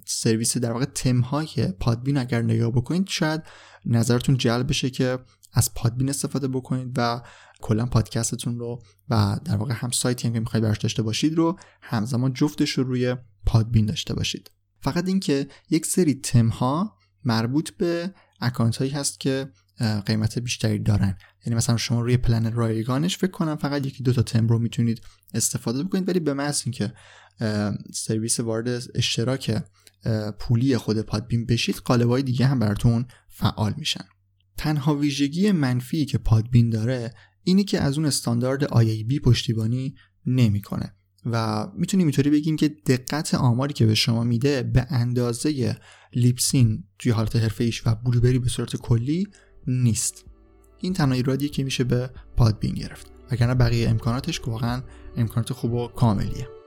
سرویس 0.05 0.57
در 0.57 0.71
واقع 0.71 0.85
تم 0.85 1.19
های 1.19 1.67
Podbean 1.79 2.17
اگر 2.17 2.41
نگاه 2.41 2.71
بکنید 2.71 3.07
شاید 3.07 3.41
نظرتون 3.85 4.37
جلب 4.37 4.67
بشه 4.69 4.89
که 4.89 5.19
از 5.53 5.73
Podbean 5.73 6.09
استفاده 6.09 6.47
بکنید 6.47 6.93
و 6.97 7.21
کلا 7.61 7.85
پادکستتون 7.85 8.59
رو 8.59 8.81
و 9.09 9.39
در 9.45 9.55
واقع 9.55 9.73
هم 9.73 9.91
سایتی 9.91 10.27
هم 10.27 10.33
که 10.33 10.39
می‌خواید 10.39 10.63
براش 10.63 10.77
داشته 10.77 11.01
باشید 11.01 11.35
رو 11.35 11.59
همزمان 11.81 12.33
جفتش 12.33 12.69
رو 12.69 12.83
روی 12.83 13.15
Podbean 13.45 13.85
داشته 13.85 14.13
باشید. 14.13 14.51
فقط 14.81 15.07
اینکه 15.07 15.47
یک 15.69 15.85
سری 15.85 16.13
تم 16.13 16.47
ها 16.47 16.97
مربوط 17.23 17.69
به 17.69 18.13
اکانت 18.41 18.77
هایی 18.77 18.91
هست 18.91 19.19
که 19.19 19.51
قیمت 20.05 20.39
بیشتری 20.39 20.79
دارن. 20.79 21.17
یعنی 21.45 21.55
مثلا 21.55 21.77
شما 21.77 22.01
روی 22.01 22.17
پلن 22.17 22.53
رایگانش 22.53 23.17
فکر 23.17 23.31
کنم 23.31 23.55
فقط 23.55 23.85
یکی 23.85 24.03
دو 24.03 24.13
تا 24.13 24.21
تم 24.21 24.47
رو 24.47 24.59
می‌تونید 24.59 25.01
استفاده 25.33 25.83
بکنید 25.83 26.09
ولی 26.09 26.19
به 26.19 26.33
محض 26.33 26.63
اینکه 26.65 26.93
سرویس 27.93 28.39
وارد 28.39 28.83
اشتراک 28.95 29.63
پولی 30.39 30.77
خود 30.77 31.01
Podbean 31.01 31.45
بشید 31.45 31.75
قالبای 31.75 32.23
دیگه 32.23 32.45
هم 32.45 32.59
براتون 32.59 33.05
فعال 33.27 33.73
میشن. 33.77 34.03
تنها 34.57 34.95
ویژگی 34.95 35.51
منفی 35.51 36.05
که 36.05 36.17
Podbean 36.17 36.69
داره 36.69 37.13
اینی 37.43 37.63
که 37.63 37.81
از 37.81 37.97
اون 37.97 38.07
استاندارد 38.07 38.67
IAB 38.67 39.19
پشتیبانی 39.23 39.95
نمی‌کنه. 40.25 40.95
و 41.25 41.67
می‌تونیم 41.75 42.07
اینطوری 42.07 42.29
بگیم 42.29 42.55
که 42.55 42.67
دقت 42.67 43.35
آماری 43.35 43.73
که 43.73 43.85
به 43.85 43.95
شما 43.95 44.23
میده 44.23 44.63
به 44.63 44.87
اندازه 44.89 45.77
لیپسین 46.13 46.83
توی 46.99 47.11
حالت 47.11 47.35
حرفه 47.35 47.71
و 47.85 47.95
بلوبری 47.95 48.39
به 48.39 48.49
صورت 48.49 48.75
کلی 48.75 49.27
نیست. 49.67 50.25
این 50.77 50.93
تنها 50.93 51.13
ایرادیه 51.13 51.49
که 51.49 51.63
میشه 51.63 51.83
به 51.83 52.09
پادبین 52.37 52.73
گرفت. 52.73 53.07
وگرنه 53.31 53.53
بقیه 53.53 53.89
امکاناتش 53.89 54.41
واقعا 54.47 54.81
امکانات 55.17 55.53
خوب 55.53 55.73
و 55.73 55.87
کاملیه. 55.87 56.58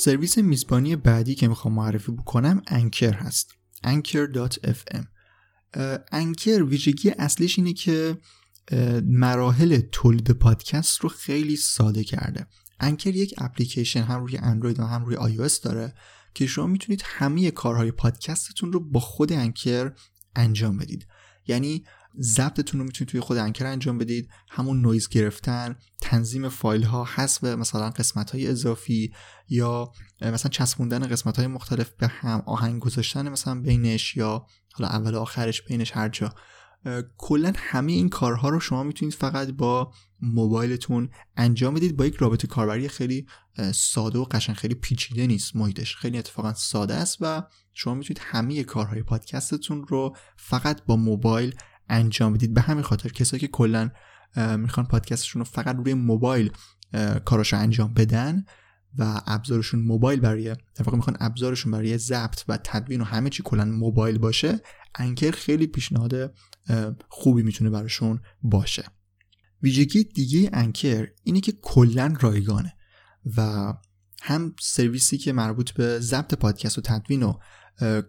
سرویس 0.00 0.38
میزبانی 0.38 0.96
بعدی 0.96 1.34
که 1.34 1.48
می‌خوام 1.48 1.74
معرفی 1.74 2.12
بکنم 2.12 2.62
Anchor 2.66 3.12
هست. 3.12 3.50
anchor.fm 3.86 5.04
Anchor 6.12 6.62
ویژگی 6.62 7.10
اصلیش 7.10 7.58
اینه 7.58 7.72
که 7.72 8.18
مراحل 9.04 9.80
تولید 9.92 10.30
پادکست 10.30 11.00
رو 11.00 11.08
خیلی 11.08 11.56
ساده 11.56 12.04
کرده. 12.04 12.46
Anchor 12.80 13.14
یک 13.14 13.34
اپلیکیشن 13.38 14.02
هم 14.02 14.20
روی 14.20 14.36
اندروید 14.36 14.80
و 14.80 14.84
هم 14.84 15.04
روی 15.04 15.16
آی 15.16 15.48
داره 15.64 15.94
که 16.34 16.46
شما 16.46 16.66
می‌تونید 16.66 17.02
همه 17.04 17.50
کارهای 17.50 17.90
پادکستتون 17.90 18.72
رو 18.72 18.80
با 18.80 19.00
خود 19.00 19.32
Anchor 19.32 19.92
انجام 20.36 20.76
بدید. 20.76 21.06
یعنی 21.46 21.84
ضبطتون 22.20 22.80
رو 22.80 22.86
می‌تونید 22.86 23.10
توی 23.10 23.20
خود 23.20 23.36
Anchor 23.36 23.66
انجام 23.66 23.98
بدید. 23.98 24.28
همون 24.50 24.80
نویز 24.80 25.08
گرفتن 25.08 25.76
تنظیم 26.00 26.48
فایل 26.48 26.82
ها 26.82 27.04
حذف 27.04 27.44
مثلا 27.44 27.90
قسمت 27.90 28.30
های 28.30 28.46
اضافی 28.46 29.12
یا 29.48 29.92
مثلا 30.20 30.50
چسبوندن 30.50 31.06
قسمت 31.06 31.36
های 31.36 31.46
مختلف 31.46 31.90
به 31.90 32.06
هم 32.06 32.42
آهنگ 32.46 32.80
گذاشتن 32.82 33.28
مثلا 33.28 33.60
بینش 33.60 34.16
یا 34.16 34.46
حالا 34.72 34.90
اول 34.90 35.14
آخرش 35.14 35.62
بینش 35.62 35.92
هر 35.96 36.08
جا. 36.08 36.34
کلا 37.16 37.52
همه 37.56 37.92
این 37.92 38.08
کارها 38.08 38.48
رو 38.48 38.60
شما 38.60 38.82
می‌تونید 38.82 39.14
فقط 39.14 39.48
با 39.48 39.92
موبایلتون 40.22 41.10
انجام 41.36 41.74
بدید. 41.74 41.96
با 41.96 42.06
یک 42.06 42.14
رابطه 42.14 42.46
کاربری 42.46 42.88
خیلی 42.88 43.26
ساده 43.74 44.18
و 44.18 44.24
قشنگ 44.24 44.56
خیلی 44.56 44.74
پیچیده 44.74 45.26
نیست 45.26 45.56
محیطش 45.56 45.96
خیلی 45.96 46.18
اتفاقا 46.18 46.54
ساده 46.54 46.94
است 46.94 47.16
و 47.20 47.42
شما 47.74 47.94
می‌تونید 47.94 48.22
همه 48.24 48.64
کارهای 48.64 49.02
پادکستتون 49.02 49.86
رو 49.88 50.16
فقط 50.36 50.84
با 50.84 50.96
موبایل 50.96 51.54
انجام 51.90 52.32
بدید. 52.32 52.54
به 52.54 52.60
همین 52.60 52.82
خاطر 52.82 53.08
کسایی 53.08 53.40
که 53.40 53.48
کلا 53.48 53.90
می‌خوان 54.36 54.86
پادکستشون 54.86 55.40
رو 55.40 55.44
فقط 55.44 55.76
روی 55.76 55.94
موبایل 55.94 56.52
کاراشو 57.24 57.56
انجام 57.56 57.94
بدن 57.94 58.44
و 58.98 59.20
ابزارشون 59.26 59.80
موبایل 59.80 60.20
برای 60.20 60.56
در 60.74 60.94
می‌خوان 60.94 61.16
ابزارشون 61.20 61.72
برای 61.72 61.98
ضبط 61.98 62.42
و 62.48 62.58
تدوین 62.64 63.00
و 63.00 63.04
همه 63.04 63.30
چی 63.30 63.42
کلا 63.42 63.64
موبایل 63.64 64.18
باشه 64.18 64.60
انکر 64.94 65.30
خیلی 65.30 65.66
پیشنهاد 65.66 66.34
خوبی 67.08 67.42
می‌تونه 67.42 67.70
براشون 67.70 68.20
باشه. 68.42 68.84
ویژگی 69.62 70.04
دیگه 70.04 70.50
انکر 70.52 71.08
اینه 71.24 71.40
که 71.40 71.52
کلا 71.52 72.14
رایگانه 72.20 72.74
و 73.36 73.72
هم 74.22 74.54
سرویسی 74.60 75.18
که 75.18 75.32
مربوط 75.32 75.70
به 75.70 76.00
ضبط 76.00 76.34
پادکست 76.34 76.78
و 76.78 76.80
تدوین 76.80 77.22
و 77.22 77.38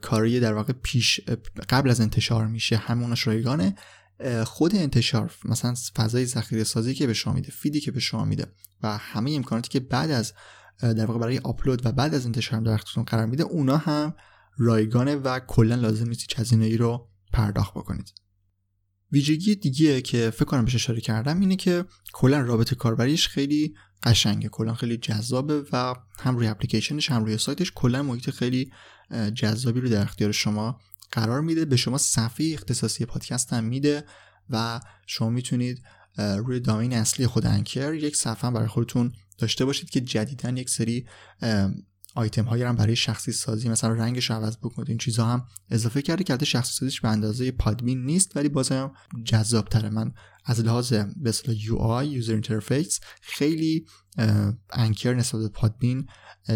کاری 0.01 0.39
در 0.39 0.53
واقع 0.53 0.73
پیش 0.73 1.21
قبل 1.69 1.89
از 1.89 2.01
انتشار 2.01 2.47
میشه 2.47 2.77
همونش 2.77 3.27
رایگانه. 3.27 3.75
خود 4.45 4.75
انتشار 4.75 5.33
مثلا 5.45 5.75
فضای 5.95 6.25
ذخیره 6.25 6.63
سازی 6.63 6.93
که 6.93 7.07
به 7.07 7.13
شما 7.13 7.33
میده 7.33 7.51
فیدی 7.51 7.79
که 7.79 7.91
به 7.91 7.99
شما 7.99 8.25
میده 8.25 8.45
و 8.83 8.97
همه 8.97 9.31
امکاناتی 9.31 9.69
که 9.69 9.79
بعد 9.79 10.11
از 10.11 10.33
در 10.81 11.05
واقع 11.05 11.19
برای 11.19 11.37
آپلود 11.37 11.85
و 11.85 11.91
بعد 11.91 12.15
از 12.15 12.25
انتشار 12.25 12.61
در 12.61 12.71
اختیارتون 12.71 13.03
قرار 13.03 13.25
میده 13.25 13.43
اونا 13.43 13.77
هم 13.77 14.13
رایگانه 14.57 15.15
و 15.15 15.39
کلا 15.39 15.75
لازم 15.75 16.07
نیست 16.07 16.39
هزینه 16.39 16.65
ای 16.65 16.77
رو 16.77 17.07
پرداخت 17.33 17.73
بکنید. 17.73 18.13
ویژگی 19.11 19.55
دیگه 19.55 20.01
که 20.01 20.29
فکر 20.29 20.45
کنم 20.45 20.65
بهش 20.65 20.75
اشاره 20.75 21.01
کردم 21.01 21.39
اینه 21.39 21.55
که 21.55 21.85
کلا 22.13 22.41
رابطه 22.41 22.75
کاربریش 22.75 23.27
خیلی 23.27 23.75
قشنگه 24.03 24.49
کلا 24.49 24.73
خیلی 24.73 24.97
جذابه 24.97 25.63
و 25.73 25.95
هم 26.19 26.35
روی 26.37 26.47
اپلیکیشنش 26.47 27.11
هم 27.11 27.25
روی 27.25 27.37
سایتش 27.37 27.71
کلا 27.75 28.03
محیط 28.03 28.29
خیلی 28.29 28.71
جذابی 29.35 29.81
رو 29.81 29.89
در 29.89 30.01
اختیار 30.01 30.31
شما 30.31 30.79
قرار 31.11 31.41
میده 31.41 31.65
به 31.65 31.75
شما 31.75 31.97
صفحه 31.97 32.53
اختصاصی 32.53 33.05
پادکست 33.05 33.53
هم 33.53 33.63
میده 33.63 34.03
و 34.49 34.79
شما 35.07 35.29
می‌تونید 35.29 35.83
روی 36.17 36.59
domain 36.59 36.93
اصلی 36.93 37.27
خود 37.27 37.45
Anchor 37.45 37.93
یک 37.93 38.15
صفحه 38.15 38.51
برای 38.51 38.67
خودتون 38.67 39.11
داشته 39.37 39.65
باشید 39.65 39.89
که 39.89 40.01
جدیدا 40.01 40.49
یک 40.49 40.69
سری 40.69 41.05
آیتم 42.15 42.45
هایی 42.45 42.63
هم 42.63 42.75
برای 42.75 42.95
شخصی 42.95 43.31
سازی 43.31 43.69
مثلا 43.69 43.93
رنگش 43.93 44.29
رو 44.29 44.35
عوض 44.35 44.57
بکنید 44.57 44.89
این 44.89 44.97
چیزها 44.97 45.25
هم 45.25 45.45
اضافه 45.69 46.01
کرده 46.01 46.23
که 46.23 46.45
شخصی 46.45 46.73
سازیش 46.73 47.01
به 47.01 47.09
اندازه 47.09 47.51
Podbean 47.51 48.05
نیست 48.05 48.37
ولی 48.37 48.49
بازم 48.49 48.91
جذاب 49.25 49.67
تره 49.67 49.89
من 49.89 50.13
از 50.45 50.59
لحاظ 50.59 50.93
به 50.93 51.29
اصطلاح 51.29 51.57
UI 51.65 51.75
user 51.75 52.33
interface 52.33 52.99
خیلی 53.21 53.85
Anchor 54.73 55.13
نسبت 55.13 55.41
به 55.41 55.49
Podbean 55.49 56.07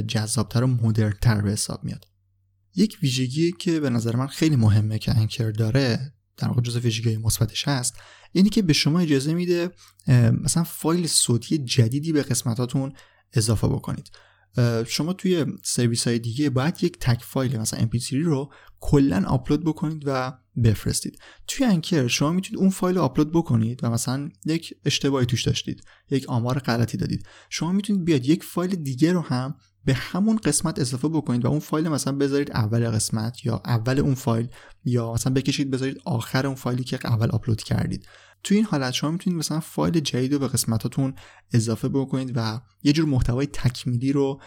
جذابتر 0.08 0.64
و 0.64 0.68
مدرنتر 0.68 1.41
به 1.41 1.51
حساب 1.51 1.84
میاد. 1.84 2.06
یک 2.76 2.97
ویژگی 3.01 3.51
که 3.51 3.80
به 3.80 3.89
نظر 3.89 4.16
من 4.16 4.28
خیلی 4.28 4.56
مهمه 4.56 4.99
که 4.99 5.18
انکر 5.18 5.51
داره 5.51 6.14
در 6.38 6.47
واقع 6.47 6.62
جزء 6.62 6.80
ویژگی 6.80 7.18
مثبتش 7.18 7.68
هست 7.68 7.93
اینی 8.32 8.49
که 8.49 8.62
به 8.62 8.74
شما 8.74 8.99
اجازه 8.99 9.34
میده 9.34 9.72
مثلا 10.43 10.64
فایل 10.64 11.08
صوتی 11.08 11.58
جدیدی 11.58 12.14
به 12.14 12.24
قسمتاتون 12.24 12.93
اضافه 13.34 13.68
بکنید. 13.68 14.10
شما 14.88 15.14
توی 15.14 15.45
سرویس 15.64 16.08
های 16.08 16.20
دیگه 16.20 16.49
باید 16.49 16.84
یک 16.84 16.97
تک 16.99 17.24
فایل 17.24 17.58
مثلا 17.58 17.80
mp3 17.80 18.14
رو 18.14 18.51
کلا 18.80 19.24
آپلود 19.28 19.64
بکنید 19.66 20.03
و 20.06 20.34
بفرستید. 20.64 21.20
توی 21.47 21.66
انکر 21.66 22.08
شما 22.08 22.32
می‌تونید 22.32 22.60
اون 22.60 22.70
فایل 22.70 22.95
رو 22.95 23.01
آپلود 23.01 23.32
بکنید 23.32 23.84
و 23.84 23.89
مثلا 23.89 24.30
یک 24.45 24.74
اشتباهی 24.86 25.26
توش 25.26 25.43
داشتید 25.43 25.84
یک 26.10 26.30
آمار 26.30 26.60
غلطی 26.60 26.97
دادید. 26.97 27.26
شما 27.49 27.72
می‌تونید 27.72 28.06
بیاد 28.06 28.26
یک 28.26 28.43
فایل 28.43 28.76
دیگه 28.76 29.14
رو 29.14 29.22
هم 29.22 29.56
به 29.86 29.93
همون 29.93 30.38
قسمت 30.38 30.80
اضافه 30.80 31.08
بکنید 31.08 31.45
و 31.45 31.47
اون 31.47 31.60
فایل 31.60 31.88
مثلا 31.88 32.16
بذارید 32.16 32.51
اول 32.51 32.89
قسمت 32.89 33.45
یا 33.45 33.62
اول 33.66 33.99
اون 33.99 34.16
فایل 34.16 34.47
یا 34.86 35.14
مثلا 35.14 35.34
بکشید 35.34 35.72
بذارید 35.72 36.01
آخر 36.06 36.47
اون 36.47 36.56
فایلی 36.56 36.84
که 36.84 36.99
اول 37.03 37.32
آپلود 37.32 37.64
کردید. 37.64 38.06
تو 38.46 38.56
این 38.56 38.66
حالت 38.66 38.93
شما 38.93 39.12
می‌تونید 39.12 39.39
مثلا 39.39 39.60
فایل 39.60 40.00
جدید 40.00 40.34
رو 40.34 40.39
به 40.39 40.48
قسمتاتون 40.48 41.14
اضافه 41.54 41.89
بکنید 41.89 42.32
و 42.36 42.62
یه 42.84 42.93
جور 42.93 43.06
محتوای 43.06 43.48
تکمیلی 43.48 44.12
رو 44.12 44.41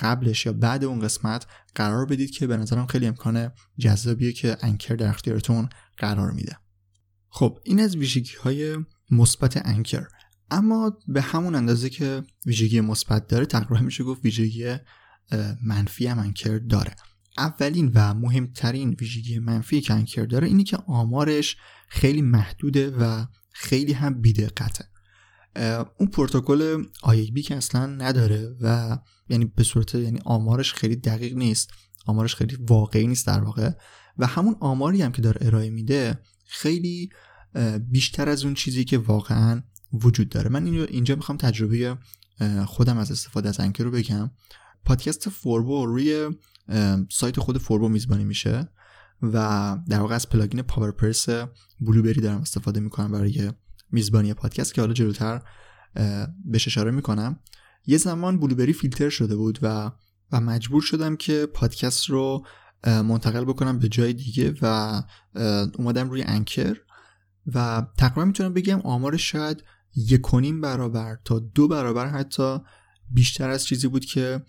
قبلش 0.00 0.46
یا 0.46 0.52
بعد 0.52 0.84
اون 0.84 1.00
قسمت 1.00 1.46
قرار 1.74 2.06
بدید 2.06 2.30
که 2.30 2.46
به 2.46 2.56
نظرم 2.56 2.86
خیلی 2.86 3.06
امکان 3.06 3.50
جذابیه 3.78 4.32
که 4.32 4.56
انکر 4.60 4.94
در 4.94 5.08
اختیارتون 5.08 5.68
قرار 5.96 6.30
میده. 6.30 6.56
خب 7.28 7.58
این 7.64 7.80
از 7.80 7.96
ویژگی 7.96 8.34
های 8.42 8.76
مثبت 9.10 9.66
انکر. 9.66 10.06
اما 10.50 10.98
به 11.08 11.22
همون 11.22 11.54
اندازه 11.54 11.90
که 11.90 12.22
ویژگی 12.46 12.80
مثبت 12.80 13.26
داره 13.26 13.46
تقریبا 13.46 13.80
میشه 13.80 14.04
گفت 14.04 14.24
ویژگی 14.24 14.76
منفی 15.62 16.06
هم 16.06 16.18
انکر 16.18 16.58
داره. 16.58 16.94
اولین 17.38 17.90
و 17.94 18.14
مهمترین 18.14 18.96
ویژگی 19.00 19.38
منفی 19.38 19.80
که 19.80 19.94
انکر 19.94 20.24
داره 20.24 20.46
اینی 20.46 20.64
که 20.64 20.76
آمارش 20.76 21.56
خیلی 21.88 22.22
محدوده 22.22 22.90
و 22.90 23.24
خیلی 23.52 23.92
هم 23.92 24.20
بیدقته. 24.20 24.84
اون 25.98 26.08
پروتکل 26.08 26.84
بی 27.32 27.42
که 27.42 27.56
اصلا 27.56 27.86
نداره 27.86 28.56
و 28.60 28.98
یعنی 29.28 29.44
به 29.44 29.62
صورت 29.62 29.94
یعنی 29.94 30.18
آمارش 30.24 30.72
خیلی 30.72 30.96
دقیق 30.96 31.34
نیست 31.36 31.70
آمارش 32.06 32.34
خیلی 32.34 32.56
واقعی 32.60 33.06
نیست 33.06 33.26
در 33.26 33.40
واقع 33.40 33.70
و 34.18 34.26
همون 34.26 34.56
آماری 34.60 35.02
هم 35.02 35.12
که 35.12 35.22
داره 35.22 35.46
ارائه 35.46 35.70
میده 35.70 36.18
خیلی 36.46 37.10
بیشتر 37.90 38.28
از 38.28 38.44
اون 38.44 38.54
چیزی 38.54 38.84
که 38.84 38.98
واقعا 38.98 39.62
وجود 39.92 40.28
داره. 40.28 40.48
من 40.48 40.66
اینجا 40.66 41.16
می‌خوام 41.16 41.38
تجربه 41.38 41.98
خودم 42.66 42.98
از 42.98 43.10
استفاده 43.10 43.48
از 43.48 43.60
Anchor 43.60 43.84
رو 43.84 43.90
بگم. 43.90 44.30
پادکست 44.84 45.28
فوربو 45.28 45.86
روی 45.86 46.30
سایت 47.10 47.40
خود 47.40 47.58
فوربو 47.58 47.88
میزبانی 47.88 48.24
میشه 48.24 48.68
و 49.22 49.78
در 49.88 50.00
واقع 50.00 50.14
از 50.14 50.28
plugin 50.28 50.62
PowerPress 50.62 51.28
Blubrry 51.80 52.20
دارم 52.20 52.40
استفاده 52.40 52.80
می‌کنم 52.80 53.12
برای 53.12 53.52
میزبانی 53.90 54.34
پادکست 54.34 54.74
که 54.74 54.80
حالا 54.80 54.92
جلوتر 54.92 55.42
بهش 56.44 56.68
اشاره 56.68 56.90
می‌کنم. 56.90 57.40
یه 57.86 57.98
زمان 57.98 58.40
Blubrry 58.40 58.72
فیلتر 58.72 59.08
شده 59.08 59.36
بود 59.36 59.58
و 59.62 59.90
و 60.32 60.40
مجبور 60.40 60.82
شدم 60.82 61.16
که 61.16 61.46
پادکست 61.46 62.10
رو 62.10 62.46
منتقل 62.84 63.44
بکنم 63.44 63.78
به 63.78 63.88
جای 63.88 64.12
دیگه 64.12 64.54
و 64.62 65.02
اومدم 65.78 66.10
روی 66.10 66.22
انکر 66.22 66.76
و 67.54 67.86
تقریبا 67.98 68.24
می‌تونم 68.24 68.52
بگم 68.52 68.80
آمارش 68.80 69.30
شاید 69.30 69.64
یکونیم 69.96 70.60
برابر 70.60 71.18
تا 71.24 71.38
دو 71.38 71.68
برابر 71.68 72.08
حتی 72.08 72.58
بیشتر 73.10 73.50
از 73.50 73.64
چیزی 73.64 73.88
بود 73.88 74.04
که 74.04 74.42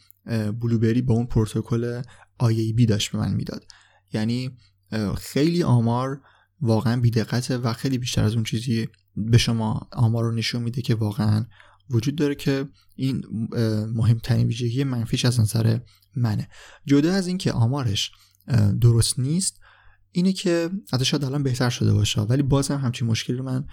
بلوبری 0.62 1.02
با 1.02 1.14
اون 1.14 1.26
پروتکل 1.26 2.02
بی 2.76 2.86
داشت 2.86 3.12
به 3.12 3.18
من 3.18 3.34
می‌داد. 3.34 3.66
یعنی 4.14 4.58
خیلی 5.18 5.64
آمار 5.64 6.22
واقعا 6.62 7.02
بیدقته 7.02 7.58
و 7.58 7.74
خیلی 7.74 7.98
بیشتر 7.98 8.24
از 8.24 8.34
اون 8.34 8.44
چیزی 8.44 8.90
به 9.16 9.38
شما 9.38 9.88
آمار 9.92 10.24
رو 10.24 10.32
نشون 10.32 10.64
میده 10.64 10.82
که 10.82 10.96
واقعا 10.96 11.46
وجود 11.90 12.16
داره 12.16 12.36
که 12.36 12.66
این 12.96 13.24
مهمترین 13.96 14.48
ویژگی 14.48 14.84
منفیش 14.84 15.26
از 15.26 15.40
نظر 15.40 15.80
منه. 16.16 16.48
جدا 16.86 17.14
از 17.14 17.28
اینکه 17.28 17.52
آمارش 17.52 18.12
درست 18.82 19.20
نیست 19.20 19.60
اینه 20.12 20.34
که 20.34 20.70
حتی 20.94 21.06
شاید 21.06 21.24
الان 21.24 21.44
بهتر 21.44 21.70
شده 21.70 21.94
باشه 21.94 22.22
ولی 22.22 22.44
باز 22.44 22.68
هم 22.68 22.80
همچین 22.80 23.08
مشکلی 23.08 23.38
رو 23.38 23.44
من 23.44 23.66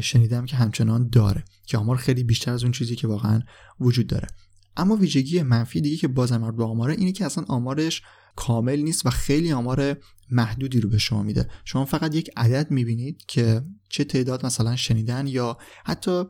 شنیدم 0.00 0.46
که 0.46 0.56
همچنان 0.56 1.08
داره 1.08 1.44
که 1.66 1.78
آمار 1.78 1.96
خیلی 1.96 2.24
بیشتر 2.24 2.52
از 2.52 2.62
اون 2.62 2.72
چیزی 2.72 2.96
که 2.96 3.06
واقعا 3.06 3.40
وجود 3.80 4.06
داره. 4.06 4.28
اما 4.76 4.96
ویژگی 4.96 5.42
منفی 5.42 5.80
دیگه 5.80 5.96
که 5.96 6.08
بازم 6.08 6.36
مربوط 6.36 6.56
به 6.56 6.64
آماره 6.64 6.94
اینه 6.94 7.12
که 7.12 7.26
اصلا 7.26 7.44
آمارش 7.48 8.02
کامل 8.36 8.80
نیست 8.80 9.06
و 9.06 9.10
خیلی 9.10 9.52
آمار 9.52 9.96
محدودی 10.30 10.80
رو 10.80 10.88
به 10.88 10.98
شما 10.98 11.22
میده. 11.22 11.48
شما 11.64 11.84
فقط 11.84 12.14
یک 12.14 12.30
عدد 12.36 12.70
می‌بینید 12.70 13.24
که 13.28 13.62
چه 13.88 14.04
تعداد 14.04 14.46
مثلا 14.46 14.76
شنیدن 14.76 15.26
یا 15.26 15.58
حتی 15.84 16.24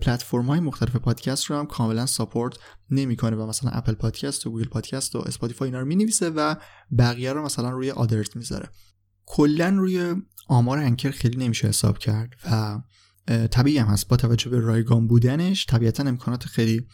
پلتفرم 0.00 0.46
های 0.46 0.60
مختلف 0.60 0.96
پادکست 0.96 1.44
رو 1.44 1.56
هم 1.56 1.66
کاملا 1.66 2.06
support 2.06 2.54
نمی‌کنه 2.90 3.36
و 3.36 3.46
مثلا 3.46 3.70
اپل 3.70 3.92
پادکست 3.92 4.46
و 4.46 4.50
گوگل 4.50 4.68
پادکست 4.68 5.16
و 5.16 5.18
اسپاتیفای 5.18 5.68
اینا 5.68 5.80
رو 5.80 5.86
می‌نویسه 5.86 6.30
و 6.30 6.54
بقیه 6.98 7.32
رو 7.32 7.44
مثلا 7.44 7.70
روی 7.70 7.90
other 7.90 8.36
می‌ذاره. 8.36 8.68
کلا 9.26 9.68
روی 9.68 10.14
آمار 10.48 10.78
Anchor 10.78 11.10
خیلی 11.10 11.44
نمیشه 11.44 11.68
حساب 11.68 11.98
کرد 11.98 12.34
و 12.50 12.80
طبیعی 13.46 13.78
هم 13.78 13.86
هست. 13.86 14.08
با 14.08 14.16
توجه 14.16 14.50
به 14.50 14.60
رایگان 14.60 15.06
بودنش 15.06 15.66
طبیعتا 15.66 16.02
امکانات 16.02 16.44
خیلی 16.44 16.86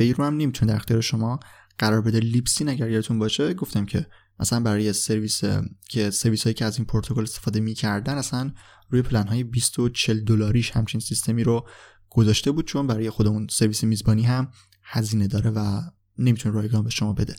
ای 0.00 0.12
رو 0.12 0.24
هم 0.24 0.36
نمی‌تونه 0.36 0.72
در 0.72 0.76
اختیار 0.76 1.00
شما 1.00 1.40
قرار 1.78 2.00
بده 2.00 2.20
Libsyn 2.20 2.68
اگر 2.68 2.90
یادتون 2.90 3.18
باشه 3.18 3.54
گفتم 3.54 3.86
که 3.86 4.06
مثلا 4.40 4.60
برای 4.60 4.92
سرویس 4.92 5.40
که 5.88 6.10
سرویس 6.10 6.42
هایی 6.44 6.54
که 6.54 6.64
از 6.64 6.76
این 6.76 6.84
پروتکل 6.84 7.22
استفاده 7.22 7.60
می‌کردن 7.60 8.14
اصلا 8.14 8.52
روی 8.90 9.02
پلن 9.02 9.26
های 9.26 9.44
20 9.44 9.78
و 9.78 9.88
40 9.88 10.20
دلاریش 10.24 10.70
همچین 10.70 11.00
سیستمی 11.00 11.44
رو 11.44 11.68
گذاشته 12.10 12.50
بود 12.50 12.66
چون 12.66 12.86
برای 12.86 13.10
خودمون 13.10 13.46
سرویس 13.50 13.84
میزبانی 13.84 14.22
هم 14.22 14.48
هزینه 14.82 15.26
داره 15.26 15.50
و 15.50 15.80
نمی‌تونه 16.18 16.54
رایگان 16.54 16.84
به 16.84 16.90
شما 16.90 17.12
بده. 17.12 17.36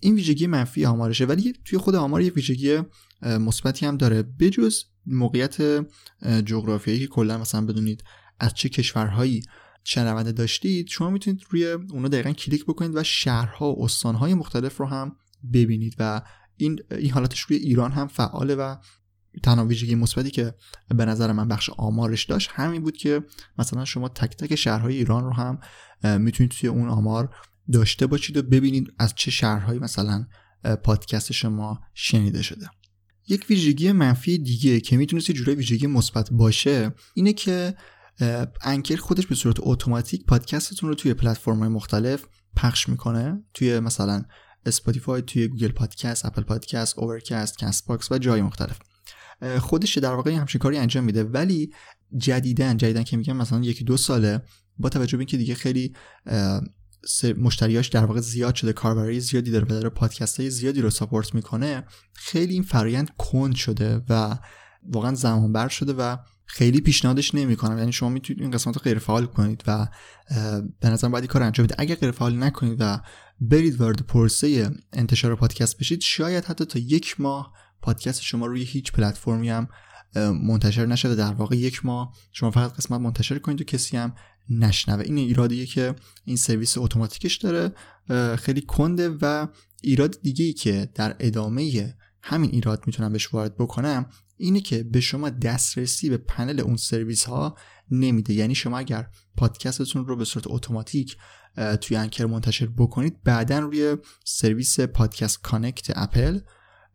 این 0.00 0.14
ویژگی 0.14 0.46
منفی 0.46 0.84
آمارشه 0.84 1.24
ولی 1.24 1.54
توی 1.64 1.78
خود 1.78 1.94
آمار 1.94 2.20
یه 2.20 2.30
ویژگی 2.30 2.78
مثبتی 3.22 3.86
هم 3.86 3.96
داره. 3.96 4.22
بجز 4.22 4.84
موقعیت 5.06 5.86
جغرافیایی 6.44 7.00
که 7.00 7.06
کلا 7.06 7.38
مثلا 7.38 7.66
بدونید 7.66 8.04
از 8.40 8.54
چه 8.54 8.68
کشورهایی 8.68 9.42
شنونده 9.88 10.32
داشتید 10.32 10.88
شما 10.88 11.10
می‌تونید 11.10 11.42
روی 11.50 11.66
اونا 11.66 12.08
دقیقا 12.08 12.32
کلیک 12.32 12.64
بکنید 12.64 12.96
و 12.96 13.02
شهرها 13.02 13.72
و 13.72 13.84
استانهای 13.84 14.34
مختلف 14.34 14.76
رو 14.76 14.86
هم 14.86 15.16
ببینید 15.52 15.96
و 15.98 16.22
این 16.56 16.80
این 16.90 17.10
حالتش 17.10 17.40
روی 17.40 17.56
ایران 17.56 17.92
هم 17.92 18.06
فعاله 18.06 18.54
و 18.54 18.76
تنها 19.42 19.64
ویژگی 19.64 19.94
مثبتی 19.94 20.30
که 20.30 20.54
به 20.88 21.04
نظر 21.04 21.32
من 21.32 21.48
بخش 21.48 21.70
آمارش 21.70 22.24
داشت 22.24 22.50
همین 22.52 22.82
بود 22.82 22.96
که 22.96 23.22
مثلا 23.58 23.84
شما 23.84 24.08
تک 24.08 24.36
تک 24.36 24.54
شهرهای 24.54 24.96
ایران 24.96 25.24
رو 25.24 25.32
هم 25.32 25.58
می‌تونید 26.18 26.50
توی 26.50 26.68
اون 26.68 26.88
آمار 26.88 27.34
داشته 27.72 28.06
باشید 28.06 28.36
و 28.36 28.42
ببینید 28.42 28.92
از 28.98 29.14
چه 29.14 29.30
شهرهایی 29.30 29.80
مثلا 29.80 30.26
پادکست 30.84 31.32
شما 31.32 31.80
شنیده 31.94 32.42
شده. 32.42 32.70
یک 33.28 33.46
ویژگی 33.50 33.92
منفی 33.92 34.38
دیگه 34.38 34.80
که 34.80 34.96
می‌تونست 34.96 35.30
یه 35.30 35.36
جورای 35.36 35.56
ویژگی 35.56 35.86
مثبت 35.86 36.32
باشه 36.32 36.94
اینه 37.14 37.32
که 37.32 37.74
انکر 38.62 38.96
خودش 38.96 39.26
به 39.26 39.34
صورت 39.34 39.56
اتوماتیک 39.60 40.26
پادکستتون 40.26 40.88
رو 40.88 40.94
توی 40.94 41.14
پلتفرم 41.14 41.68
مختلف 41.68 42.24
پخش 42.56 42.88
می‌کنه. 42.88 43.44
توی 43.54 43.80
مثلا 43.80 44.24
اسپاتیفای 44.66 45.22
توی 45.22 45.48
گوگل 45.48 45.68
پادکست 45.68 46.26
اپل 46.26 46.42
پادکست 46.42 46.98
Overcast 46.98 47.58
Castbox 47.58 48.12
و 48.12 48.18
جای 48.18 48.42
مختلف. 48.42 48.78
خودش 49.60 49.98
در 49.98 50.12
واقع 50.12 50.30
همچین 50.30 50.58
کاری 50.58 50.78
انجام 50.78 51.04
میده. 51.04 51.24
ولی 51.24 51.72
جدیدن 52.16 52.76
جدیدن 52.76 53.02
که 53.02 53.16
میگم 53.16 53.36
مثلا 53.36 53.60
یکی 53.60 53.84
دو 53.84 53.96
ساله 53.96 54.42
با 54.78 54.88
توجه 54.88 55.16
به 55.16 55.20
اینکه 55.20 55.36
دیگه 55.36 55.54
خیلی 55.54 55.92
مشتریاش 57.36 57.88
در 57.88 58.04
واقع 58.04 58.20
زیاد 58.20 58.54
شده 58.54 58.72
کاربری 58.72 59.20
زیادی 59.20 59.50
داره 59.50 59.64
و 59.64 59.68
داره 59.68 59.88
پادکست 59.88 60.40
های 60.40 60.50
زیادی 60.50 60.80
رو 60.80 60.90
support 60.90 61.34
می‌کنه 61.34 61.84
خیلی 62.14 62.52
این 62.54 62.62
فرایند 62.62 63.10
کند 63.18 63.54
شده 63.54 64.02
و 64.08 64.38
واقعا 64.82 65.14
زمان 65.14 65.52
بر 65.52 65.68
شده 65.68 65.92
و 65.92 66.16
خیلی 66.46 66.80
پیشنهادش 66.80 67.34
نمی‌کنم. 67.34 67.78
یعنی 67.78 67.92
شما 67.92 68.08
می‌تونید 68.08 68.42
این 68.42 68.50
قسمت 68.50 68.76
رو 68.76 68.82
غیر 68.82 68.98
فعال 68.98 69.26
کنید 69.26 69.64
و 69.66 69.88
به 70.80 70.88
نظرم 70.88 71.10
باید 71.10 71.26
کار 71.26 71.42
انجام 71.42 71.66
بدید. 71.66 71.76
اگر 71.80 71.94
غیر 71.94 72.10
فعال 72.10 72.42
نکنید 72.42 72.76
و 72.80 73.00
برید 73.40 73.80
وارد 73.80 74.00
پرسه 74.00 74.70
انتشار 74.92 75.36
پادکست 75.36 75.78
بشید 75.78 76.00
شاید 76.00 76.44
حتی 76.44 76.64
تا 76.64 76.78
یک 76.78 77.20
ماه 77.20 77.52
پادکست 77.82 78.22
شما 78.22 78.46
روی 78.46 78.62
هیچ 78.62 78.92
پلتفرمی 78.92 79.48
هم 79.48 79.68
منتشر 80.42 80.86
نشده. 80.86 81.14
در 81.14 81.32
واقع 81.32 81.56
یک 81.56 81.86
ماه 81.86 82.12
شما 82.32 82.50
فقط 82.50 82.72
قسمت 82.72 83.00
منتشر 83.00 83.38
کنید 83.38 83.60
و 83.60 83.64
کسی 83.64 83.96
هم 83.96 84.14
نشنوه. 84.50 85.04
این 85.04 85.18
ایرادیه 85.18 85.66
که 85.66 85.94
این 86.24 86.36
سرویس 86.36 86.78
اتوماتیکش 86.78 87.36
داره 87.36 87.72
خیلی 88.36 88.60
کنده 88.60 89.08
و 89.22 89.46
ایراد 89.82 90.20
دیگه 90.22 90.44
ای 90.44 90.52
که 90.52 90.88
در 90.94 91.16
ادامه 91.20 91.94
همین 92.22 92.50
ایراد 92.50 92.82
می‌تونم 92.86 93.12
بهش 93.12 93.34
وارد 93.34 93.54
بکنم 93.54 94.06
اینه 94.36 94.60
که 94.60 94.82
به 94.82 95.00
شما 95.00 95.30
دسترسی 95.30 96.10
به 96.10 96.16
پنل 96.16 96.60
اون 96.60 96.76
سرویس 96.76 97.24
ها 97.24 97.56
نمیده. 97.90 98.34
یعنی 98.34 98.54
شما 98.54 98.78
اگر 98.78 99.08
پادکستتون 99.36 100.06
رو 100.06 100.16
به 100.16 100.24
صورت 100.24 100.44
اتوماتیک 100.46 101.16
توی 101.80 101.96
Anchor 101.96 102.26
منتشر 102.26 102.66
بکنید 102.66 103.22
بعدا 103.22 103.58
روی 103.58 103.96
سرویس 104.24 104.80
Podcast 104.80 105.42
Connect 105.42 105.92
اپل 105.94 106.40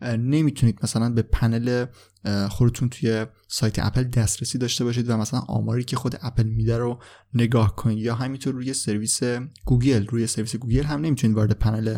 نمی‌تونید 0.01 0.79
مثلا 0.83 1.09
به 1.09 1.21
پنل 1.21 1.85
خودتون 2.49 2.89
توی 2.89 3.25
سایت 3.47 3.79
اپل 3.79 4.03
دسترسی 4.03 4.57
داشته 4.57 4.83
باشید 4.83 5.09
و 5.09 5.17
مثلا 5.17 5.39
آماری 5.39 5.83
که 5.83 5.95
خود 5.95 6.15
اپل 6.21 6.43
میده 6.43 6.77
رو 6.77 6.99
نگاه 7.33 7.75
کنید. 7.75 7.97
یا 7.97 8.15
همینطور 8.15 8.53
روی 8.53 8.73
سرویس 8.73 9.19
گوگل. 9.65 10.07
روی 10.07 10.27
سرویس 10.27 10.55
گوگل 10.55 10.83
هم 10.83 11.01
نمی‌تونید 11.01 11.37
وارد 11.37 11.51
پنل 11.51 11.97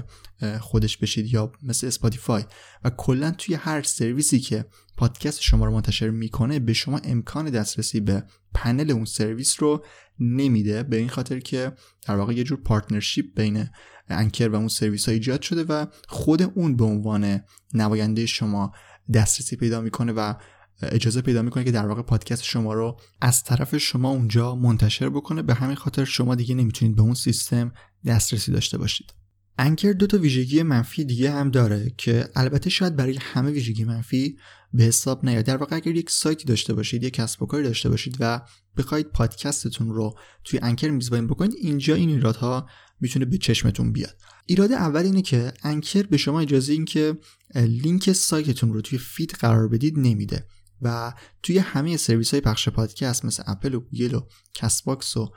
خودش 0.60 0.98
بشید 0.98 1.34
یا 1.34 1.52
مثل 1.64 1.88
اسپاتیفای. 1.88 2.44
و 2.84 2.90
کلا 2.90 3.32
توی 3.32 3.56
هر 3.56 3.82
سرویسی 3.82 4.40
که 4.40 4.66
پادکست 4.98 5.42
شما 5.42 5.66
رو 5.66 5.72
منتشر 5.72 6.10
می‌کنه 6.10 6.60
به 6.60 6.74
شما 6.74 6.98
امکان 6.98 7.50
دسترسی 7.50 8.00
به 8.00 8.24
پنل 8.54 8.92
اون 8.92 9.06
سرویس 9.06 9.56
رو 9.60 9.86
نمیده. 10.20 10.84
به 10.84 10.98
این 10.98 11.10
خاطر 11.10 11.40
که 11.40 11.72
در 12.08 12.16
واقع 12.16 12.34
یه 12.34 12.44
جور 12.44 12.60
partnership 12.62 13.26
بین 13.36 13.70
Anchor 14.10 14.50
و 14.50 14.56
اون 14.56 14.68
سرویس 14.68 15.06
ها 15.06 15.14
ایجاد 15.14 15.42
شده 15.42 15.64
و 15.64 15.86
خود 16.08 16.42
اون 16.42 16.76
به 16.76 16.86
عنوان 16.86 17.42
نماینده 17.74 18.26
شما 18.26 18.74
دسترسی 19.14 19.56
پیدا 19.56 19.82
می‌کنه 19.82 20.12
و 20.12 20.34
اجازه 20.82 21.22
پیدا 21.22 21.42
می‌کنه 21.42 21.64
که 21.64 21.72
در 21.72 21.88
واقع 21.88 22.02
پادکست 22.02 22.44
شما 22.44 22.74
رو 22.74 23.00
از 23.22 23.44
طرف 23.44 23.78
شما 23.78 24.10
اونجا 24.10 24.56
منتشر 24.56 25.10
بکنه. 25.10 25.42
به 25.42 25.54
همین 25.54 25.76
خاطر 25.76 26.06
شما 26.06 26.36
دیگه 26.36 26.56
نمی‌تونید 26.56 26.96
به 26.96 27.02
اون 27.02 27.14
سیستم 27.14 27.74
دسترسی 28.06 28.52
داشته 28.52 28.78
باشید. 28.78 29.23
Anchor 29.58 29.92
دو 29.92 30.08
تا 30.08 30.18
ویژگی 30.18 30.64
منفی 30.64 31.04
دیگه 31.04 31.32
هم 31.32 31.52
داره 31.52 31.94
که 31.98 32.30
البته 32.36 32.70
شاید 32.70 32.96
برای 32.96 33.18
همه 33.22 33.52
ویژگی 33.52 33.84
منفی 33.84 34.38
به 34.74 34.84
حساب 34.84 35.26
نیاد. 35.26 35.46
در 35.46 35.58
واقع 35.58 35.76
اگر 35.76 35.96
یک 35.96 36.10
سایتی 36.10 36.46
داشته 36.46 36.74
باشید 36.74 37.04
یک 37.04 37.14
کسب 37.14 37.44
و 37.44 37.46
کاری 37.46 37.64
داشته 37.64 37.90
باشید 37.90 38.18
و 38.20 38.42
بخواید 38.78 39.08
پادکستتون 39.08 39.90
رو 39.90 40.18
توی 40.44 40.60
Anchor 40.64 40.90
میزبانی 40.90 41.28
بکنید 41.28 41.54
اینجا 41.58 41.96
این 41.96 42.10
ایرادها 42.10 42.68
می‌تونه 43.00 43.26
به 43.26 43.38
چشمتون 43.38 43.92
بیاد. 43.92 44.18
ایراد 44.46 44.72
اول 44.72 45.02
اینه 45.02 45.22
که 45.22 45.54
Anchor 45.64 46.04
به 46.04 46.18
شما 46.18 46.40
اجازه 46.40 46.74
این 46.74 46.86
که 46.86 47.18
لینک 47.56 48.12
سایتتون 48.12 48.74
رو 48.74 48.82
توی 48.82 48.98
feed 49.00 49.32
قرار 49.32 49.68
بدید 49.68 50.00
نمیده 50.00 50.48
و 50.82 51.14
توی 51.44 51.58
همه 51.58 51.98
سرویس 51.98 52.32
های 52.32 52.42
پخش 52.42 52.70
پادکست 52.70 53.26
مثل 53.26 53.44
اپل 53.48 53.74
و 53.74 53.80
گوگل 53.80 54.16
و 54.16 54.28
Castbox 54.54 55.18
و 55.18 55.34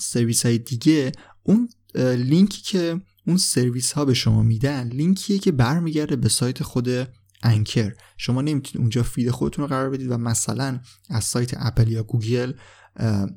سرویس 0.00 0.46
های 0.46 0.58
دیگه 0.58 1.12
اون 1.42 1.68
لینکی 2.16 2.62
که 2.62 3.00
اون 3.26 3.36
سرویس 3.36 3.92
ها 3.92 4.04
به 4.04 4.14
شما 4.14 4.42
میدن 4.42 4.88
لینکیه 4.88 5.38
که 5.38 5.52
برمیگرده 5.52 6.16
به 6.16 6.28
سایت 6.28 6.62
خود 6.62 6.88
Anchor. 7.42 7.92
شما 8.16 8.42
نمی‌تونید 8.42 8.80
اونجا 8.80 9.02
feed 9.02 9.30
خودتون 9.30 9.62
رو 9.62 9.68
قرار 9.68 9.90
بدید 9.90 10.10
و 10.10 10.18
مثلا 10.18 10.80
از 11.10 11.24
سایت 11.24 11.50
اپل 11.56 11.88
یا 11.88 12.02
گوگل 12.02 12.52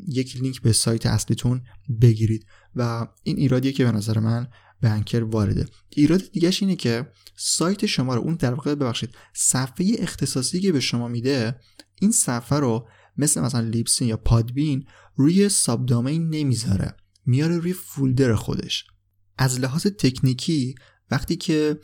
یک 0.07 0.37
لینک 0.37 0.61
به 0.61 0.73
سایت 0.73 1.05
اصلیتون 1.05 1.61
بگیرید. 2.01 2.45
و 2.75 3.07
این 3.23 3.37
ایرادیه 3.37 3.71
که 3.71 3.85
به 3.85 3.91
نظر 3.91 4.19
من 4.19 4.47
به 4.81 4.89
Anchor 4.89 5.23
وارده. 5.23 5.65
ایراد 5.89 6.31
دیگهش 6.31 6.63
اینه 6.63 6.75
که 6.75 7.11
سایت 7.35 7.85
شما 7.85 8.15
رو 8.15 8.21
اون 8.21 8.35
در 8.35 8.53
واقع 8.53 8.75
ببخشید 8.75 9.09
صفحه 9.33 9.95
اختصاصی 9.99 10.59
که 10.59 10.71
به 10.71 10.79
شما 10.79 11.07
میده 11.07 11.59
این 12.01 12.11
صفحه 12.11 12.59
رو 12.59 12.87
مثل 13.17 13.41
مثلا 13.41 13.61
Libsyn 13.61 14.07
یا 14.07 14.17
Podbean 14.17 14.85
روی 15.15 15.49
sub 15.49 15.93
نمی‌ذاره. 15.93 16.95
میاره 17.25 17.57
روی 17.57 17.73
فولدر 17.73 18.35
خودش. 18.35 18.85
از 19.37 19.59
لحاظ 19.59 19.87
تکنیکی 19.87 20.75
وقتی 21.11 21.35
که 21.35 21.79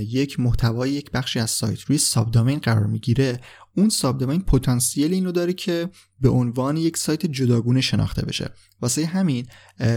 یک 0.00 0.40
محتوای 0.40 0.90
یک 0.90 1.10
بخشی 1.10 1.38
از 1.38 1.50
سایت 1.50 1.80
روی 1.80 1.98
sub 1.98 2.30
قرار 2.58 2.86
می‌گیره. 2.86 3.40
اون 3.76 3.88
subdomain 3.88 4.42
پتانسیل 4.42 5.12
اینو 5.12 5.32
داره 5.32 5.52
که 5.52 5.88
به 6.20 6.28
عنوان 6.28 6.76
یک 6.76 6.96
سایت 6.96 7.26
جداگونه 7.26 7.80
شناخته 7.80 8.26
بشه. 8.26 8.50
واسه 8.82 9.06
همین 9.06 9.46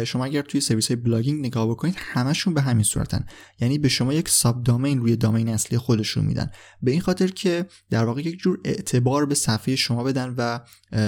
شما 0.06 0.26
اگر 0.26 0.42
توی 0.42 0.62
سرویس 0.62 0.88
های 0.88 0.96
blogging 0.96 1.46
نگاه 1.46 1.70
بکنید 1.70 1.96
همشون 1.98 2.54
به 2.54 2.62
همین 2.62 2.84
صورتن. 2.84 3.26
یعنی 3.60 3.78
به 3.78 3.90
شما 3.90 4.14
یک 4.14 4.30
subdomain 4.30 5.00
روی 5.00 5.16
domain 5.16 5.50
اصلی 5.50 5.78
خودشون 5.78 6.26
میدن. 6.26 6.52
به 6.82 6.92
این 6.92 7.02
خاطر 7.02 7.28
که 7.28 7.66
در 7.90 8.06
واقع 8.06 8.22
یک 8.22 8.40
جور 8.40 8.60
اعتبار 8.66 9.26
به 9.26 9.36
صفحه 9.36 9.76
شما 9.76 10.04
بدن 10.04 10.36
و 10.38 10.60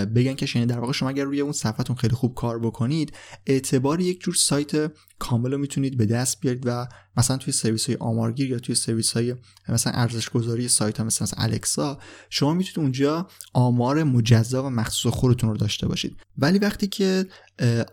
بگن 0.06 0.34
که 0.34 0.48
یعنی 0.56 0.68
در 0.68 0.80
واقع 0.80 0.94
شما 0.94 1.10
اگر 1.10 1.24
روی 1.24 1.42
اون 1.42 1.52
صفحتون 1.52 1.96
خیلی 1.96 2.16
خوب 2.16 2.36
کار 2.36 2.60
بکنید 2.60 3.14
اعتبار 3.46 4.02
یک 4.02 4.22
جور 4.22 4.34
سایت 4.34 4.92
کامل 5.20 5.52
رو 5.52 5.58
می‌تونید 5.58 5.98
به 5.98 6.06
دست 6.06 6.40
بیارید 6.40 6.64
و 6.66 6.88
مثلا 7.18 7.38
توی 7.38 7.54
سرویس 7.54 7.86
های 7.86 7.96
آمارگیر 8.00 8.53
یا 8.54 8.60
توی 8.60 8.76
سرویس 8.76 9.12
های 9.12 9.36
مثلا 9.70 9.94
ارزش 9.94 10.30
گذاری 10.30 10.68
سایت 10.68 10.98
ها 10.98 11.04
مثل, 11.04 11.24
مثلا 11.24 11.44
الکسا 11.44 12.00
شما 12.30 12.54
می‌تونید 12.54 12.80
اونجا 12.80 13.28
آمار 13.54 14.04
مجزا 14.04 14.64
و 14.64 14.70
مخصوص 14.70 15.14
خودتون 15.14 15.50
رو 15.50 15.58
داشته 15.58 15.88
باشید. 15.88 16.18
ولی 16.38 16.60
وقتی 16.60 16.88
که 16.88 17.26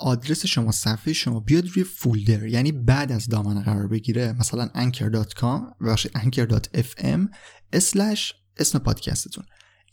آدرس 0.00 0.46
شما 0.46 0.72
صفحه 0.72 1.12
شما 1.12 1.40
بیاد 1.40 1.68
روی 1.68 1.84
فولدر 1.84 2.46
یعنی 2.46 2.72
بعد 2.72 3.12
از 3.12 3.28
دامنه 3.28 3.62
قرار 3.62 3.86
بگیره 3.86 4.32
مثلا 4.32 4.70
anchor.com 4.74 5.61
و 5.80 5.96
anchor.fm 5.96 7.28
اسلش 7.72 8.34
اسم 8.56 8.78
پادکستتون 8.78 9.44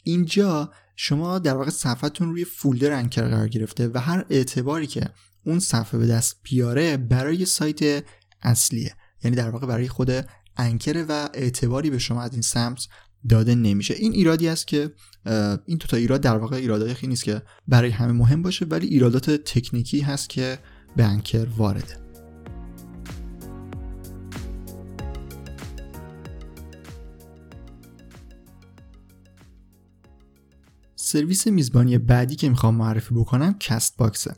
اینجا 0.04 0.72
شما 0.96 1.40
در 1.40 1.58
واقع 1.58 1.70
صفحتون 1.70 2.30
روی 2.30 2.46
فولدر 2.46 2.92
انکر 2.92 3.28
قرار 3.28 3.48
گرفته 3.48 3.88
و 3.88 3.98
هر 3.98 4.26
اعتباری 4.30 4.88
که 4.88 5.10
اون 5.46 5.60
صفحه 5.60 6.00
به 6.00 6.08
دست 6.08 6.40
بیاره 6.44 6.98
برای 6.98 7.46
سایت 7.46 8.04
اصلیه. 8.42 8.96
یعنی 9.24 9.38
در 9.38 9.50
واقع 9.50 9.68
برای 9.68 9.88
خود 9.88 10.12
انکره 10.58 11.04
و 11.04 11.30
اعتباری 11.34 11.90
به 11.90 12.00
شما 12.00 12.22
از 12.22 12.34
این 12.34 12.42
سمت 12.42 12.88
داده 13.30 13.56
نمیشه. 13.56 13.94
این 13.94 14.14
ایرادی 14.14 14.48
است 14.48 14.68
که 14.68 14.92
این 15.66 15.78
تو 15.78 15.88
تا 15.88 15.98
ایراد 15.98 16.22
در 16.22 16.38
واقع 16.38 16.56
ایرادای 16.56 16.94
خیلی 16.94 17.10
نیست 17.10 17.24
که 17.24 17.42
برای 17.68 17.90
همه 17.90 18.12
مهم 18.12 18.42
باشه 18.42 18.66
ولی 18.66 18.88
ایرادات 18.88 19.30
تکنیکی 19.30 20.00
هست 20.00 20.30
که 20.30 20.60
به 20.96 21.04
انکر 21.04 21.48
وارده. 21.58 22.08
سرویس 30.96 31.48
میزبانی 31.48 31.98
بعدی 31.98 32.36
که 32.36 32.50
می‌خوام 32.50 32.76
معرفی 32.76 33.16
بکنم 33.16 33.56
Castbox 33.60 33.98
ه 33.98 34.36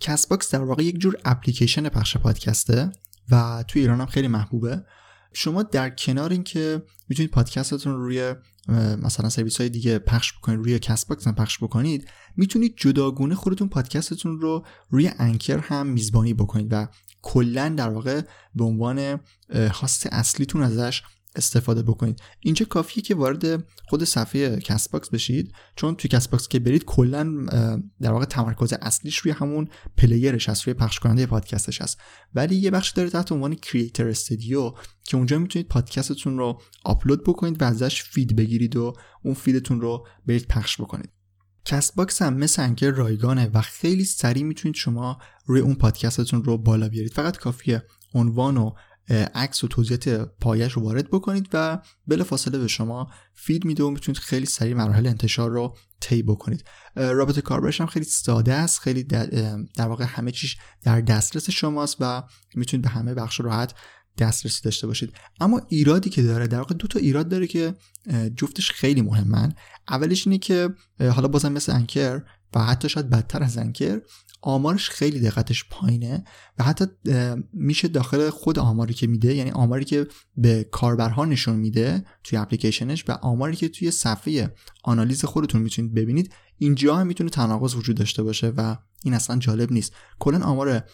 Castbox 0.00 0.54
در 0.54 0.62
واقع 0.62 0.84
یک 0.84 0.98
جور 0.98 1.16
اپلیکیشن 1.24 1.88
پخش 1.88 2.16
پادکسته 2.16 2.92
و 3.30 3.64
توی 3.68 3.82
ایران 3.82 4.00
هم 4.00 4.06
خیلی 4.06 4.28
محبوبه. 4.28 4.84
شما 5.34 5.62
در 5.62 5.90
کنار 5.90 6.32
اینکه 6.32 6.82
می‌تونید 7.08 7.30
پادکستتون 7.30 7.92
رو 7.92 8.04
روی 8.04 8.34
مثلا 9.02 9.28
سرویس 9.28 9.60
های 9.60 9.68
دیگه 9.68 9.98
پخش 9.98 10.32
بکنید 10.32 10.58
روی 10.58 10.78
Castbox 10.78 11.26
هم 11.26 11.34
پخش 11.34 11.58
بکنید 11.58 12.08
می‌تونید 12.36 12.74
جداگونه 12.76 13.34
خودتون 13.34 13.68
پادکستتون 13.68 14.40
رو 14.40 14.66
روی 14.90 15.10
Anchor 15.18 15.58
هم 15.58 15.86
میزبانی 15.86 16.34
بکنید 16.34 16.68
و 16.72 16.88
کلا 17.22 17.68
در 17.68 17.88
واقع 17.88 18.20
به 18.54 18.64
عنوان 18.64 19.20
host 19.54 20.06
اصلیتون 20.12 20.62
ازش 20.62 21.02
استفاده 21.36 21.82
بکنید. 21.82 22.20
اینجا 22.40 22.66
کافیه 22.66 23.02
که 23.02 23.14
وارد 23.14 23.64
خود 23.88 24.04
صفحه 24.04 24.56
Castbox 24.56 25.08
بشید 25.08 25.52
چون 25.76 25.94
توی 25.94 26.08
Castbox 26.08 26.48
که 26.48 26.58
برید 26.58 26.84
کلا 26.84 27.46
در 28.00 28.12
واقع 28.12 28.24
تمرکز 28.24 28.72
اصلیش 28.82 29.16
روی 29.16 29.32
همون 29.32 29.68
player 29.96 30.35
ش 30.35 30.48
هست 30.48 30.62
روی 30.62 30.74
پخش 30.74 30.98
کننده 30.98 31.26
پادکستش 31.26 31.82
هست. 31.82 31.98
ولی 32.34 32.56
یه 32.56 32.70
بخش 32.70 32.90
داره 32.90 33.10
تحت 33.10 33.32
عنوان 33.32 33.54
Creator 33.54 34.08
Studio 34.08 34.72
که 35.04 35.16
اونجا 35.16 35.38
می‌تونید 35.38 35.68
پادکستتون 35.68 36.38
رو 36.38 36.60
آپلود 36.84 37.24
بکنید 37.24 37.62
و 37.62 37.64
ازش 37.64 38.02
feed 38.02 38.36
بگیرید 38.36 38.76
و 38.76 38.92
اون 39.22 39.34
feed 39.34 39.60
تون 39.60 39.80
رو 39.80 40.06
برید 40.26 40.48
پخش 40.48 40.80
بکنید. 40.80 41.10
Castbox 41.64 42.22
هم 42.22 42.34
مثل 42.34 42.62
Anchor 42.62 42.90
رایگانه 42.90 43.50
و 43.54 43.60
خیلی 43.60 44.04
سریع 44.04 44.42
می‌تونید 44.42 44.74
شما 44.74 45.18
روی 45.46 45.60
اون 45.60 45.74
پادکستتون 45.74 46.44
رو 46.44 46.58
بالا 46.58 46.88
بیارید. 46.88 47.12
فقط 47.12 47.36
کافیه 47.36 47.82
عنوان 48.14 48.56
و 48.56 48.72
عکس 49.34 49.64
و 49.64 49.68
توضیحات 49.68 50.08
پایش 50.40 50.72
رو 50.72 50.82
وارد 50.82 51.10
بکنید 51.10 51.48
و 51.52 51.78
فاصله 52.26 52.58
به 52.58 52.68
شما 52.68 53.10
فید 53.34 53.64
میده 53.64 53.82
و 53.82 53.90
می‌تونید 53.90 54.18
خیلی 54.18 54.46
سریع 54.46 54.74
مراحل 54.74 55.06
انتشار 55.06 55.50
رو 55.50 55.76
طی 56.00 56.22
بکنید. 56.22 56.64
رابط 56.96 57.38
کاربرش 57.38 57.80
هم 57.80 57.86
خیلی 57.86 58.04
ساده 58.04 58.54
است 58.54 58.80
خیلی 58.80 59.02
در 59.02 59.86
واقع 59.86 60.04
همه 60.04 60.30
چیش 60.30 60.56
در 60.82 61.00
دسترس 61.00 61.50
شماست 61.50 61.96
و 62.00 62.22
می‌تونید 62.54 62.84
به 62.84 62.90
همه 62.90 63.14
بخش 63.14 63.40
راحت 63.40 63.74
دسترسی 64.18 64.62
داشته 64.64 64.86
باشید. 64.86 65.12
اما 65.40 65.62
ایرادی 65.68 66.10
که 66.10 66.22
داره 66.22 66.46
در 66.46 66.58
واقع 66.58 66.74
دو 66.74 66.88
تا 66.88 66.98
ایراد 66.98 67.28
داره 67.28 67.46
که 67.46 67.74
جفتش 68.36 68.70
خیلی 68.70 69.02
مهمن. 69.02 69.54
اولش 69.88 70.26
اینه 70.26 70.38
که 70.38 70.74
حالا 71.00 71.28
بازم 71.28 71.52
مثل 71.52 71.72
انکر 71.72 72.22
و 72.54 72.64
حتی 72.64 72.88
شاید 72.88 73.10
بدتر 73.10 73.42
از 73.42 73.58
انکر 73.58 74.00
آمارش 74.46 74.90
خیلی 74.90 75.20
دقتش 75.20 75.64
پایینه 75.70 76.24
و 76.58 76.64
حتی 76.64 76.84
میشه 77.52 77.88
داخل 77.88 78.30
خود 78.30 78.58
آماری 78.58 78.94
که 78.94 79.06
میده 79.06 79.34
یعنی 79.34 79.50
آماری 79.50 79.84
که 79.84 80.06
به 80.36 80.64
کاربرها 80.64 81.24
نشون 81.24 81.56
میده 81.56 82.04
توی 82.24 82.38
اپلیکیشنش 82.38 83.04
و 83.08 83.12
آماری 83.12 83.56
که 83.56 83.68
توی 83.68 83.90
صفحه 83.90 84.54
آنالیز 84.82 85.24
خودتون 85.24 85.62
می‌تونید 85.62 85.94
ببینید 85.94 86.34
اینجا 86.58 86.96
هم 86.96 87.06
می‌تونه 87.06 87.30
تناقض 87.30 87.74
وجود 87.74 87.96
داشته 87.96 88.22
باشه 88.22 88.48
و 88.56 88.76
این 89.04 89.14
اصلا 89.14 89.36
جالب 89.36 89.72
نیست. 89.72 89.92
کلا 90.18 90.38
آمار 90.38 90.84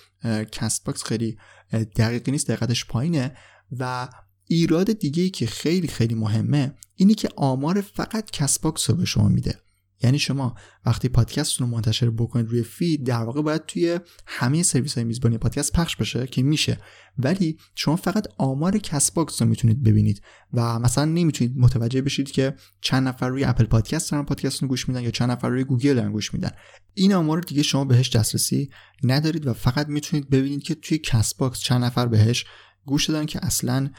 Castbox 0.53 1.03
خیلی 1.03 1.37
دقیقی 1.73 2.33
نیست 2.33 2.51
دقتش 2.51 2.85
پایینه 2.85 3.37
و 3.79 4.09
ایراد 4.47 4.93
دیگه 4.93 5.23
ای 5.23 5.31
که 5.31 5.47
خیلی 5.47 5.89
خیلی 5.89 6.15
مهمه 6.15 6.75
اینی 6.95 7.15
که 7.15 7.29
آمار 7.37 7.81
فقط 7.81 8.31
Castbox 8.31 8.91
رو 8.91 8.97
به 8.97 9.05
شما 9.05 9.29
میده. 9.29 9.59
یعنی 10.03 10.19
شما 10.19 10.55
وقتی 10.87 11.09
پادکست 11.09 11.61
رو 11.61 11.67
منتشر 11.67 12.11
بکنید 12.11 12.49
روی 12.49 12.63
feed 12.63 13.07
در 13.07 13.23
واقع 13.23 13.43
باید 13.43 13.67
توی 13.67 14.01
همه 14.27 14.63
سرویس 14.63 14.95
های 14.95 15.05
میزبانی 15.05 15.39
پادکست 15.39 15.73
پخش 15.73 15.97
بشه 15.97 16.27
که 16.27 16.43
میشه. 16.43 16.79
ولی 17.19 17.57
شما 17.75 17.97
فقط 17.97 18.27
آمار 18.39 18.79
Castbox 18.79 19.43
رو 19.43 19.49
می‌تونید 19.49 19.83
ببینید 19.83 20.23
و 20.53 20.79
مثلا 20.79 21.05
نمی‌تونید 21.05 21.59
متوجه 21.59 22.03
بشید 22.03 22.31
که 22.31 22.55
چند 22.81 23.09
نفر 23.09 23.29
روی 23.29 23.45
اپل 23.45 23.65
پادکست 23.65 24.11
دارن 24.11 24.25
پادکست 24.25 24.63
رو 24.63 24.69
گوش 24.69 24.89
میدن 24.89 25.03
یا 25.03 25.11
چند 25.11 25.31
نفر 25.31 25.49
روی 25.49 25.65
گوگل 25.65 25.95
دارن 25.95 26.13
گوش 26.13 26.35
میدن. 26.35 26.51
این 26.95 27.15
آمار 27.15 27.37
رو 27.37 27.45
دیگه 27.45 27.63
شما 27.63 27.85
بهش 27.85 28.11
دسترسی 28.11 28.71
ندارید 29.05 29.47
و 29.47 29.53
فقط 29.53 29.89
می‌تونید 29.89 30.31
ببینید 30.31 30.63
که 30.63 30.75
توی 30.75 30.99
Castbox 30.99 31.59
چند 31.59 31.85
نفر 31.85 32.07
بهش 32.07 32.45
گوش 32.85 33.11
دادن 33.11 33.27
که 33.27 33.45
اصلا 33.45 33.91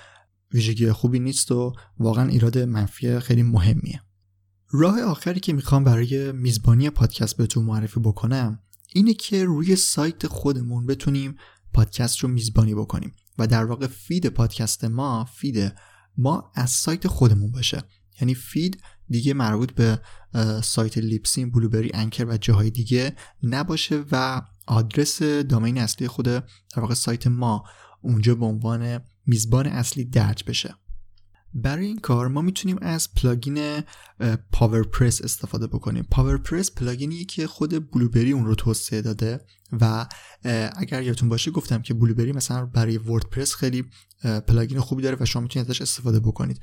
ویژگی 0.53 0.91
خوبی 0.91 1.19
نیست 1.19 1.51
و 1.51 1.73
واقعا 1.99 2.29
ایراد 2.29 2.57
منفی 2.57 3.19
خیلی 3.19 3.43
مهمیه. 3.43 4.01
راه 4.71 5.01
آخری 5.01 5.39
که 5.39 5.53
می‌خوام 5.53 5.83
برای 5.83 6.31
میزبانی 6.31 6.89
پادکست 6.89 7.37
بهتون 7.37 7.65
معرفی 7.65 7.99
بکنم 7.99 8.59
اینه 8.93 9.13
که 9.13 9.45
روی 9.45 9.75
سایت 9.75 10.27
خودمون 10.27 10.85
بتونیم 10.85 11.35
پادکست 11.73 12.19
رو 12.19 12.29
میزبانی 12.29 12.75
بکنیم 12.75 13.11
و 13.37 13.47
در 13.47 13.65
واقع 13.65 13.87
feed 13.87 14.27
پادکست 14.27 14.85
ما 14.85 15.25
feed 15.25 15.73
ما 16.17 16.51
از 16.55 16.69
سایت 16.69 17.07
خودمون 17.07 17.51
باشه. 17.51 17.83
یعنی 18.21 18.33
feed 18.33 18.81
دیگه 19.09 19.33
مربوط 19.33 19.71
به 19.71 20.01
سایت 20.63 20.97
لیبسین 20.97 21.51
بلوبری 21.51 21.91
انکر 21.93 22.25
و 22.25 22.37
جاهای 22.37 22.69
دیگه 22.69 23.15
نباشه 23.43 24.03
و 24.11 24.41
آدرس 24.67 25.23
domain 25.23 25.77
اصلی 25.77 26.07
خود 26.07 26.25
در 26.25 26.43
واقع 26.75 26.93
سایت 26.93 27.27
ما 27.27 27.63
اونجا 28.01 28.35
به 28.35 28.45
عنوان 28.45 28.99
میزبان 29.25 29.67
اصلی 29.67 30.05
درج 30.05 30.43
بشه. 30.43 30.75
برای 31.53 31.85
این 31.85 31.99
کار 31.99 32.27
ما 32.27 32.41
می‌تونیم 32.41 32.77
از 32.81 33.13
plugin 33.13 33.81
پاورپرس 34.51 35.21
استفاده 35.21 35.67
بکنیم. 35.67 36.07
پاورپرس 36.11 36.71
plugin 36.71 37.12
یه 37.12 37.25
که 37.25 37.47
خود 37.47 37.91
بلوبری 37.91 38.31
اون 38.31 38.45
رو 38.45 38.55
توسعه 38.55 39.01
داده 39.01 39.39
و 39.81 40.07
اگر 40.75 41.01
یادتون 41.01 41.29
باشه 41.29 41.51
گفتم 41.51 41.81
که 41.81 41.93
بلوبری 41.93 42.31
مثلا 42.31 42.65
برای 42.65 42.97
وردپرس 42.97 43.55
خیلی 43.55 43.85
plugin 44.47 44.79
خوبی 44.79 45.03
داره 45.03 45.17
و 45.19 45.25
شما 45.25 45.41
می‌تونید 45.41 45.69
ازش 45.69 45.81
استفاده 45.81 46.19
بکنید. 46.19 46.59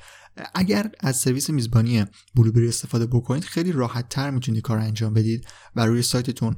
اگر 0.55 0.91
از 1.01 1.17
سرویس 1.17 1.51
میزبانی 1.51 2.05
بلوبری 2.35 2.69
استفاده 2.69 3.07
بکنید 3.07 3.45
خیلی 3.45 3.73
راحت 3.73 4.09
تر 4.09 4.31
می‌تونید 4.31 4.63
کار 4.63 4.79
انجام 4.79 5.15
بدید 5.15 5.47
و 5.77 5.87
روی 5.87 6.03
سایتتون 6.03 6.57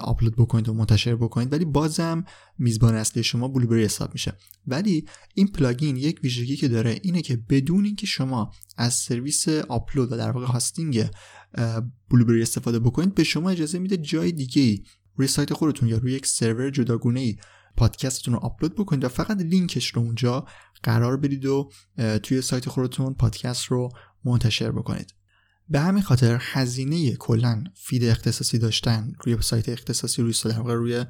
آپلود 0.00 0.36
بکنید 0.36 0.68
و 0.68 0.74
منتشر 0.74 1.16
بکنید 1.16 1.52
ولی 1.52 1.64
بازم 1.64 2.24
میزبان 2.58 2.94
اصلی 2.94 3.22
شما 3.22 3.48
بلوبری 3.48 3.84
حساب 3.84 4.12
میشه. 4.12 4.36
ولی 4.66 5.04
این 5.34 5.48
plugin 5.48 5.96
یک 5.96 6.20
ویژگی 6.22 6.56
که 6.56 6.68
داره 6.68 7.00
اینه 7.02 7.22
که 7.22 7.36
بدون 7.36 7.84
اینکه 7.84 8.06
شما 8.06 8.50
از 8.76 8.94
سرویس 8.94 9.48
آپلود 9.48 10.12
و 10.12 10.16
در 10.16 10.30
واقع 10.30 10.46
hosting 10.46 11.10
بلوبری 12.10 12.42
استفاده 12.42 12.78
بکنید 12.78 13.14
به 13.14 13.24
شما 13.24 13.50
اجازه 13.50 13.78
میده 13.78 13.96
جای 13.96 14.32
دیگه 14.32 14.62
ای 14.62 14.82
روی 15.16 15.28
سایت 15.28 15.52
خودتون 15.52 15.88
یا 15.88 15.98
روی 15.98 16.12
یک 16.12 16.26
سرور 16.26 16.70
جداگونه 16.70 17.20
ای 17.20 17.36
پادکستتون 17.76 18.34
رو 18.34 18.40
آپلود 18.40 18.74
بکنید 18.74 19.04
و 19.04 19.08
فقط 19.08 19.40
لینکش 19.40 19.86
رو 19.86 20.02
اونجا 20.02 20.46
قرار 20.82 21.16
بدید 21.16 21.46
و 21.46 21.70
توی 22.22 22.42
سایت 22.42 22.68
خودتون 22.68 23.14
پادکست 23.14 23.64
رو 23.64 23.88
منتشر 24.24 24.70
بکنید. 24.70 25.14
به 25.68 25.80
همین 25.80 26.02
خاطر 26.02 26.38
هزینه 26.40 27.16
کلا 27.16 27.64
فید 27.74 28.04
اختصاصی 28.04 28.58
داشتن 28.58 29.12
روی 29.24 29.36
سایت 29.40 29.68
اختصاصی 29.68 30.22
روی 30.22 30.34
روی 30.66 31.04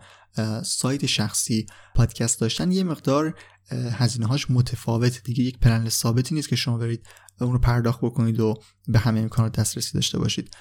سایت 0.65 1.07
شخصی 1.07 1.67
پادکست 1.95 2.41
داشتن 2.41 2.73
یه 2.73 2.85
مقدار 2.85 3.39
هزینه 3.71 4.27
هاش 4.27 4.51
متفاوت 4.51 5.23
دیگه. 5.25 5.45
یک 5.45 5.59
پلن 5.59 5.89
ثابتی 5.89 6.35
نیست 6.35 6.49
که 6.49 6.57
شما 6.57 6.79
برید 6.79 7.07
اون 7.41 7.53
رو 7.53 7.59
پرداخت 7.59 8.01
بکنید 8.01 8.41
و 8.41 8.55
به 8.89 8.99
همه 8.99 9.21
امکانات 9.21 9.61
دسترسی 9.61 9.93
داشته 9.95 10.19
باشید. 10.19 10.57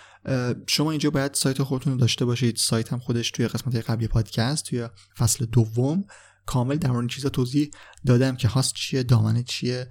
شما 0.68 0.92
اینجا 0.92 1.10
باید 1.10 1.34
سایت 1.34 1.64
خودتون 1.64 1.94
رو 1.94 2.00
داشته 2.00 2.26
باشید. 2.26 2.56
سایت 2.58 2.94
هم 2.94 3.00
خودش 3.00 3.32
توی 3.32 3.48
قسمت 3.48 3.76
قبلی 3.76 4.08
پادکست 4.08 4.66
توی 4.66 4.88
فصل 5.18 5.46
دوم. 5.46 6.04
کامل 6.46 6.76
در 6.76 6.92
مورد 6.92 7.10
چیزا 7.10 7.30
توضیح 7.30 7.72
دادم 8.06 8.36
که 8.36 8.48
هاست 8.48 8.74
چیه 8.74 9.04
دامنه 9.04 9.44
چیه 9.44 9.88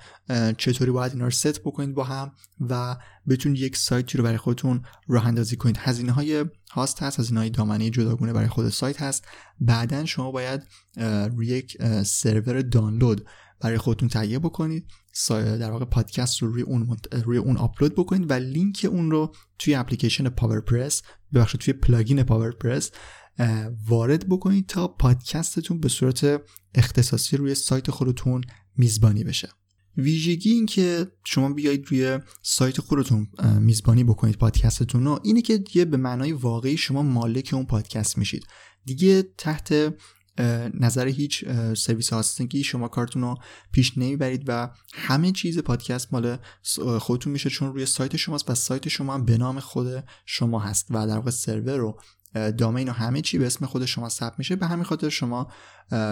چطوری 0.58 0.90
باید 0.90 1.12
اینا 1.12 1.24
رو 1.24 1.30
ست 1.30 1.60
بکنید 1.60 1.94
با 1.94 2.04
هم 2.04 2.32
و 2.60 2.96
بتونید 3.28 3.62
یک 3.62 3.76
سایتی 3.76 4.18
رو 4.18 4.24
برای 4.24 4.36
خودتون 4.36 4.82
راه 5.08 5.26
اندازی 5.26 5.56
کنید. 5.56 5.76
هزینه 5.78 6.12
های 6.12 6.44
host 6.72 7.02
هست 7.02 7.20
هزینه 7.20 7.40
های 7.40 7.50
دامنه 7.50 7.90
جداگونه 7.90 8.32
برای 8.32 8.48
خود 8.48 8.68
سایت 8.68 9.02
هست. 9.02 9.24
بعدا 9.60 10.04
شما 10.04 10.30
باید 10.30 10.62
روی 11.36 11.46
یک 11.46 11.76
سرور 12.02 12.62
دانلود 12.62 13.26
برای 13.60 13.78
خودتون 13.78 14.08
تهیه 14.08 14.38
بکنید. 14.38 14.86
در 15.30 15.70
واقع 15.70 15.84
پادکست 15.84 16.42
رو 16.42 16.52
روی 16.52 16.62
اون 16.62 16.96
روی 17.24 17.38
اون 17.38 17.56
آپلود 17.56 17.94
بکنید 17.94 18.30
و 18.30 18.32
لینک 18.32 18.86
اون 18.90 19.10
رو 19.10 19.34
توی 19.58 19.74
اپلیکیشن 19.74 20.28
پاورپرس 20.28 21.02
ببخشید 21.34 21.60
توی 21.60 21.74
plugin 21.74 22.22
پاورپرس 22.22 22.90
وارد 23.88 24.28
بکنید 24.28 24.66
تا 24.66 24.88
پادکستتون 24.88 25.80
به 25.80 25.88
صورت 25.88 26.42
اختصاصی 26.74 27.36
روی 27.36 27.54
سایت 27.54 27.90
خودتون 27.90 28.40
میزبانی 28.76 29.24
بشه. 29.24 29.48
ویژگی 29.96 30.50
این 30.50 30.66
که 30.66 31.12
شما 31.24 31.52
بیایید 31.52 31.86
روی 31.86 32.18
سایت 32.42 32.80
خودتون 32.80 33.26
میزبانی 33.60 34.04
بکنید 34.04 34.36
پادکستتون 34.36 35.04
رو 35.04 35.20
اینه 35.22 35.42
که 35.42 35.58
دیگه 35.58 35.84
به 35.84 35.96
معنای 35.96 36.32
واقعی 36.32 36.76
شما 36.76 37.02
مالک 37.02 37.50
اون 37.52 37.66
پادکست 37.66 38.18
میشید. 38.18 38.46
دیگه 38.84 39.22
تحت 39.38 39.94
نظر 40.80 41.08
هیچ 41.08 41.44
سرویس 41.76 42.12
هاستینگی 42.12 42.64
شما 42.64 42.88
کارتون 42.88 43.22
رو 43.22 43.34
پیش 43.72 43.98
نمی‌برید 43.98 44.44
و 44.46 44.70
همه 44.94 45.32
چیز 45.32 45.58
پادکست 45.58 46.12
مال 46.12 46.36
خودتون 46.98 47.32
میشه 47.32 47.50
چون 47.50 47.72
روی 47.72 47.86
سایت 47.86 48.16
شماست 48.16 48.50
و 48.50 48.54
سایت 48.54 48.88
شما 48.88 49.18
به 49.18 49.38
نام 49.38 49.60
خود 49.60 50.04
شما 50.26 50.58
هست 50.58 50.86
و 50.90 51.06
در 51.06 51.16
واقع 51.16 51.30
سرور 51.30 51.76
رو 51.76 52.00
domain 52.34 52.88
و 52.88 52.92
همه 52.92 53.20
چی 53.20 53.38
به 53.38 53.46
اسم 53.46 53.66
خود 53.66 53.84
شما 53.84 54.08
ثبت 54.08 54.34
میشه. 54.38 54.56
به 54.56 54.66
همین 54.66 54.84
خاطر 54.84 55.08
شما 55.08 55.52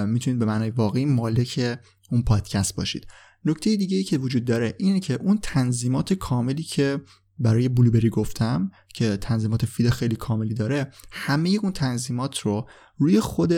می‌تونید 0.07 0.39
به 0.39 0.45
معنای 0.45 0.71
واقعی 0.71 1.05
مالک 1.05 1.79
اون 2.11 2.23
پادکست 2.23 2.77
باشید. 2.77 3.07
نکته 3.45 3.77
دیگه 3.77 3.97
ای 3.97 4.05
که 4.05 4.19
وجود 4.19 4.45
داره 4.45 4.75
اینه 4.79 5.01
که 5.01 5.15
اون 5.15 5.39
تنظیمات 5.43 6.13
کاملی 6.13 6.63
که 6.63 7.01
برای 7.39 7.69
بلوبری 7.69 8.11
گفتم 8.11 8.71
که 8.95 9.17
تنظیمات 9.17 9.67
feed 9.67 9.91
خیلی 9.91 10.17
کاملی 10.17 10.55
داره 10.55 10.91
همه 11.11 11.59
اون 11.63 11.73
تنظیمات 11.73 12.39
رو 12.39 12.69
روی 12.99 13.21
خود 13.21 13.53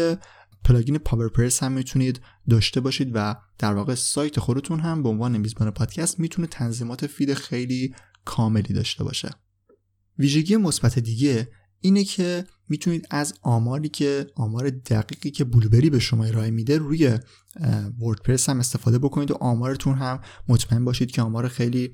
plugin 0.64 0.98
پاورپرس 0.98 1.62
هم 1.62 1.72
می‌تونید 1.72 2.20
داشته 2.50 2.80
باشید 2.80 3.10
و 3.14 3.36
در 3.58 3.74
واقع 3.74 3.94
سایت 3.94 4.40
خودتون 4.40 4.80
هم 4.80 5.02
به 5.02 5.08
عنوان 5.08 5.38
میزبان 5.38 5.70
پادکست 5.70 6.20
می‌تونه 6.20 6.46
تنظیمات 6.46 7.06
feed 7.06 7.34
خیلی 7.34 7.94
کاملی 8.24 8.74
داشته 8.74 9.04
باشه. 9.04 9.30
ویژگی 10.18 10.56
مثبت 10.56 10.98
دیگه 10.98 11.48
اینه 11.82 12.04
که 12.04 12.46
می‌تونید 12.68 13.06
از 13.10 13.34
آماری 13.42 13.88
که 13.88 14.26
آمار 14.34 14.70
دقیقی 14.70 15.30
که 15.30 15.44
بلوبری 15.44 15.90
به 15.90 15.98
شما 15.98 16.24
ارائه 16.24 16.50
میده 16.50 16.78
روی 16.78 17.18
وردپرس 18.00 18.48
هم 18.48 18.60
استفاده 18.60 18.98
بکنید 18.98 19.30
و 19.30 19.34
آمارتون 19.34 19.94
هم 19.94 20.20
مطمئن 20.48 20.84
باشید 20.84 21.10
که 21.10 21.22
آمار 21.22 21.48
خیلی 21.48 21.92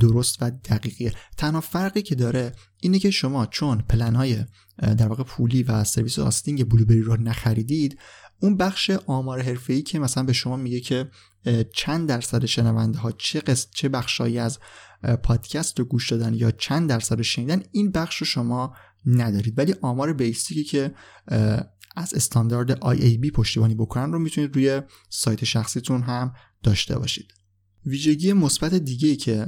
درست 0.00 0.42
و 0.42 0.50
دقیقیه. 0.50 1.12
تنها 1.36 1.60
فرقی 1.60 2.02
که 2.02 2.14
داره 2.14 2.52
اینه 2.80 2.98
که 2.98 3.10
شما 3.10 3.46
چون 3.46 3.78
پلن 3.78 4.14
های 4.14 4.44
در 4.78 5.08
واقع 5.08 5.22
پولی 5.22 5.62
و 5.62 5.84
سرویس 5.84 6.18
آستینگ 6.18 6.68
بلوبری 6.68 7.02
رو 7.02 7.16
نخریدید 7.16 7.98
اون 8.42 8.56
بخش 8.56 8.90
آمار 8.90 9.42
حرفه‌ای 9.42 9.82
که 9.82 9.98
مثلا 9.98 10.24
به 10.24 10.32
شما 10.32 10.56
میگه 10.56 10.80
که 10.80 11.10
چند 11.74 12.08
درصد 12.08 12.44
شنونده 12.44 12.98
ها 12.98 13.12
چه 13.12 13.40
قسم 13.40 13.68
چه 13.74 13.88
بخشایی 13.88 14.38
از 14.38 14.58
پادکست 15.22 15.78
رو 15.78 15.84
گوش 15.84 16.10
دادن 16.10 16.34
یا 16.34 16.50
چند 16.50 16.88
درصد 16.88 17.22
شنیدن 17.22 17.62
این 17.72 17.90
بخش 17.90 18.16
رو 18.16 18.26
شما 18.26 18.74
ندارید. 19.06 19.58
ولی 19.58 19.74
آمار 19.82 20.12
بیسیکی 20.12 20.64
که 20.64 20.94
از 21.96 22.14
استاندارد 22.14 22.80
IAB 22.80 23.30
پشتیبانی 23.30 23.74
بکنن 23.74 24.12
رو 24.12 24.18
می‌تونید 24.18 24.54
روی 24.54 24.82
سایت 25.08 25.44
شخصیتون 25.44 26.02
هم 26.02 26.32
داشته 26.62 26.98
باشید. 26.98 27.32
ویژگی 27.86 28.32
مثبت 28.32 28.74
دیگه 28.74 29.16
که 29.16 29.46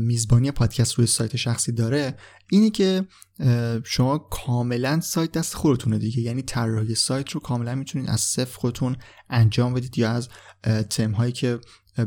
میزبانی 0.00 0.50
پادکست 0.50 0.94
روی 0.94 1.06
سایت 1.06 1.36
شخصی 1.36 1.72
داره 1.72 2.16
اینی 2.50 2.70
که 2.70 3.06
شما 3.84 4.18
کاملا 4.18 5.00
سایت 5.00 5.32
دست 5.32 5.54
خودتونه 5.54 5.98
دیگه. 5.98 6.20
یعنی 6.20 6.42
طراحی 6.42 6.94
سایت 6.94 7.30
رو 7.30 7.40
کاملا 7.40 7.74
می‌تونید 7.74 8.08
از 8.08 8.20
صفر 8.20 8.58
خودتون 8.58 8.96
انجام 9.30 9.74
بدید 9.74 9.98
یا 9.98 10.10
از 10.10 10.28
تم 10.90 11.10
هایی 11.10 11.32
که 11.32 11.58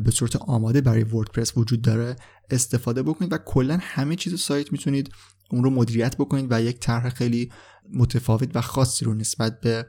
به 0.04 0.12
صورت 0.12 0.36
آماده 0.36 0.82
برای 0.82 1.04
وردپرس 1.04 1.58
وجود 1.58 1.82
داره 1.82 2.16
استفاده 2.50 3.04
بکنید 3.04 3.34
و 3.34 3.38
کلا 3.38 3.78
همه 3.82 4.16
چیز 4.16 4.40
سایت 4.40 4.72
می‌تونید 4.72 5.12
اون 5.52 5.64
رو 5.64 5.70
مدیریت 5.70 6.18
بکنید 6.18 6.48
و 6.50 6.62
یک 6.62 6.80
طرح 6.80 7.10
خیلی 7.10 7.52
متفاوت 7.94 8.56
و 8.56 8.62
خاصی 8.62 9.06
رو 9.06 9.14
نسبت 9.14 9.60
به 9.62 9.86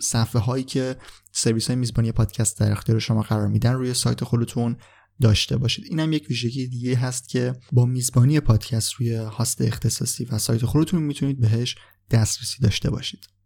صفحه 0.00 0.42
هایی 0.42 0.64
که 0.64 0.96
سرویس 1.32 1.66
های 1.66 1.76
میزبانی 1.76 2.12
پادکست 2.12 2.60
در 2.60 2.72
اختیار 2.72 2.98
شما 2.98 3.22
قرار 3.22 3.48
میدن 3.48 3.72
روی 3.72 3.94
سایت 3.94 4.24
خودتون 4.24 4.76
داشته 5.20 5.56
باشید. 5.56 5.84
این 5.88 6.00
هم 6.00 6.12
یک 6.12 6.26
ویژگی 6.28 6.66
دیگه 6.66 6.96
هست 6.96 7.28
که 7.28 7.54
با 7.72 7.86
میزبانی 7.86 8.40
پادکست 8.40 8.92
روی 8.92 9.14
هاست 9.14 9.60
اختصاصی 9.60 10.24
و 10.24 10.38
سایت 10.38 10.64
خودتون 10.64 11.02
می‌تونید 11.02 11.40
بهش 11.40 11.76
دسترسی 12.10 12.62
داشته 12.62 12.90
باشید. 12.90 13.39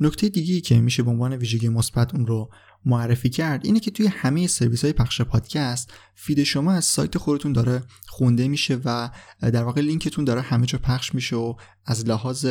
نکته 0.00 0.28
دیگه 0.28 0.60
که 0.60 0.80
میشه 0.80 1.02
به 1.02 1.10
عنوان 1.10 1.32
ویژگی 1.32 1.68
مثبت 1.68 2.14
اون 2.14 2.26
رو 2.26 2.50
معرفی 2.84 3.30
کرد 3.30 3.66
اینه 3.66 3.80
که 3.80 3.90
توی 3.90 4.06
همه 4.06 4.46
سرویس 4.46 4.84
های 4.84 4.92
پخش 4.92 5.20
پادکست 5.20 5.92
feed 6.14 6.42
شما 6.42 6.72
از 6.72 6.84
سایت 6.84 7.18
خودتون 7.18 7.52
داره 7.52 7.82
خونده 8.06 8.48
میشه 8.48 8.78
و 8.84 9.10
در 9.40 9.64
واقع 9.64 9.80
لینکتون 9.80 10.24
داره 10.24 10.40
همه 10.40 10.66
جا 10.66 10.78
پخش 10.78 11.14
میشه 11.14 11.36
و 11.36 11.54
از 11.84 12.06
لحاظ 12.06 12.46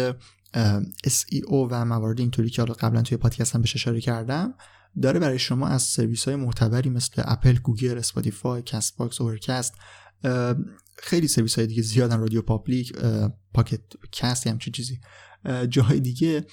SEO 1.07 1.51
و 1.69 1.85
موارد 1.85 2.19
اینطوری 2.19 2.49
که 2.49 2.61
حالا 2.61 2.73
قبلا 2.73 3.01
توی 3.01 3.17
پادکست 3.17 3.55
هم 3.55 3.61
بهش 3.61 3.75
اشاره 3.75 4.01
کردم 4.01 4.53
داره 5.01 5.19
برای 5.19 5.39
شما 5.39 5.67
از 5.67 5.81
سرویس 5.81 6.25
های 6.25 6.35
معتبری 6.35 6.89
مثل 6.89 7.21
اپل، 7.25 7.55
گوگل، 7.55 7.97
اسپاتیفای، 7.97 8.61
کست 8.61 8.97
باکس، 8.97 9.21
اوورکست 9.21 9.73
خیلی 10.97 11.27
سرویس 11.27 11.55
های 11.55 11.67
دیگه 11.67 11.81
زیادن 11.81 12.19
رادیو 12.19 12.41
پابلیک، 12.41 12.93
پاکت 13.53 13.81
کست 14.11 14.47
همچین 14.47 14.73
چیزی 14.73 14.99
جاهای 15.69 15.99
دیگه 15.99 16.45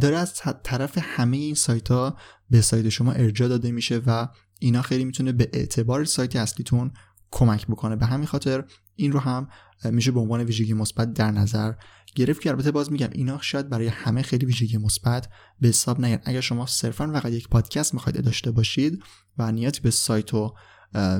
داره 0.00 0.16
از 0.16 0.34
طرف 0.62 0.98
همه 1.00 1.36
این 1.36 1.54
سایت 1.54 1.88
ها 1.88 2.16
به 2.50 2.60
سایت 2.60 2.88
شما 2.88 3.12
ارجاع 3.12 3.48
داده 3.48 3.70
میشه 3.70 4.00
و 4.06 4.28
اینا 4.58 4.82
خیلی 4.82 5.04
می‌تونه 5.04 5.32
به 5.32 5.50
اعتبار 5.52 6.04
سایت 6.04 6.36
اصلیتون 6.36 6.90
کمک 7.30 7.66
بکنه. 7.66 7.96
به 7.96 8.06
همین 8.06 8.26
خاطر 8.26 8.64
این 8.94 9.12
رو 9.12 9.20
هم 9.20 9.48
میشه 9.84 10.10
به 10.10 10.20
عنوان 10.20 10.40
ویژگی 10.40 10.74
مثبت 10.74 11.12
در 11.12 11.30
نظر 11.30 11.72
گرفت 12.14 12.40
که 12.40 12.50
البته 12.50 12.70
باز 12.70 12.92
میگم 12.92 13.08
اینا 13.12 13.40
شاید 13.40 13.68
برای 13.68 13.86
همه 13.86 14.22
خیلی 14.22 14.46
ویژگی 14.46 14.76
مثبت 14.76 15.28
به 15.60 15.68
حساب 15.68 16.00
نیان. 16.00 16.18
اگر 16.24 16.40
شما 16.40 16.66
صرفا 16.66 17.12
فقط 17.12 17.32
یک 17.32 17.48
پادکست 17.48 17.94
می‌خواید 17.94 18.24
داشته 18.24 18.50
باشید 18.50 19.02
و 19.38 19.52
نیازی 19.52 19.80
به 19.80 19.90
سایت 19.90 20.34
و 20.34 20.54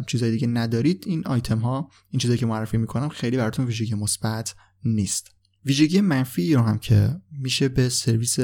چیزای 0.07 0.31
دیگه 0.31 0.47
ندارید 0.47 1.05
این 1.07 1.27
آیتم 1.27 1.59
ها 1.59 1.91
این 2.11 2.21
چیزایی 2.21 2.39
که 2.39 2.47
معرفی 2.47 2.77
می‌کنم 2.77 3.09
خیلی 3.09 3.37
براتون 3.37 3.67
ویژگی 3.67 3.95
مثبت 3.95 4.55
نیست. 4.85 5.36
ویژگی 5.67 6.01
منفی 6.01 6.55
رو 6.55 6.63
هم 6.63 6.79
که 6.79 7.17
میشه 7.33 7.69
به 7.69 7.89
سرویس 7.89 8.39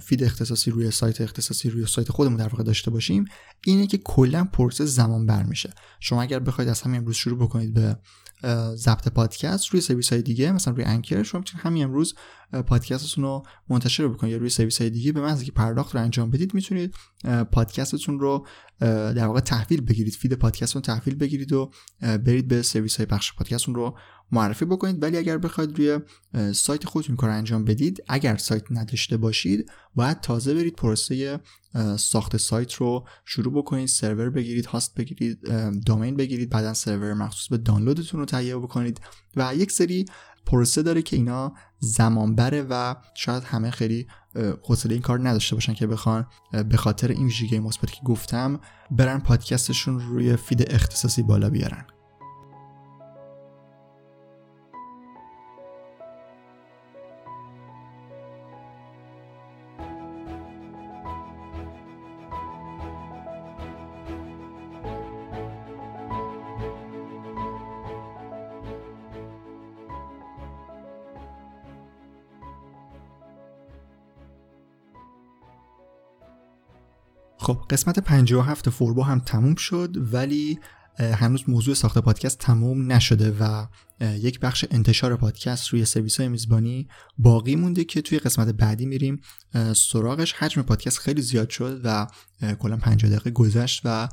feed 0.00 0.24
اختصاصی 0.24 0.70
روی 0.70 0.90
سایت 0.90 1.20
اختصاصی 1.20 1.70
روی 1.70 1.86
سایت 1.86 2.08
خودمون 2.08 2.36
در 2.36 2.48
واقع 2.48 2.62
داشته 2.62 2.90
باشیم 2.90 3.24
اینه 3.64 3.86
که 3.86 3.98
کلا 3.98 4.44
پروسه 4.44 4.84
زمان 4.84 5.26
بر 5.26 5.42
میشه. 5.42 5.72
شما 6.00 6.22
اگر 6.22 6.38
بخواید 6.38 6.70
از 6.70 6.82
همین 6.82 6.96
امروز 6.96 7.16
شروع 7.16 7.38
بکنید 7.38 7.74
به 7.74 7.96
ضبط 8.74 9.08
پادکست 9.08 9.66
روی 9.66 9.80
سرویس 9.80 10.12
های 10.12 10.22
دیگه 10.22 10.52
مثلا 10.52 10.74
روی 10.74 10.84
انکر 10.84 11.22
شما 11.22 11.38
می‌تونید 11.38 11.66
همین 11.66 11.84
امروز 11.84 12.14
پادکستتون 12.66 13.24
رو 13.24 13.42
منتشر 13.68 14.08
بکنید. 14.08 14.32
یا 14.32 14.38
روی 14.38 14.50
سرویس 14.50 14.80
های 14.80 14.90
دیگه. 14.90 15.12
به 15.12 15.20
محض 15.20 15.42
که 15.42 15.52
پرداخت 15.52 15.94
رو 15.94 16.00
انجام 16.00 16.30
بدید 16.30 16.54
می‌تونید 16.54 16.94
پادکستتون 17.52 18.20
رو 18.20 18.46
در 18.80 19.26
واقع 19.26 19.40
تحویل 19.40 19.80
بگیرید. 19.80 20.14
feed 20.14 20.32
پادکستتون 20.32 20.82
تحویل 20.82 21.14
بگیرید 21.14 21.52
و 21.52 21.70
برید 22.00 22.48
به 22.48 22.62
سرویس 22.62 22.96
های 22.96 23.06
پخش 23.06 23.34
پادکستتون 23.34 23.74
رو 23.74 23.98
معرفی 24.32 24.64
بکنید. 24.64 25.02
ولی 25.02 25.16
اگر 25.16 25.38
بخواید 25.38 25.78
روی 25.78 25.98
سایت 26.52 26.84
خودتون 26.84 27.16
کار 27.16 27.30
انجام 27.30 27.64
بدید 27.64 28.04
اگر 28.08 28.36
سایت 28.36 28.64
نداشته 28.70 29.16
باشید 29.16 29.70
باید 29.94 30.20
تازه 30.20 30.54
برید 30.54 30.76
پروسه 30.76 31.40
ساخت 31.96 32.36
سایت 32.36 32.74
رو 32.74 33.06
شروع 33.24 33.52
بکنید 33.52 33.88
سرور 33.88 34.30
بگیرید 34.30 34.66
host 34.66 34.94
بگیرید 34.94 35.38
domain 35.86 36.16
بگیرید 36.16 36.50
بعدا 36.50 36.74
سرور 36.74 37.14
مخصوص 37.14 37.48
به 37.48 37.58
دانلودتون 37.58 38.20
رو 38.20 38.26
تهیه 38.26 38.56
بکنید 38.56 39.00
و 39.36 39.54
یک 39.54 39.72
سری 39.72 40.04
پروسه 40.46 40.82
داره 40.82 41.02
که 41.02 41.16
اینا 41.16 41.52
زمان 41.78 42.34
بره 42.34 42.66
و 42.70 42.94
شاید 43.14 43.44
همه 43.44 43.70
خیلی 43.70 44.06
حوصله 44.62 44.92
این 44.92 45.02
کار 45.02 45.28
نداشته 45.28 45.56
باشن 45.56 45.74
که 45.74 45.86
بخوان 45.86 46.26
به 46.68 46.76
خاطر 46.76 47.08
این 47.08 47.24
ویژگی 47.24 47.58
مثبتی 47.58 47.92
که 47.92 48.02
گفتم 48.04 48.60
برن 48.90 49.20
پادکستشون 49.20 50.00
روی 50.00 50.36
فید 50.36 50.74
اختصاصی 50.74 51.22
بالا 51.22 51.50
بیارن. 51.50 51.86
خب 77.50 77.64
قسمت 77.70 77.98
57 77.98 78.70
فوربو 78.70 79.02
هم 79.02 79.18
تموم 79.18 79.54
شد 79.54 79.96
ولی 80.12 80.58
هنوز 80.98 81.44
موضوع 81.48 81.74
ساخت 81.74 81.98
پادکست 81.98 82.38
تموم 82.38 82.92
نشده 82.92 83.36
و 83.40 83.66
یک 84.00 84.40
بخش 84.40 84.64
انتشار 84.70 85.16
پادکست 85.16 85.68
روی 85.68 85.84
سرویس 85.84 86.20
های 86.20 86.28
میزبانی 86.28 86.88
باقی 87.18 87.56
مونده 87.56 87.84
که 87.84 88.02
توی 88.02 88.18
قسمت 88.18 88.48
بعدی 88.48 88.86
میریم. 88.86 89.20
سراغش 89.76 90.32
حجم 90.32 90.62
پادکست 90.62 90.98
خیلی 90.98 91.22
زیاد 91.22 91.50
شد 91.50 91.80
و 91.84 92.06
کلا 92.58 92.76
50 92.76 93.10
دقیقه 93.10 93.30
گذشت 93.30 93.82
و 93.84 94.08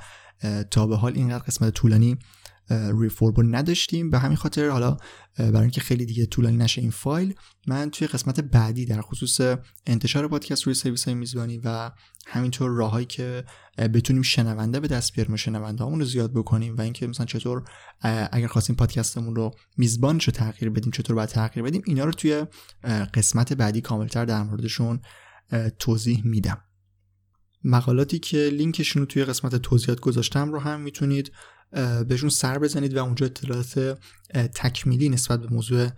تا 0.71 0.88
به 0.88 0.97
حال 0.97 1.13
اینقدر 1.15 1.43
قسمت 1.43 1.73
طولانی 1.73 2.17
روی 2.70 3.09
فوربو 3.09 3.43
نداشتیم. 3.43 4.09
به 4.09 4.20
همین 4.20 4.38
خاطر 4.38 4.70
حالا 4.70 4.97
برای 5.38 5.61
اینکه 5.61 5.82
خیلی 5.82 6.05
دیگه 6.05 6.26
طولانی 6.26 6.57
نشه 6.57 6.82
این 6.82 6.91
فایل 6.91 7.36
من 7.68 7.89
توی 7.89 8.07
قسمت 8.07 8.39
بعدی 8.39 8.86
در 8.86 9.01
خصوص 9.01 9.57
انتشار 9.86 10.28
پادکست 10.28 10.63
روی 10.63 10.76
سرویس 10.76 11.05
های 11.05 11.13
میزبانی 11.13 11.57
و 11.57 11.91
همینطور 12.28 12.72
راههایی 12.72 13.05
که 13.05 13.43
بتونیم 13.78 14.22
شنونده 14.22 14.80
به 14.80 14.88
دست 14.88 15.13
بیاریم 15.13 15.34
و 15.34 15.38
شنونده 15.38 15.84
رو 15.84 16.05
زیاد 16.05 16.34
بکنیم 16.34 16.76
و 16.76 16.82
اینکه 16.82 17.07
مثلا 17.07 17.26
چطور 17.26 17.63
اگر 18.32 18.47
خواستیم 18.47 18.76
پادکستمون 18.76 19.36
رو 19.36 19.51
میزبانش 19.78 20.24
رو 20.24 20.34
تغییر 20.34 20.72
بدیم 20.72 20.91
چطور 20.91 21.15
باید 21.15 21.30
تغییر 21.30 21.65
بدیم 21.65 21.82
اینا 21.86 22.05
رو 22.05 22.11
توی 22.11 22.45
قسمت 23.13 23.53
بعدی 23.53 23.82
کاملتر 23.82 24.26
در 24.26 24.43
موردشون 24.43 24.99
توضیح 25.80 26.22
میدم. 26.26 26.61
مقالاتی 27.63 28.20
که 28.20 28.49
لینکشون 28.53 29.01
رو 29.01 29.05
توی 29.05 29.26
قسمت 29.26 29.55
توضیحات 29.55 29.99
گذاشتم 29.99 30.51
رو 30.51 30.59
هم 30.59 30.82
می‌تونید 30.82 31.32
بهشون 32.07 32.30
سر 32.30 32.59
بزنید 32.59 32.97
و 32.97 33.03
اونجا 33.03 33.26
اطلاعات 33.26 33.97
تکمیلی 34.34 35.09
نسبت 35.09 35.39
به 35.41 35.47
موضوع 35.47 35.89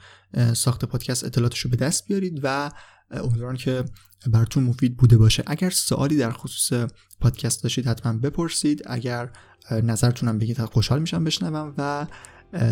ساخت 0.54 0.86
پادکست 0.86 1.24
اطلاعاتش 1.24 1.60
رو 1.60 1.70
به 1.70 1.78
دست 1.78 2.08
بیارید 2.08 2.40
و 2.44 2.72
امیدوارم 3.12 3.56
که 3.56 3.84
براتون 4.28 4.64
مفید 4.64 4.98
بوده 4.98 5.18
باشه. 5.18 5.44
اگر 5.48 5.70
سوالی 5.70 6.18
در 6.18 6.32
خصوص 6.32 6.90
پادکست 7.20 7.64
داشتید 7.64 7.88
حتما 7.88 8.14
بپرسید. 8.14 8.84
اگر 8.86 9.30
نظرتونم 9.72 10.40
بگید 10.40 10.64
خوشحال 10.64 11.00
میشم 11.00 11.24
بشنوم 11.24 11.74
و 11.78 12.08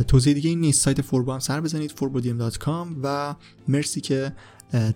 توضیح 0.07 0.33
دیگه 0.33 0.49
این 0.49 0.59
نیست. 0.59 0.83
سایت 0.83 1.01
فوربو 1.01 1.33
هم 1.33 1.39
سر 1.39 1.61
بزنید 1.61 1.91
forbodm.com 1.91 2.87
و 3.03 3.35
مرسی 3.67 4.01
که 4.01 4.33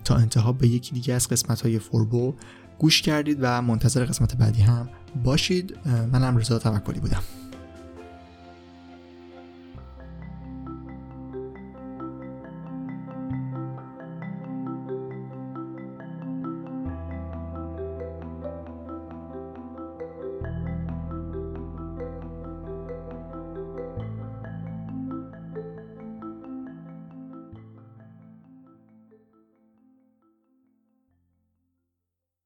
تا 0.04 0.16
انتها 0.16 0.52
به 0.52 0.68
یکی 0.68 0.94
دیگه 0.94 1.14
از 1.14 1.28
قسمت 1.28 1.60
های 1.60 1.78
فوربو 1.78 2.34
گوش 2.78 3.02
کردید 3.02 3.38
و 3.40 3.62
منتظر 3.62 4.04
قسمت 4.04 4.36
بعدی 4.36 4.62
هم 4.62 4.88
باشید. 5.24 5.78
منم 5.86 6.36
رضا 6.36 6.58
توکلی 6.58 7.00
بودم. 7.00 7.22